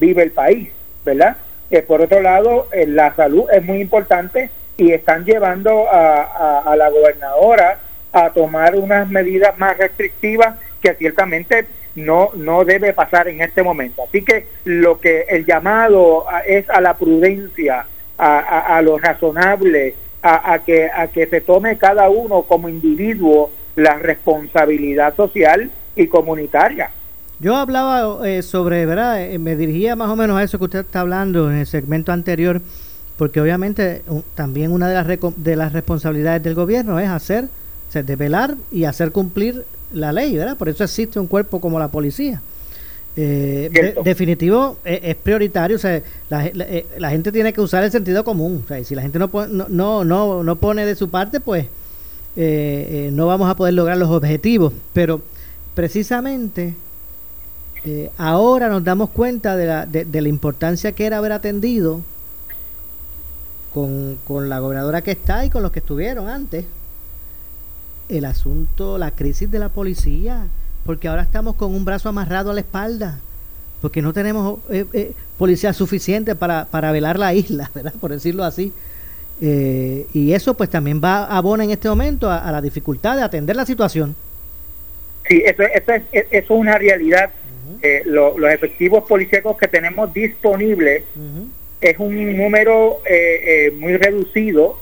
vive 0.00 0.22
el 0.22 0.32
país, 0.32 0.70
¿verdad? 1.04 1.36
por 1.86 2.02
otro 2.02 2.20
lado, 2.20 2.68
la 2.72 3.14
salud 3.14 3.44
es 3.52 3.62
muy 3.62 3.80
importante 3.80 4.50
y 4.76 4.92
están 4.92 5.24
llevando 5.24 5.86
a 5.90 6.74
la 6.76 6.88
gobernadora 6.88 7.78
a 8.12 8.30
tomar 8.30 8.74
unas 8.74 9.08
medidas 9.08 9.58
más 9.58 9.78
restrictivas 9.78 10.56
que 10.82 10.94
ciertamente 10.94 11.66
no, 11.94 12.30
no 12.34 12.64
debe 12.64 12.92
pasar 12.92 13.28
en 13.28 13.40
este 13.40 13.62
momento. 13.62 14.02
Así 14.02 14.22
que 14.22 14.46
lo 14.64 15.00
que 15.00 15.22
el 15.28 15.44
llamado 15.44 16.26
es 16.46 16.68
a 16.70 16.80
la 16.80 16.96
prudencia, 16.96 17.86
a, 18.18 18.76
a, 18.76 18.82
lo 18.82 18.98
razonable, 18.98 19.94
a, 20.22 20.60
que, 20.64 20.88
a 20.94 21.08
que 21.08 21.26
se 21.26 21.40
tome 21.40 21.76
cada 21.78 22.08
uno 22.08 22.42
como 22.42 22.68
individuo 22.68 23.50
la 23.76 23.94
responsabilidad 23.94 25.16
social 25.16 25.70
y 25.96 26.06
comunitaria. 26.06 26.90
Yo 27.40 27.56
hablaba 27.56 28.28
eh, 28.28 28.42
sobre, 28.42 28.86
¿verdad? 28.86 29.20
Eh, 29.24 29.38
me 29.38 29.56
dirigía 29.56 29.96
más 29.96 30.10
o 30.10 30.16
menos 30.16 30.38
a 30.38 30.44
eso 30.44 30.58
que 30.58 30.64
usted 30.64 30.78
está 30.80 31.00
hablando 31.00 31.50
en 31.50 31.58
el 31.58 31.66
segmento 31.66 32.12
anterior, 32.12 32.60
porque 33.16 33.40
obviamente 33.40 34.02
también 34.34 34.70
una 34.70 34.88
de 34.88 34.94
las, 34.94 35.36
de 35.36 35.56
las 35.56 35.72
responsabilidades 35.72 36.42
del 36.42 36.54
gobierno 36.54 37.00
es 37.00 37.08
hacer, 37.08 37.48
de 37.92 38.16
velar 38.16 38.54
y 38.70 38.84
hacer 38.84 39.10
cumplir 39.10 39.64
la 39.92 40.12
ley, 40.12 40.36
¿verdad? 40.36 40.56
Por 40.56 40.68
eso 40.68 40.84
existe 40.84 41.18
un 41.18 41.26
cuerpo 41.26 41.60
como 41.60 41.78
la 41.78 41.88
policía. 41.88 42.40
Eh, 43.14 43.94
definitivo 44.04 44.78
eh, 44.86 45.00
es, 45.02 45.16
prioritario, 45.16 45.76
o 45.76 45.78
sea, 45.78 45.96
eh, 45.96 46.86
la, 46.96 47.10
gente 47.10 47.30
tiene 47.30 47.52
que 47.52 47.60
usar 47.60 47.84
el 47.84 47.90
sentido 47.90 48.24
común, 48.24 48.62
o 48.64 48.68
sea, 48.68 48.82
si 48.84 48.94
la 48.94 49.02
gente 49.02 49.18
no, 49.18 49.28
no, 49.68 50.02
no, 50.02 50.42
no, 50.42 50.56
pone 50.56 50.86
de 50.86 50.94
su 50.94 51.10
parte, 51.10 51.38
pues 51.38 51.66
no 52.36 53.26
vamos 53.26 53.50
a 53.50 53.56
poder 53.56 53.74
lograr 53.74 53.98
los 53.98 54.08
objetivos, 54.08 54.72
pero 54.94 55.20
precisamente 55.74 56.74
ahora 58.16 58.70
nos 58.70 58.82
damos 58.82 59.10
cuenta 59.10 59.56
de 59.56 59.66
la, 59.66 59.84
de, 59.84 60.22
la 60.22 60.28
importancia 60.28 60.92
que 60.92 61.04
era 61.04 61.18
haber 61.18 61.32
atendido 61.32 62.00
con, 63.74 64.16
con 64.24 64.48
la 64.48 64.58
gobernadora 64.58 65.02
que 65.02 65.10
está 65.10 65.44
y 65.44 65.50
con 65.50 65.62
los 65.62 65.70
que 65.70 65.80
estuvieron 65.80 66.28
antes 66.30 66.64
el 68.08 68.24
asunto, 68.24 68.98
la 68.98 69.10
crisis 69.10 69.50
de 69.50 69.58
la 69.58 69.68
policía, 69.68 70.46
porque 70.84 71.08
ahora 71.08 71.22
estamos 71.22 71.54
con 71.56 71.74
un 71.74 71.84
brazo 71.84 72.08
amarrado 72.08 72.50
a 72.50 72.54
la 72.54 72.60
espalda, 72.60 73.20
porque 73.80 74.02
no 74.02 74.12
tenemos 74.12 74.60
eh, 74.70 74.84
eh, 74.92 75.12
policía 75.38 75.72
suficiente 75.72 76.34
para, 76.34 76.66
para 76.66 76.92
velar 76.92 77.18
la 77.18 77.34
isla, 77.34 77.70
¿verdad? 77.74 77.94
Por 78.00 78.12
decirlo 78.12 78.44
así. 78.44 78.72
Eh, 79.40 80.06
y 80.12 80.32
eso 80.32 80.54
pues 80.56 80.70
también 80.70 81.00
va 81.02 81.24
abona 81.24 81.64
en 81.64 81.70
este 81.70 81.88
momento 81.88 82.30
a, 82.30 82.52
la 82.52 82.60
dificultad 82.60 83.16
de 83.16 83.22
atender 83.22 83.56
la 83.56 83.66
situación. 83.66 84.14
Sí, 85.28 85.42
eso, 85.44 85.62
eso, 85.62 85.92
es, 85.92 86.02
eso 86.12 86.26
es 86.30 86.50
una 86.50 86.78
realidad. 86.78 87.30
los 88.04 88.52
efectivos 88.52 89.04
policíacos 89.08 89.56
que 89.56 89.66
tenemos 89.66 90.12
disponibles 90.14 91.04
es 91.80 91.98
un 91.98 92.36
número 92.36 92.98
muy 93.78 93.96
reducido 93.96 94.78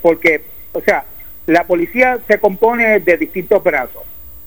porque, 0.00 0.42
o 0.72 0.80
sea, 0.80 1.04
la 1.46 1.64
policía 1.66 2.18
se 2.28 2.38
compone 2.38 3.00
de 3.00 3.16
distintos 3.16 3.62
brazos, 3.62 4.02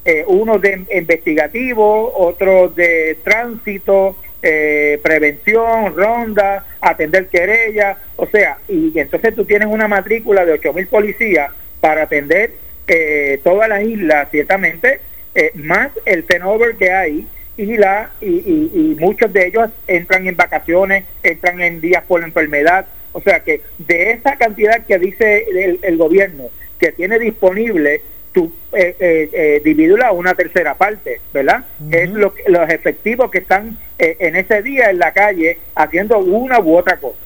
eh, 0.05 0.23
uno 0.27 0.59
de 0.59 0.85
investigativo, 0.91 2.13
otro 2.15 2.69
de 2.69 3.17
tránsito, 3.23 4.15
eh, 4.47 4.99
prevención, 5.01 5.95
ronda, 5.95 6.67
atender 6.79 7.29
querella, 7.29 7.97
o 8.15 8.27
sea, 8.27 8.59
y 8.67 8.91
entonces 8.99 9.33
tú 9.33 9.43
tienes 9.43 9.67
una 9.67 9.87
matrícula 9.87 10.45
de 10.45 10.61
8.000 10.61 10.87
policías 10.87 11.51
para 11.81 12.03
atender 12.03 12.51
eh, 12.87 13.39
toda 13.43 13.67
la 13.67 13.81
isla, 13.81 14.27
ciertamente, 14.29 14.99
eh, 15.33 15.49
más 15.55 15.89
el 16.05 16.25
turnover 16.25 16.75
que 16.75 16.91
hay 16.91 17.27
y 17.57 17.77
la 17.77 18.11
y, 18.21 18.95
muchos 18.99 19.33
de 19.33 19.47
ellos 19.47 19.71
entran 19.87 20.27
en 20.27 20.35
vacaciones, 20.35 21.05
entran 21.23 21.59
en 21.61 21.81
días 21.81 22.03
por 22.07 22.21
enfermedad, 22.21 22.85
o 23.13 23.21
sea 23.21 23.39
que 23.39 23.61
de 23.79 24.11
esa 24.11 24.37
cantidad 24.37 24.85
que 24.85 24.99
dice 24.99 25.47
el 25.81 25.97
gobierno, 25.97 26.43
que 26.85 26.91
tiene 26.91 27.17
disponible, 27.17 28.01
tu 28.31 28.51
eh, 28.71 28.95
eh, 28.99 29.61
eh 29.65 29.97
a 30.03 30.11
una 30.11 30.35
tercera 30.35 30.75
parte, 30.75 31.19
¿verdad? 31.33 31.65
Es 31.89 32.11
lo, 32.11 32.31
los 32.47 32.69
efectivos 32.69 33.31
que 33.31 33.39
están 33.39 33.79
eh, 33.97 34.17
en 34.19 34.35
ese 34.35 34.61
día 34.61 34.91
en 34.91 34.99
la 34.99 35.11
calle 35.13 35.57
haciendo 35.73 36.19
una 36.19 36.59
u 36.59 36.77
otra 36.77 36.97
cosa. 36.97 37.17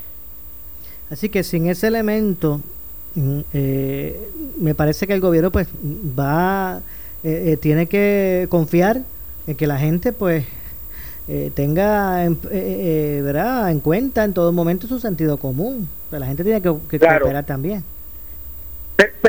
Así 1.09 1.27
que 1.27 1.43
sin 1.43 1.67
ese 1.67 1.87
elemento, 1.87 2.61
mm, 3.15 3.41
me 4.59 4.75
parece 4.75 5.07
que 5.07 5.13
el 5.13 5.19
gobierno 5.19 5.51
pues 5.51 5.67
va, 6.17 6.81
tiene 7.59 7.87
que 7.87 8.47
confiar 8.49 9.01
en 9.45 9.55
que 9.55 9.67
la 9.67 9.77
gente 9.77 10.13
pues 10.13 10.45
tenga 11.53 12.29
¿verdad? 12.49 13.71
en 13.71 13.81
cuenta 13.81 14.23
en 14.23 14.33
todo 14.33 14.53
momento 14.53 14.87
su 14.87 14.99
sentido 14.99 15.35
común. 15.35 15.89
la 16.11 16.27
gente 16.27 16.45
tiene 16.45 16.61
que, 16.61 16.73
que 16.89 16.97
cooperar 16.97 17.45
también. 17.45 17.83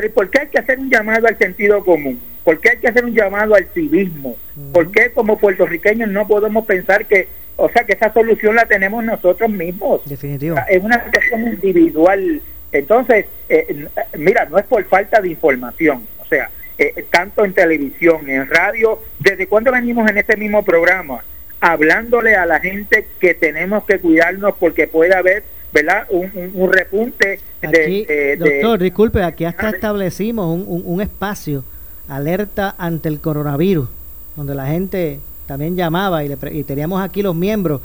Pero, 0.00 0.14
¿por 0.14 0.30
qué 0.30 0.40
hay 0.40 0.46
que 0.48 0.58
hacer 0.58 0.78
un 0.78 0.88
llamado 0.88 1.26
al 1.26 1.36
sentido 1.36 1.84
común? 1.84 2.18
¿Por 2.42 2.58
qué 2.58 2.70
hay 2.70 2.78
que 2.78 2.88
hacer 2.88 3.04
un 3.04 3.14
llamado 3.14 3.54
al 3.54 3.66
civismo? 3.74 4.36
¿Por 4.72 4.90
qué 4.90 5.10
como 5.12 5.38
puertorriqueños 5.38 6.08
no 6.08 6.26
podemos 6.26 6.64
pensar 6.64 7.04
que, 7.04 7.28
o 7.56 7.68
sea, 7.68 7.84
que 7.84 7.92
esa 7.92 8.10
solución 8.12 8.54
la 8.54 8.64
tenemos 8.64 9.04
nosotros 9.04 9.50
mismos? 9.50 10.00
Definitivo. 10.06 10.56
es 10.68 10.82
una 10.82 11.04
situación 11.04 11.48
individual. 11.48 12.40
Entonces, 12.72 13.26
eh, 13.50 13.88
mira, 14.16 14.46
no 14.46 14.58
es 14.58 14.64
por 14.64 14.82
falta 14.84 15.20
de 15.20 15.28
información. 15.28 16.06
O 16.18 16.24
sea, 16.24 16.50
eh, 16.78 17.04
tanto 17.10 17.44
en 17.44 17.52
televisión, 17.52 18.26
en 18.30 18.46
radio, 18.48 19.02
¿desde 19.18 19.48
cuándo 19.48 19.70
venimos 19.70 20.08
en 20.08 20.16
este 20.16 20.38
mismo 20.38 20.64
programa? 20.64 21.22
Hablándole 21.60 22.36
a 22.36 22.46
la 22.46 22.58
gente 22.58 23.06
que 23.20 23.34
tenemos 23.34 23.84
que 23.84 23.98
cuidarnos 23.98 24.54
porque 24.58 24.88
puede 24.88 25.14
haber 25.14 25.42
¿verdad? 25.72 26.06
Un, 26.10 26.72
repunte 26.72 27.40
de, 27.60 28.36
Doctor, 28.38 28.78
disculpe, 28.80 29.22
aquí 29.22 29.44
hasta 29.44 29.70
establecimos 29.70 30.46
un, 30.46 30.82
un, 30.84 31.00
espacio 31.00 31.64
alerta 32.08 32.74
ante 32.78 33.08
el 33.08 33.20
coronavirus, 33.20 33.88
donde 34.36 34.54
la 34.54 34.66
gente 34.66 35.20
también 35.46 35.76
llamaba 35.76 36.24
y, 36.24 36.28
le, 36.28 36.36
y 36.52 36.64
teníamos 36.64 37.02
aquí 37.02 37.22
los 37.22 37.34
miembros. 37.34 37.80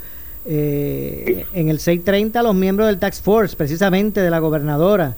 Eh, 0.48 1.44
en 1.54 1.68
el 1.68 1.80
630 1.80 2.40
los 2.42 2.54
miembros 2.54 2.86
del 2.86 2.98
Tax 2.98 3.20
Force, 3.20 3.56
precisamente 3.56 4.20
de 4.20 4.30
la 4.30 4.38
gobernadora. 4.38 5.16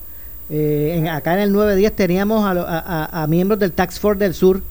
Eh, 0.51 0.95
en, 0.97 1.09
acá 1.09 1.35
en 1.35 1.41
el 1.41 1.53
910 1.53 1.95
teníamos 1.95 2.45
a, 2.45 3.23
a, 3.23 3.27
miembros 3.27 3.61
del 3.61 3.73
Tax 3.73 4.01
Force 4.01 4.19
del 4.19 4.33
Sur. 4.33 4.63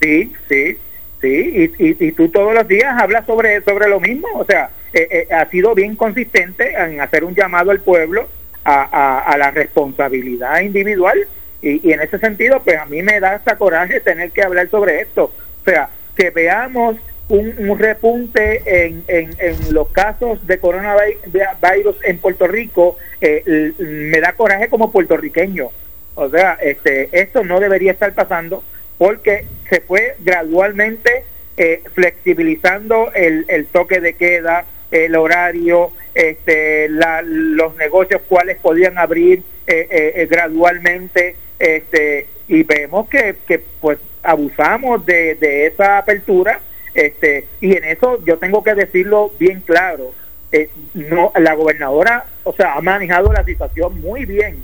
Sí, 0.00 0.32
sí, 0.48 0.76
sí, 1.20 1.28
y, 1.28 1.84
y, 1.84 1.96
y, 1.98 2.12
tú 2.12 2.28
todos 2.28 2.54
los 2.54 2.66
días 2.68 2.94
hablas 3.00 3.26
sobre, 3.26 3.60
sobre 3.62 3.88
lo 3.88 3.98
mismo, 3.98 4.28
o 4.34 4.44
sea, 4.44 4.70
eh, 4.92 5.08
eh, 5.10 5.34
ha 5.34 5.48
sido 5.50 5.74
bien 5.74 5.96
consistente 5.96 6.72
en 6.72 7.00
hacer 7.00 7.24
un 7.24 7.34
llamado 7.34 7.70
al 7.70 7.80
pueblo 7.80 8.28
a, 8.64 9.34
la 9.38 9.50
responsabilidad 9.50 10.60
individual 10.60 11.26
y, 11.62 11.90
en 11.90 12.00
ese 12.00 12.18
sentido 12.18 12.60
pues 12.62 12.76
a 12.76 12.84
mí 12.84 13.02
me 13.02 13.18
da 13.18 13.32
hasta 13.32 13.56
coraje 13.56 14.00
tener 14.00 14.30
que 14.30 14.42
hablar 14.42 14.68
sobre 14.68 15.00
esto 15.00 15.32
o 15.62 15.64
sea 15.64 15.88
que 16.14 16.28
veamos 16.28 16.96
un, 17.28 17.78
repunte 17.78 18.62
en, 18.86 19.04
en, 19.06 19.74
los 19.74 19.88
casos 19.88 20.46
de 20.46 20.58
coronavirus 20.58 21.96
en 22.04 22.18
Puerto 22.18 22.46
Rico, 22.46 22.96
eh, 23.20 23.72
me 23.78 24.20
da 24.20 24.32
coraje 24.32 24.68
como 24.68 24.90
puertorriqueño. 24.90 25.68
O 26.14 26.28
sea, 26.30 26.58
este, 26.60 27.08
esto 27.12 27.44
no 27.44 27.60
debería 27.60 27.92
estar 27.92 28.14
pasando 28.14 28.64
porque 28.96 29.44
se 29.68 29.80
fue 29.80 30.16
gradualmente 30.20 31.24
eh, 31.56 31.82
flexibilizando 31.94 33.12
el, 33.14 33.44
el, 33.48 33.66
toque 33.66 34.00
de 34.00 34.14
queda, 34.14 34.64
el 34.90 35.16
horario, 35.16 35.90
este, 36.14 36.88
los 36.88 37.76
negocios 37.76 38.22
cuales 38.28 38.58
podían 38.58 38.98
abrir 38.98 39.42
eh, 39.66 40.26
gradualmente, 40.30 41.36
este, 41.58 42.26
y 42.48 42.62
vemos 42.62 43.08
que, 43.08 43.36
que 43.46 43.62
pues 43.80 43.98
abusamos 44.22 45.04
de, 45.04 45.34
de 45.34 45.66
esa 45.66 45.98
apertura 45.98 46.60
este, 46.98 47.46
y 47.60 47.76
en 47.76 47.84
eso 47.84 48.18
yo 48.24 48.38
tengo 48.38 48.64
que 48.64 48.74
decirlo 48.74 49.30
bien 49.38 49.60
claro. 49.60 50.12
Eh, 50.50 50.68
no, 50.94 51.30
la 51.36 51.54
gobernadora, 51.54 52.26
o 52.42 52.52
sea, 52.52 52.74
ha 52.74 52.80
manejado 52.80 53.32
la 53.32 53.44
situación 53.44 54.00
muy 54.00 54.24
bien, 54.24 54.56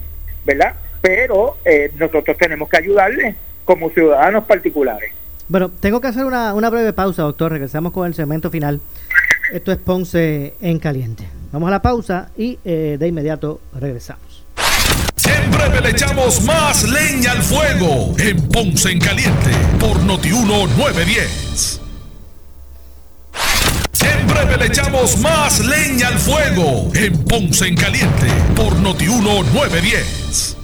¿verdad? 0.45 0.75
Pero 1.01 1.59
eh, 1.64 1.93
nosotros 1.97 2.37
tenemos 2.37 2.68
que 2.68 2.79
ayudarle 2.79 3.37
como 3.64 3.89
ciudadanos 3.91 4.45
particulares. 4.47 5.12
Bueno, 5.47 5.70
tengo 5.70 6.01
que 6.01 6.09
hacer 6.09 6.25
una, 6.25 6.55
una 6.55 6.70
breve 6.70 6.93
pausa, 6.93 7.22
doctor. 7.22 7.53
Regresamos 7.53 7.93
con 7.93 8.07
el 8.07 8.14
segmento 8.14 8.51
final. 8.51 8.81
Esto 9.53 9.73
es 9.73 9.79
Ponce 9.79 10.55
en 10.61 10.79
Caliente. 10.79 11.29
Vamos 11.53 11.69
a 11.69 11.71
la 11.71 11.83
pausa 11.83 12.31
y 12.37 12.59
eh, 12.65 12.97
de 12.99 13.09
inmediato 13.09 13.61
regresamos. 13.79 14.45
Siempre 15.17 15.81
le 15.81 15.91
echamos 15.91 16.43
más 16.43 16.83
leña 16.89 17.33
al 17.33 17.43
fuego 17.43 18.15
en 18.19 18.49
Ponce 18.49 18.91
en 18.91 18.99
Caliente 18.99 19.51
por 19.79 20.03
Notiuno 20.03 20.67
910. 20.67 21.81
Siempre 23.93 24.57
le 24.59 24.67
echamos 24.67 25.19
más 25.19 25.61
leña 25.61 26.09
al 26.09 26.19
fuego 26.19 26.91
en 26.95 27.25
Ponce 27.25 27.67
en 27.67 27.77
Caliente 27.77 28.27
por 28.57 28.77
Notiuno 28.77 29.43
910. 29.45 30.64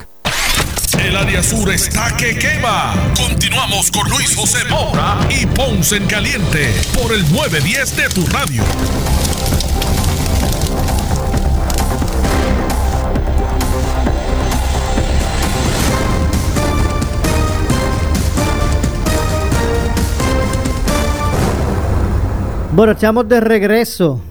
El 1.03 1.17
área 1.17 1.41
sur 1.41 1.69
está 1.71 2.15
que 2.15 2.37
quema. 2.37 2.93
Continuamos 3.17 3.89
con 3.91 4.09
Luis 4.09 4.35
José 4.35 4.59
Moura 4.69 5.19
y 5.29 5.45
Ponce 5.45 5.97
en 5.97 6.05
Caliente 6.05 6.73
por 6.93 7.11
el 7.11 7.21
910 7.31 7.95
de 7.95 8.09
tu 8.09 8.25
radio. 8.27 8.63
Bueno, 22.73 22.93
estamos 22.93 23.27
de 23.27 23.41
regreso. 23.41 24.21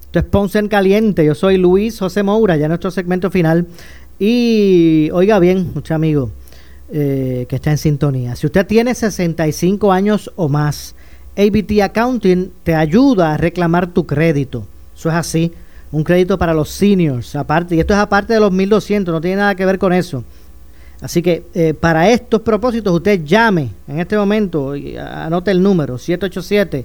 Esto 0.00 0.18
es 0.18 0.24
Ponce 0.24 0.58
en 0.58 0.66
Caliente. 0.66 1.24
Yo 1.24 1.36
soy 1.36 1.56
Luis 1.56 1.98
José 1.98 2.24
Moura, 2.24 2.56
ya 2.56 2.64
en 2.64 2.70
nuestro 2.70 2.90
segmento 2.90 3.30
final. 3.30 3.68
Y 4.22 5.08
oiga 5.14 5.38
bien, 5.38 5.70
mucho 5.74 5.94
amigo 5.94 6.30
eh, 6.92 7.46
que 7.48 7.56
está 7.56 7.70
en 7.70 7.78
sintonía. 7.78 8.36
Si 8.36 8.46
usted 8.46 8.66
tiene 8.66 8.94
65 8.94 9.90
años 9.90 10.30
o 10.36 10.50
más, 10.50 10.94
ABT 11.38 11.80
Accounting 11.82 12.52
te 12.62 12.74
ayuda 12.74 13.32
a 13.32 13.38
reclamar 13.38 13.86
tu 13.86 14.04
crédito. 14.04 14.66
Eso 14.94 15.08
es 15.08 15.14
así. 15.14 15.52
Un 15.90 16.04
crédito 16.04 16.36
para 16.36 16.52
los 16.52 16.68
seniors, 16.68 17.34
aparte. 17.34 17.74
Y 17.74 17.80
esto 17.80 17.94
es 17.94 17.98
aparte 17.98 18.34
de 18.34 18.40
los 18.40 18.52
1200, 18.52 19.10
no 19.10 19.22
tiene 19.22 19.38
nada 19.38 19.54
que 19.54 19.64
ver 19.64 19.78
con 19.78 19.94
eso. 19.94 20.22
Así 21.00 21.22
que 21.22 21.44
eh, 21.54 21.72
para 21.72 22.10
estos 22.10 22.42
propósitos, 22.42 22.92
usted 22.92 23.24
llame 23.24 23.70
en 23.88 24.00
este 24.00 24.18
momento, 24.18 24.76
y 24.76 24.98
anote 24.98 25.50
el 25.50 25.62
número, 25.62 25.96
787 25.96 26.84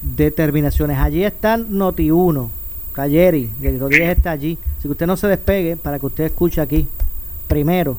determinaciones. 0.02 0.98
Allí 0.98 1.24
está 1.24 1.58
Noti1, 1.58 2.50
está 2.90 3.10
Jerry, 3.10 3.50
Jerry 3.62 3.78
Rodríguez 3.78 4.18
está 4.18 4.32
allí. 4.32 4.58
Si 4.82 4.88
usted 4.88 5.06
no 5.06 5.18
se 5.18 5.28
despegue 5.28 5.78
para 5.78 6.00
que 6.00 6.06
usted 6.06 6.24
escuche 6.26 6.62
aquí 6.62 6.88
primero 7.52 7.98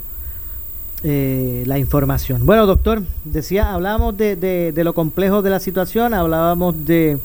eh, 1.05 1.63
la 1.67 1.79
información. 1.79 2.47
Bueno, 2.47 2.65
doctor, 2.65 3.03
decía, 3.25 3.75
hablábamos 3.75 4.17
de, 4.17 4.73
lo 4.75 4.95
complejo 4.95 5.43
de 5.43 5.51
la 5.51 5.61
situación, 5.61 6.15
hablábamos 6.15 6.87
de, 6.87 7.19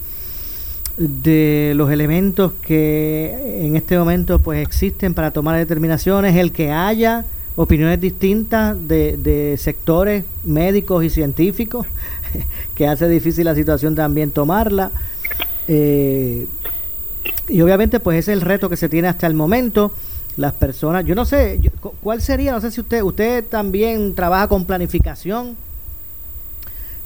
de 0.97 1.71
los 1.77 1.89
elementos 1.89 2.51
que 2.61 3.61
en 3.65 3.77
este 3.77 3.97
momento 3.97 4.39
pues 4.39 4.61
existen 4.61 5.13
para 5.13 5.31
tomar 5.31 5.57
determinaciones, 5.57 6.35
el 6.35 6.51
que 6.51 6.69
haya 6.69 7.25
opiniones 7.55 8.01
distintas 8.01 8.75
de, 8.89 9.15
de 9.15 9.55
sectores 9.57 10.25
médicos 10.43 11.05
y 11.05 11.09
científicos, 11.09 11.87
que 12.75 12.87
hace 12.87 13.07
difícil 13.07 13.45
la 13.45 13.55
situación 13.55 13.95
también 13.95 14.31
tomarla. 14.31 14.91
Eh, 15.69 16.45
y 17.47 17.61
obviamente 17.61 18.01
pues 18.01 18.19
ese 18.19 18.33
es 18.33 18.37
el 18.37 18.41
reto 18.41 18.69
que 18.69 18.75
se 18.75 18.89
tiene 18.89 19.07
hasta 19.07 19.27
el 19.27 19.33
momento 19.33 19.93
las 20.37 20.53
personas, 20.53 21.03
yo 21.03 21.15
no 21.15 21.25
sé, 21.25 21.59
¿cuál 22.01 22.21
sería? 22.21 22.51
No 22.51 22.61
sé 22.61 22.71
si 22.71 22.79
usted, 22.79 23.01
usted 23.01 23.43
también 23.43 24.13
trabaja 24.13 24.47
con 24.47 24.65
planificación. 24.65 25.57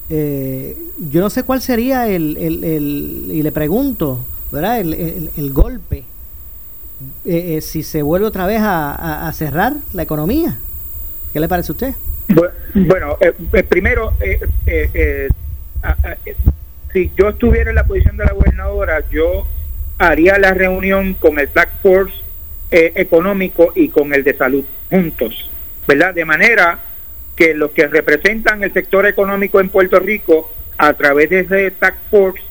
Eh, 0.09 0.77
yo 1.09 1.21
no 1.21 1.29
sé 1.29 1.43
cuál 1.43 1.61
sería 1.61 2.09
el, 2.09 2.35
el, 2.35 2.63
el 2.65 3.27
y 3.31 3.41
le 3.41 3.51
pregunto, 3.53 4.25
¿verdad? 4.51 4.81
El, 4.81 5.29
el 5.37 5.53
golpe, 5.53 6.03
eh, 7.23 7.55
eh, 7.55 7.61
si 7.61 7.83
se 7.83 8.01
vuelve 8.01 8.27
otra 8.27 8.45
vez 8.45 8.61
a, 8.61 9.27
a, 9.27 9.33
cerrar 9.33 9.75
la 9.93 10.03
economía. 10.03 10.59
¿Qué 11.31 11.39
le 11.39 11.47
parece 11.47 11.71
a 11.71 11.73
usted? 11.73 11.93
Bueno, 12.75 13.17
primero, 13.69 14.13
si 16.91 17.11
yo 17.17 17.29
estuviera 17.29 17.69
en 17.69 17.77
la 17.77 17.85
posición 17.85 18.17
de 18.17 18.25
la 18.25 18.33
gobernadora, 18.33 19.09
yo 19.09 19.47
haría 19.97 20.37
la 20.37 20.53
reunión 20.53 21.13
con 21.13 21.39
el 21.39 21.47
Black 21.47 21.69
Force 21.81 22.20
eh, 22.73 22.93
económico 22.95 23.73
y 23.75 23.89
con 23.89 24.13
el 24.13 24.23
de 24.23 24.33
salud 24.33 24.63
juntos, 24.89 25.51
¿verdad? 25.85 26.13
De 26.13 26.23
manera 26.23 26.79
que 27.35 27.53
los 27.53 27.71
que 27.71 27.85
representan 27.85 28.63
el 28.63 28.71
sector 28.71 29.05
económico 29.05 29.59
en 29.59 29.67
Puerto 29.67 29.99
Rico, 29.99 30.49
a 30.77 30.93
través 30.93 31.29
de 31.29 31.41
ese 31.41 31.71
Task 31.71 31.97
Force, 32.09 32.41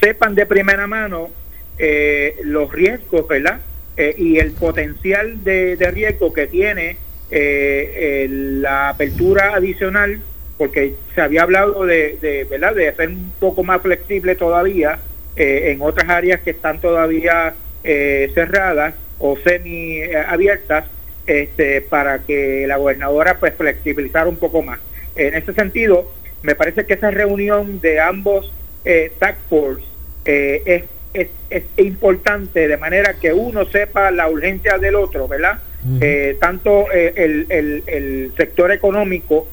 sepan 0.00 0.34
de 0.34 0.46
primera 0.46 0.86
mano 0.86 1.28
eh, 1.76 2.36
los 2.42 2.72
riesgos, 2.72 3.28
¿verdad? 3.28 3.60
Eh, 3.98 4.14
y 4.16 4.38
el 4.38 4.52
potencial 4.52 5.44
de, 5.44 5.76
riesgo 5.92 6.32
que 6.32 6.46
tiene 6.46 6.96
la 7.30 8.88
apertura 8.88 9.56
adicional, 9.56 10.20
porque 10.56 10.94
se 11.14 11.20
había 11.20 11.42
hablado 11.42 11.84
de, 11.84 12.16
de, 12.18 12.44
¿verdad? 12.44 12.74
de 12.74 12.88
hacer 12.88 13.10
un 13.10 13.30
poco 13.38 13.62
más 13.62 13.82
flexible 13.82 14.36
todavía 14.36 15.00
en 15.36 15.82
otras 15.82 16.08
áreas 16.08 16.40
que 16.40 16.52
están 16.52 16.80
todavía 16.80 17.52
cerradas 17.82 18.94
o 19.20 19.36
semi 19.38 20.02
abiertas 20.26 20.86
este, 21.26 21.80
para 21.80 22.20
que 22.20 22.66
la 22.66 22.76
gobernadora 22.76 23.38
pues 23.38 23.54
flexibilizara 23.54 24.28
un 24.28 24.36
poco 24.36 24.62
más. 24.62 24.80
En 25.14 25.34
ese 25.34 25.52
sentido, 25.52 26.10
me 26.42 26.54
parece 26.54 26.86
que 26.86 26.94
esa 26.94 27.10
reunión 27.10 27.80
de 27.80 28.00
ambos 28.00 28.52
eh, 28.84 29.12
task 29.18 29.38
force 29.48 29.84
eh, 30.24 30.84
es, 31.12 31.28
es, 31.50 31.62
importante 31.76 32.68
de 32.68 32.76
manera 32.76 33.14
que 33.14 33.32
uno 33.32 33.64
sepa 33.66 34.10
la 34.10 34.28
urgencia 34.28 34.78
del 34.78 34.94
otro, 34.94 35.28
¿verdad? 35.28 35.58
Eh, 36.00 36.36
tanto 36.40 36.92
eh, 36.92 37.14
el, 37.16 37.46
el, 37.48 37.82
el, 37.86 38.32
sector 38.36 38.70
económico 38.70 39.48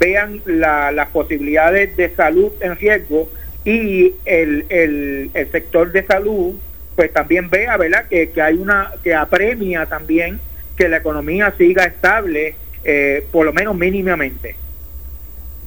vean 0.00 0.40
la, 0.46 0.90
las 0.92 1.08
posibilidades 1.08 1.94
de 1.94 2.08
salud 2.14 2.50
en 2.60 2.74
riesgo 2.76 3.28
y 3.66 4.14
el, 4.24 4.64
el, 4.70 5.30
el 5.34 5.52
sector 5.52 5.92
de 5.92 6.06
salud 6.06 6.54
pues 6.98 7.12
también 7.12 7.48
vea, 7.48 7.76
¿verdad? 7.76 8.06
Que, 8.08 8.28
hay 8.42 8.56
una, 8.56 8.90
que 9.04 9.14
apremia 9.14 9.86
también 9.86 10.40
que 10.76 10.88
la 10.88 10.96
economía 10.96 11.54
siga 11.56 11.84
estable, 11.84 12.56
eh, 12.82 13.24
por 13.30 13.46
lo 13.46 13.52
menos 13.52 13.76
mínimamente. 13.76 14.56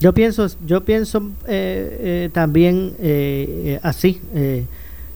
Yo 0.02 0.14
pienso, 0.14 0.46
yo 0.66 0.84
pienso 0.84 1.32
eh, 1.48 2.00
eh, 2.02 2.30
también 2.34 2.98
así, 3.82 4.22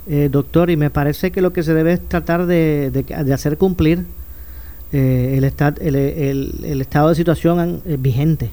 doctor, 0.07 0.70
y 0.70 0.78
me 0.78 0.89
parece 0.89 1.32
que 1.32 1.41
lo 1.41 1.51
que 1.51 1.63
se 1.63 1.74
debe 1.74 1.91
es 1.91 2.07
tratar 2.07 2.45
de, 2.45 2.91
de, 2.91 3.34
hacer 3.34 3.57
cumplir 3.57 4.05
el, 4.93 5.43
el, 5.43 6.80
estado 6.80 7.09
de 7.09 7.16
situación 7.16 7.82
vigente. 7.99 8.51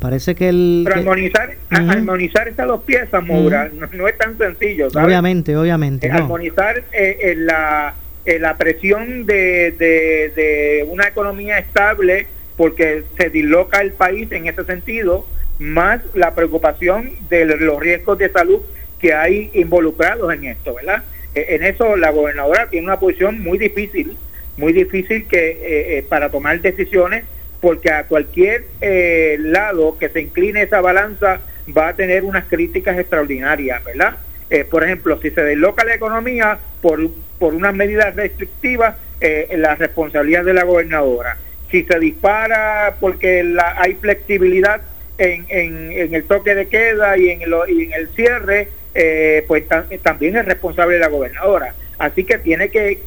Parece 0.00 0.34
que 0.34 0.48
el... 0.48 0.88
armonizar, 0.92 1.54
armonizar 1.70 2.48
estas 2.48 2.66
dos 2.66 2.82
piezas, 2.82 3.24
Moura, 3.24 3.70
no, 3.92 4.08
es 4.08 4.18
tan 4.18 4.36
sencillo. 4.36 4.88
Obviamente, 4.88 5.56
obviamente. 5.56 6.10
Armonizar 6.10 6.82
eh, 6.92 7.34
la, 7.36 7.94
la 8.24 8.56
presión 8.56 9.26
de, 9.26 9.72
de, 9.72 10.86
una 10.88 11.08
economía 11.08 11.58
estable 11.58 12.26
porque 12.56 13.04
se 13.16 13.30
disloca 13.30 13.80
el 13.80 13.92
país 13.92 14.30
en 14.32 14.46
ese 14.46 14.64
sentido, 14.64 15.26
más 15.58 16.00
la 16.14 16.34
preocupación 16.34 17.10
de 17.28 17.44
los 17.44 17.80
riesgos 17.80 18.18
de 18.18 18.30
salud 18.30 18.60
que 19.00 19.12
hay 19.12 19.50
involucrados 19.54 20.32
en 20.32 20.44
esto, 20.44 20.74
¿verdad? 20.74 21.02
E, 21.34 21.56
en 21.56 21.64
eso 21.64 21.96
la 21.96 22.10
gobernadora 22.10 22.68
tiene 22.70 22.86
una 22.86 22.98
posición 22.98 23.42
muy 23.42 23.58
difícil, 23.58 24.16
muy 24.56 24.72
difícil 24.72 25.26
que 25.26 25.50
eh, 25.50 25.98
eh, 25.98 26.06
para 26.08 26.30
tomar 26.30 26.60
decisiones 26.60 27.24
porque 27.64 27.90
a 27.90 28.04
cualquier 28.04 28.66
eh, 28.82 29.38
lado 29.40 29.96
que 29.96 30.10
se 30.10 30.20
incline 30.20 30.60
esa 30.60 30.82
balanza 30.82 31.40
va 31.74 31.88
a 31.88 31.96
tener 31.96 32.22
unas 32.22 32.44
críticas 32.44 32.98
extraordinarias, 32.98 33.82
¿verdad? 33.82 34.16
Eh, 34.50 34.66
por 34.66 34.84
ejemplo, 34.84 35.18
si 35.22 35.30
se 35.30 35.42
desloca 35.42 35.82
la 35.82 35.94
economía 35.94 36.58
por, 36.82 37.00
por 37.38 37.54
unas 37.54 37.74
medidas 37.74 38.14
restrictivas, 38.16 38.96
eh, 39.18 39.48
la 39.56 39.76
responsabilidad 39.76 40.44
de 40.44 40.52
la 40.52 40.64
gobernadora. 40.64 41.38
Si 41.70 41.84
se 41.84 41.98
dispara 41.98 42.96
porque 43.00 43.42
la, 43.42 43.80
hay 43.80 43.94
flexibilidad 43.94 44.82
en, 45.16 45.46
en, 45.48 46.14
el 46.14 46.24
toque 46.24 46.54
de 46.54 46.68
queda 46.68 47.16
y 47.16 47.30
en, 47.30 47.40
y 47.40 47.82
en 47.84 47.92
el 47.94 48.08
cierre, 48.08 48.68
pues 49.46 49.64
también 50.02 50.36
es 50.36 50.44
responsable 50.44 50.98
la 50.98 51.08
gobernadora. 51.08 51.74
Así 51.96 52.24
que 52.24 52.36
tiene 52.36 52.68
que, 52.68 52.98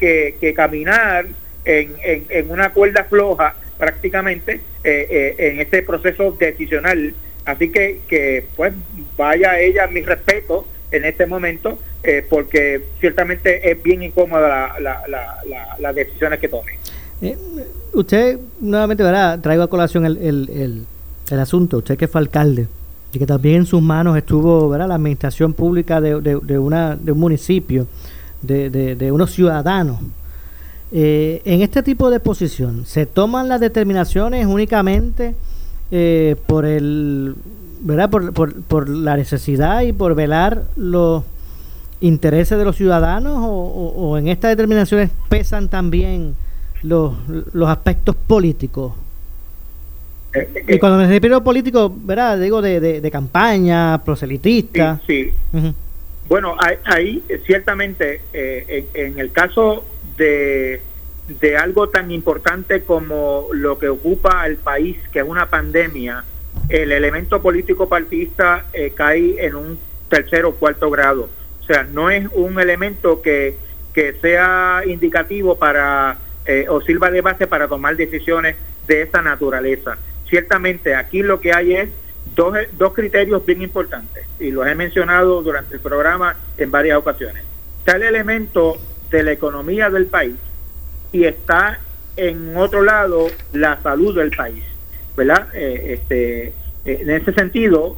que, 0.41 0.53
caminar 0.55 1.27
en, 1.63 1.93
en 2.01 2.49
una 2.49 2.71
cuerda 2.71 3.03
floja 3.03 3.53
prácticamente 3.77 4.61
eh, 4.83 5.07
eh, 5.09 5.35
en 5.37 5.59
este 5.59 5.83
proceso 5.83 6.35
decisional. 6.39 7.13
Así 7.45 7.71
que, 7.71 8.01
que 8.07 8.45
pues 8.55 8.73
vaya 9.17 9.59
ella 9.59 9.87
mi 9.87 10.01
respeto 10.01 10.67
en 10.91 11.05
este 11.05 11.25
momento, 11.25 11.79
eh, 12.03 12.25
porque 12.27 12.81
ciertamente 12.99 13.71
es 13.71 13.81
bien 13.81 14.03
incómoda 14.03 14.79
la, 14.79 15.03
las 15.79 15.95
decisiones 15.95 16.39
que 16.39 16.49
tome. 16.49 16.73
usted, 17.93 18.39
nuevamente, 18.59 19.03
¿verdad? 19.03 19.39
Traigo 19.39 19.63
a 19.63 19.69
colación 19.69 20.05
el, 20.05 20.17
el, 20.17 20.85
el, 21.29 21.39
asunto, 21.39 21.77
usted 21.77 21.97
que 21.97 22.07
fue 22.07 22.19
alcalde, 22.19 22.67
y 23.13 23.19
que 23.19 23.25
también 23.25 23.57
en 23.57 23.65
sus 23.65 23.81
manos 23.81 24.17
estuvo 24.17 24.69
¿verdad? 24.69 24.89
la 24.89 24.95
administración 24.95 25.53
pública 25.53 26.01
de, 26.01 26.19
de, 26.21 26.59
una, 26.59 26.95
de 26.95 27.11
un 27.13 27.19
municipio, 27.19 27.87
de, 28.41 28.69
de 28.69 29.11
unos 29.11 29.31
ciudadanos 29.31 29.99
eh, 30.91 31.41
en 31.43 31.61
este 31.61 31.83
tipo 31.83 32.09
de 32.09 32.21
posición, 32.21 32.85
¿se 32.85 33.05
toman 33.05 33.49
las 33.49 33.59
determinaciones 33.59 34.45
únicamente 34.45 35.35
eh, 35.91 36.37
por 36.47 36.65
el 36.65 37.35
¿verdad? 37.81 38.09
Por, 38.09 38.63
por, 38.63 38.89
la 38.89 39.17
necesidad 39.17 39.81
y 39.81 39.91
por 39.91 40.15
velar 40.15 40.63
los 40.77 41.23
intereses 41.99 42.57
de 42.57 42.63
los 42.63 42.75
ciudadanos 42.75 43.37
o, 43.39 44.17
en 44.17 44.29
estas 44.29 44.51
determinaciones 44.51 45.11
pesan 45.29 45.67
también 45.67 46.35
los, 46.83 47.15
los 47.53 47.69
aspectos 47.69 48.15
políticos? 48.15 48.93
Eh, 50.33 50.65
y 50.69 50.79
cuando 50.79 50.97
me 50.99 51.07
refiero 51.07 51.37
a 51.37 51.43
político, 51.43 51.93
¿verdad? 51.95 52.39
Digo 52.39 52.61
de, 52.61 52.79
de, 53.01 53.11
campaña, 53.11 54.01
proselitista. 54.05 55.01
Sí, 55.05 55.33
Bueno, 56.29 56.55
ahí, 56.85 57.23
ciertamente, 57.45 58.21
en 58.33 59.19
el 59.19 59.31
caso 59.31 59.83
de, 60.17 60.81
de 61.27 61.57
algo 61.57 61.89
tan 61.89 62.11
importante 62.11 62.83
como 62.83 63.47
lo 63.53 63.77
que 63.77 63.89
ocupa 63.89 64.41
al 64.41 64.57
país, 64.57 64.97
que 65.11 65.19
es 65.19 65.25
una 65.25 65.49
pandemia, 65.49 66.23
el 66.69 66.91
elemento 66.91 67.41
político 67.41 67.87
partidista 67.87 68.65
eh, 68.73 68.91
cae 68.93 69.45
en 69.45 69.55
un 69.55 69.79
tercer 70.09 70.45
o 70.45 70.55
cuarto 70.55 70.89
grado. 70.89 71.29
O 71.61 71.63
sea, 71.65 71.83
no 71.83 72.09
es 72.09 72.27
un 72.33 72.59
elemento 72.59 73.21
que, 73.21 73.57
que 73.93 74.13
sea 74.13 74.81
indicativo 74.85 75.57
para 75.57 76.17
eh, 76.45 76.65
o 76.69 76.81
sirva 76.81 77.11
de 77.11 77.21
base 77.21 77.45
para 77.45 77.67
tomar 77.67 77.95
decisiones 77.95 78.55
de 78.87 79.01
esa 79.01 79.21
naturaleza. 79.21 79.97
Ciertamente, 80.29 80.95
aquí 80.95 81.21
lo 81.21 81.41
que 81.41 81.53
hay 81.53 81.75
es 81.75 81.89
dos, 82.35 82.55
dos 82.77 82.93
criterios 82.93 83.45
bien 83.45 83.61
importantes 83.61 84.25
y 84.39 84.51
los 84.51 84.65
he 84.67 84.75
mencionado 84.75 85.41
durante 85.41 85.75
el 85.75 85.81
programa 85.81 86.37
en 86.57 86.71
varias 86.71 86.97
ocasiones. 86.97 87.43
Está 87.79 87.97
el 87.97 88.03
elemento 88.03 88.77
de 89.09 89.23
la 89.23 89.31
economía 89.31 89.89
del 89.89 90.05
país 90.05 90.35
y 91.11 91.23
está 91.25 91.79
en 92.15 92.57
otro 92.57 92.81
lado 92.81 93.27
la 93.53 93.81
salud 93.81 94.15
del 94.15 94.31
país, 94.31 94.63
¿verdad? 95.15 95.47
Eh, 95.53 95.93
este, 95.93 96.47
eh, 96.47 96.53
en 96.85 97.09
ese 97.09 97.33
sentido, 97.33 97.97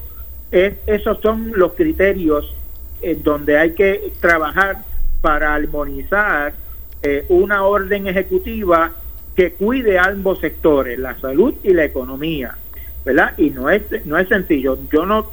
es, 0.51 0.73
esos 0.85 1.19
son 1.21 1.53
los 1.55 1.73
criterios 1.73 2.53
en 3.01 3.23
donde 3.23 3.57
hay 3.57 3.71
que 3.73 4.11
trabajar 4.19 4.83
para 5.21 5.53
armonizar 5.53 6.53
eh, 7.01 7.25
una 7.29 7.63
orden 7.63 8.07
ejecutiva 8.07 8.91
que 9.35 9.53
cuide 9.53 9.97
ambos 9.97 10.39
sectores, 10.39 10.99
la 10.99 11.17
salud 11.19 11.53
y 11.63 11.73
la 11.73 11.85
economía, 11.85 12.57
¿verdad? 13.05 13.37
Y 13.37 13.51
no 13.51 13.69
es 13.69 13.83
no 14.05 14.17
es 14.17 14.27
sencillo. 14.27 14.77
Yo 14.91 15.05
no 15.05 15.31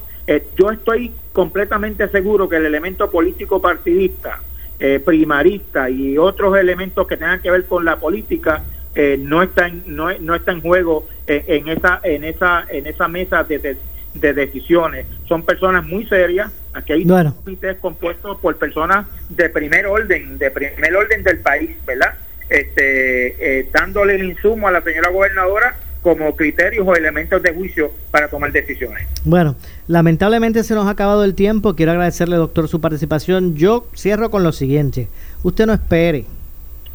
yo 0.57 0.70
estoy 0.70 1.12
completamente 1.33 2.09
seguro 2.09 2.49
que 2.49 2.57
el 2.57 2.66
elemento 2.66 3.11
político 3.11 3.61
partidista 3.61 4.41
eh, 4.79 5.01
primarista 5.05 5.89
y 5.91 6.18
otros 6.18 6.57
elementos 6.57 7.07
que 7.07 7.16
tengan 7.16 7.41
que 7.41 7.51
ver 7.51 7.64
con 7.66 7.85
la 7.85 7.97
política 7.99 8.62
eh, 8.95 9.16
no 9.18 9.43
están 9.43 9.83
no, 9.87 10.16
no 10.18 10.35
está 10.35 10.53
en 10.53 10.61
juego 10.61 11.07
eh, 11.27 11.45
en 11.49 11.68
esa 11.68 12.01
en 12.03 12.24
esa 12.24 12.66
en 12.70 12.87
esa 12.87 13.09
mesa 13.09 13.45
de, 13.45 13.77
de, 14.14 14.33
decisiones. 14.33 15.07
Son 15.29 15.45
personas 15.45 15.85
muy 15.85 16.07
serias. 16.07 16.51
Aquí 16.72 16.93
hay 16.93 17.07
comités 17.07 17.77
compuestos 17.79 18.39
por 18.39 18.57
personas 18.57 19.07
de 19.29 19.49
primer 19.51 19.87
orden 19.87 20.39
de 20.39 20.51
primer 20.51 20.97
orden 20.97 21.22
del 21.22 21.41
país 21.41 21.77
verdad 21.87 22.14
este, 22.49 23.59
eh, 23.59 23.68
dándole 23.72 24.14
el 24.14 24.24
insumo 24.24 24.68
a 24.68 24.70
la 24.70 24.83
señora 24.83 25.11
gobernadora 25.11 25.77
como 26.07 26.37
criterios 26.37 26.87
o 26.87 26.95
elementos 26.95 27.43
de 27.43 27.53
juicio 27.53 27.91
para 28.13 28.29
tomar 28.29 28.53
decisiones. 28.53 29.09
Bueno, 29.25 29.57
lamentablemente 29.89 30.63
se 30.63 30.73
nos 30.77 30.87
ha 30.87 30.91
acabado 30.91 31.25
el 31.25 31.35
tiempo. 31.35 31.75
Quiero 31.75 31.91
agradecerle, 31.91 32.37
doctor, 32.37 32.69
su 32.69 32.81
participación. 32.81 33.57
Yo 33.57 33.89
cierro 33.97 34.31
con 34.31 34.45
lo 34.45 34.53
siguiente. 34.53 35.09
Usted 35.43 35.67
no 35.67 35.73
espere 35.73 36.27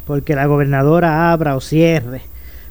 porque 0.06 0.34
la 0.34 0.46
gobernadora 0.46 1.30
abra 1.30 1.56
o 1.56 1.60
cierre 1.60 2.22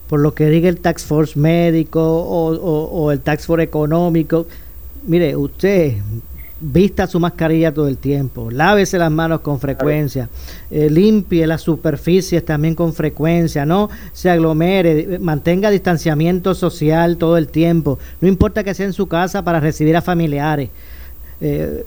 por 0.09 0.19
lo 0.19 0.33
que 0.33 0.47
diga 0.47 0.67
el 0.67 0.79
tax 0.79 1.05
force 1.05 1.39
médico 1.39 2.01
o, 2.01 3.11
el 3.11 3.21
tax 3.21 3.45
force 3.45 3.63
económico. 3.63 4.47
Mire, 5.05 5.35
usted 5.35 5.97
vista 6.61 7.07
su 7.07 7.19
mascarilla 7.19 7.73
todo 7.73 7.87
el 7.87 7.97
tiempo, 7.97 8.51
lávese 8.51 8.97
las 8.97 9.11
manos 9.11 9.41
con 9.41 9.59
frecuencia, 9.59 10.29
eh, 10.69 10.89
limpie 10.89 11.47
las 11.47 11.61
superficies 11.61 12.45
también 12.45 12.75
con 12.75 12.93
frecuencia, 12.93 13.65
no 13.65 13.89
se 14.13 14.29
aglomere, 14.29 15.17
mantenga 15.19 15.71
distanciamiento 15.71 16.53
social 16.53 17.17
todo 17.17 17.37
el 17.37 17.47
tiempo, 17.47 17.97
no 18.21 18.27
importa 18.27 18.63
que 18.63 18.73
sea 18.73 18.85
en 18.85 18.93
su 18.93 19.07
casa 19.07 19.43
para 19.43 19.59
recibir 19.59 19.97
a 19.97 20.01
familiares. 20.01 20.69
Eh, 21.41 21.83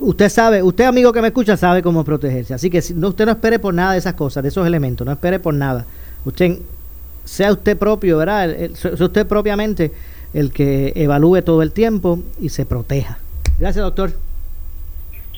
usted 0.00 0.28
sabe, 0.28 0.62
usted 0.62 0.84
amigo 0.84 1.12
que 1.12 1.22
me 1.22 1.28
escucha 1.28 1.56
sabe 1.56 1.80
cómo 1.80 2.04
protegerse, 2.04 2.54
así 2.54 2.68
que 2.68 2.82
no, 2.94 3.08
usted 3.08 3.24
no 3.24 3.32
espere 3.32 3.60
por 3.60 3.72
nada 3.72 3.92
de 3.92 3.98
esas 3.98 4.14
cosas, 4.14 4.42
de 4.42 4.48
esos 4.48 4.66
elementos, 4.66 5.06
no 5.06 5.12
espere 5.12 5.38
por 5.38 5.54
nada. 5.54 5.86
Usted 6.24 6.58
sea 7.24 7.52
usted 7.52 7.76
propio, 7.76 8.18
¿verdad? 8.18 8.48
Sea 8.74 8.92
usted 8.92 9.26
propiamente 9.26 9.92
el 10.34 10.50
que 10.52 10.92
evalúe 10.96 11.42
todo 11.42 11.62
el 11.62 11.72
tiempo 11.72 12.20
y 12.40 12.48
se 12.48 12.66
proteja. 12.66 13.18
Gracias, 13.58 13.82
doctor. 13.84 14.12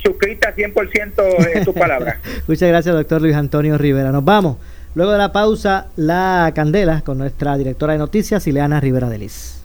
Suscrita 0.03 0.55
100% 0.55 1.55
en 1.55 1.65
tu 1.65 1.75
palabra. 1.75 2.21
Muchas 2.47 2.69
gracias, 2.69 2.95
doctor 2.95 3.21
Luis 3.21 3.35
Antonio 3.35 3.77
Rivera. 3.77 4.13
Nos 4.13 4.25
vamos. 4.25 4.57
Luego 4.95 5.13
de 5.13 5.19
la 5.19 5.31
pausa, 5.31 5.87
la 5.97 6.51
candela 6.55 7.03
con 7.03 7.19
nuestra 7.19 7.57
directora 7.57 7.93
de 7.93 8.01
noticias, 8.01 8.47
Ileana 8.47 8.81
Rivera 8.81 9.09
Delis. 9.09 9.61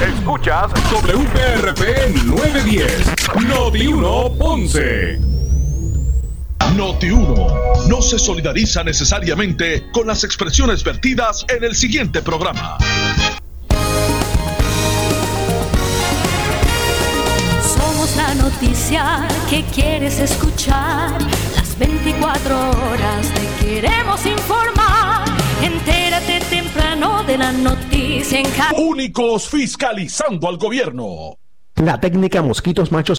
Escuchas 0.00 0.70
WPRP 0.90 2.24
910, 2.24 3.14
Noti 3.48 3.86
1 3.86 4.32
Ponce. 4.38 5.18
Noti 6.76 7.10
1 7.10 7.88
no 7.88 8.00
se 8.00 8.18
solidariza 8.18 8.84
necesariamente 8.84 9.84
con 9.92 10.06
las 10.06 10.22
expresiones 10.22 10.84
vertidas 10.84 11.44
en 11.48 11.64
el 11.64 11.74
siguiente 11.74 12.22
programa. 12.22 12.78
La 18.28 18.34
noticia 18.34 19.26
que 19.48 19.64
quieres 19.74 20.18
escuchar. 20.20 21.18
Las 21.56 21.78
24 21.78 22.70
horas 22.70 23.32
te 23.32 23.64
queremos 23.64 24.26
informar. 24.26 25.24
Entérate 25.62 26.40
temprano 26.50 27.22
de 27.24 27.38
la 27.38 27.52
noticia 27.52 28.40
en 28.40 28.46
Únicos 28.76 29.48
fiscalizando 29.48 30.46
al 30.46 30.58
gobierno. 30.58 31.38
La 31.76 31.98
técnica 32.00 32.42
Mosquitos 32.42 32.92
Machos 32.92 33.16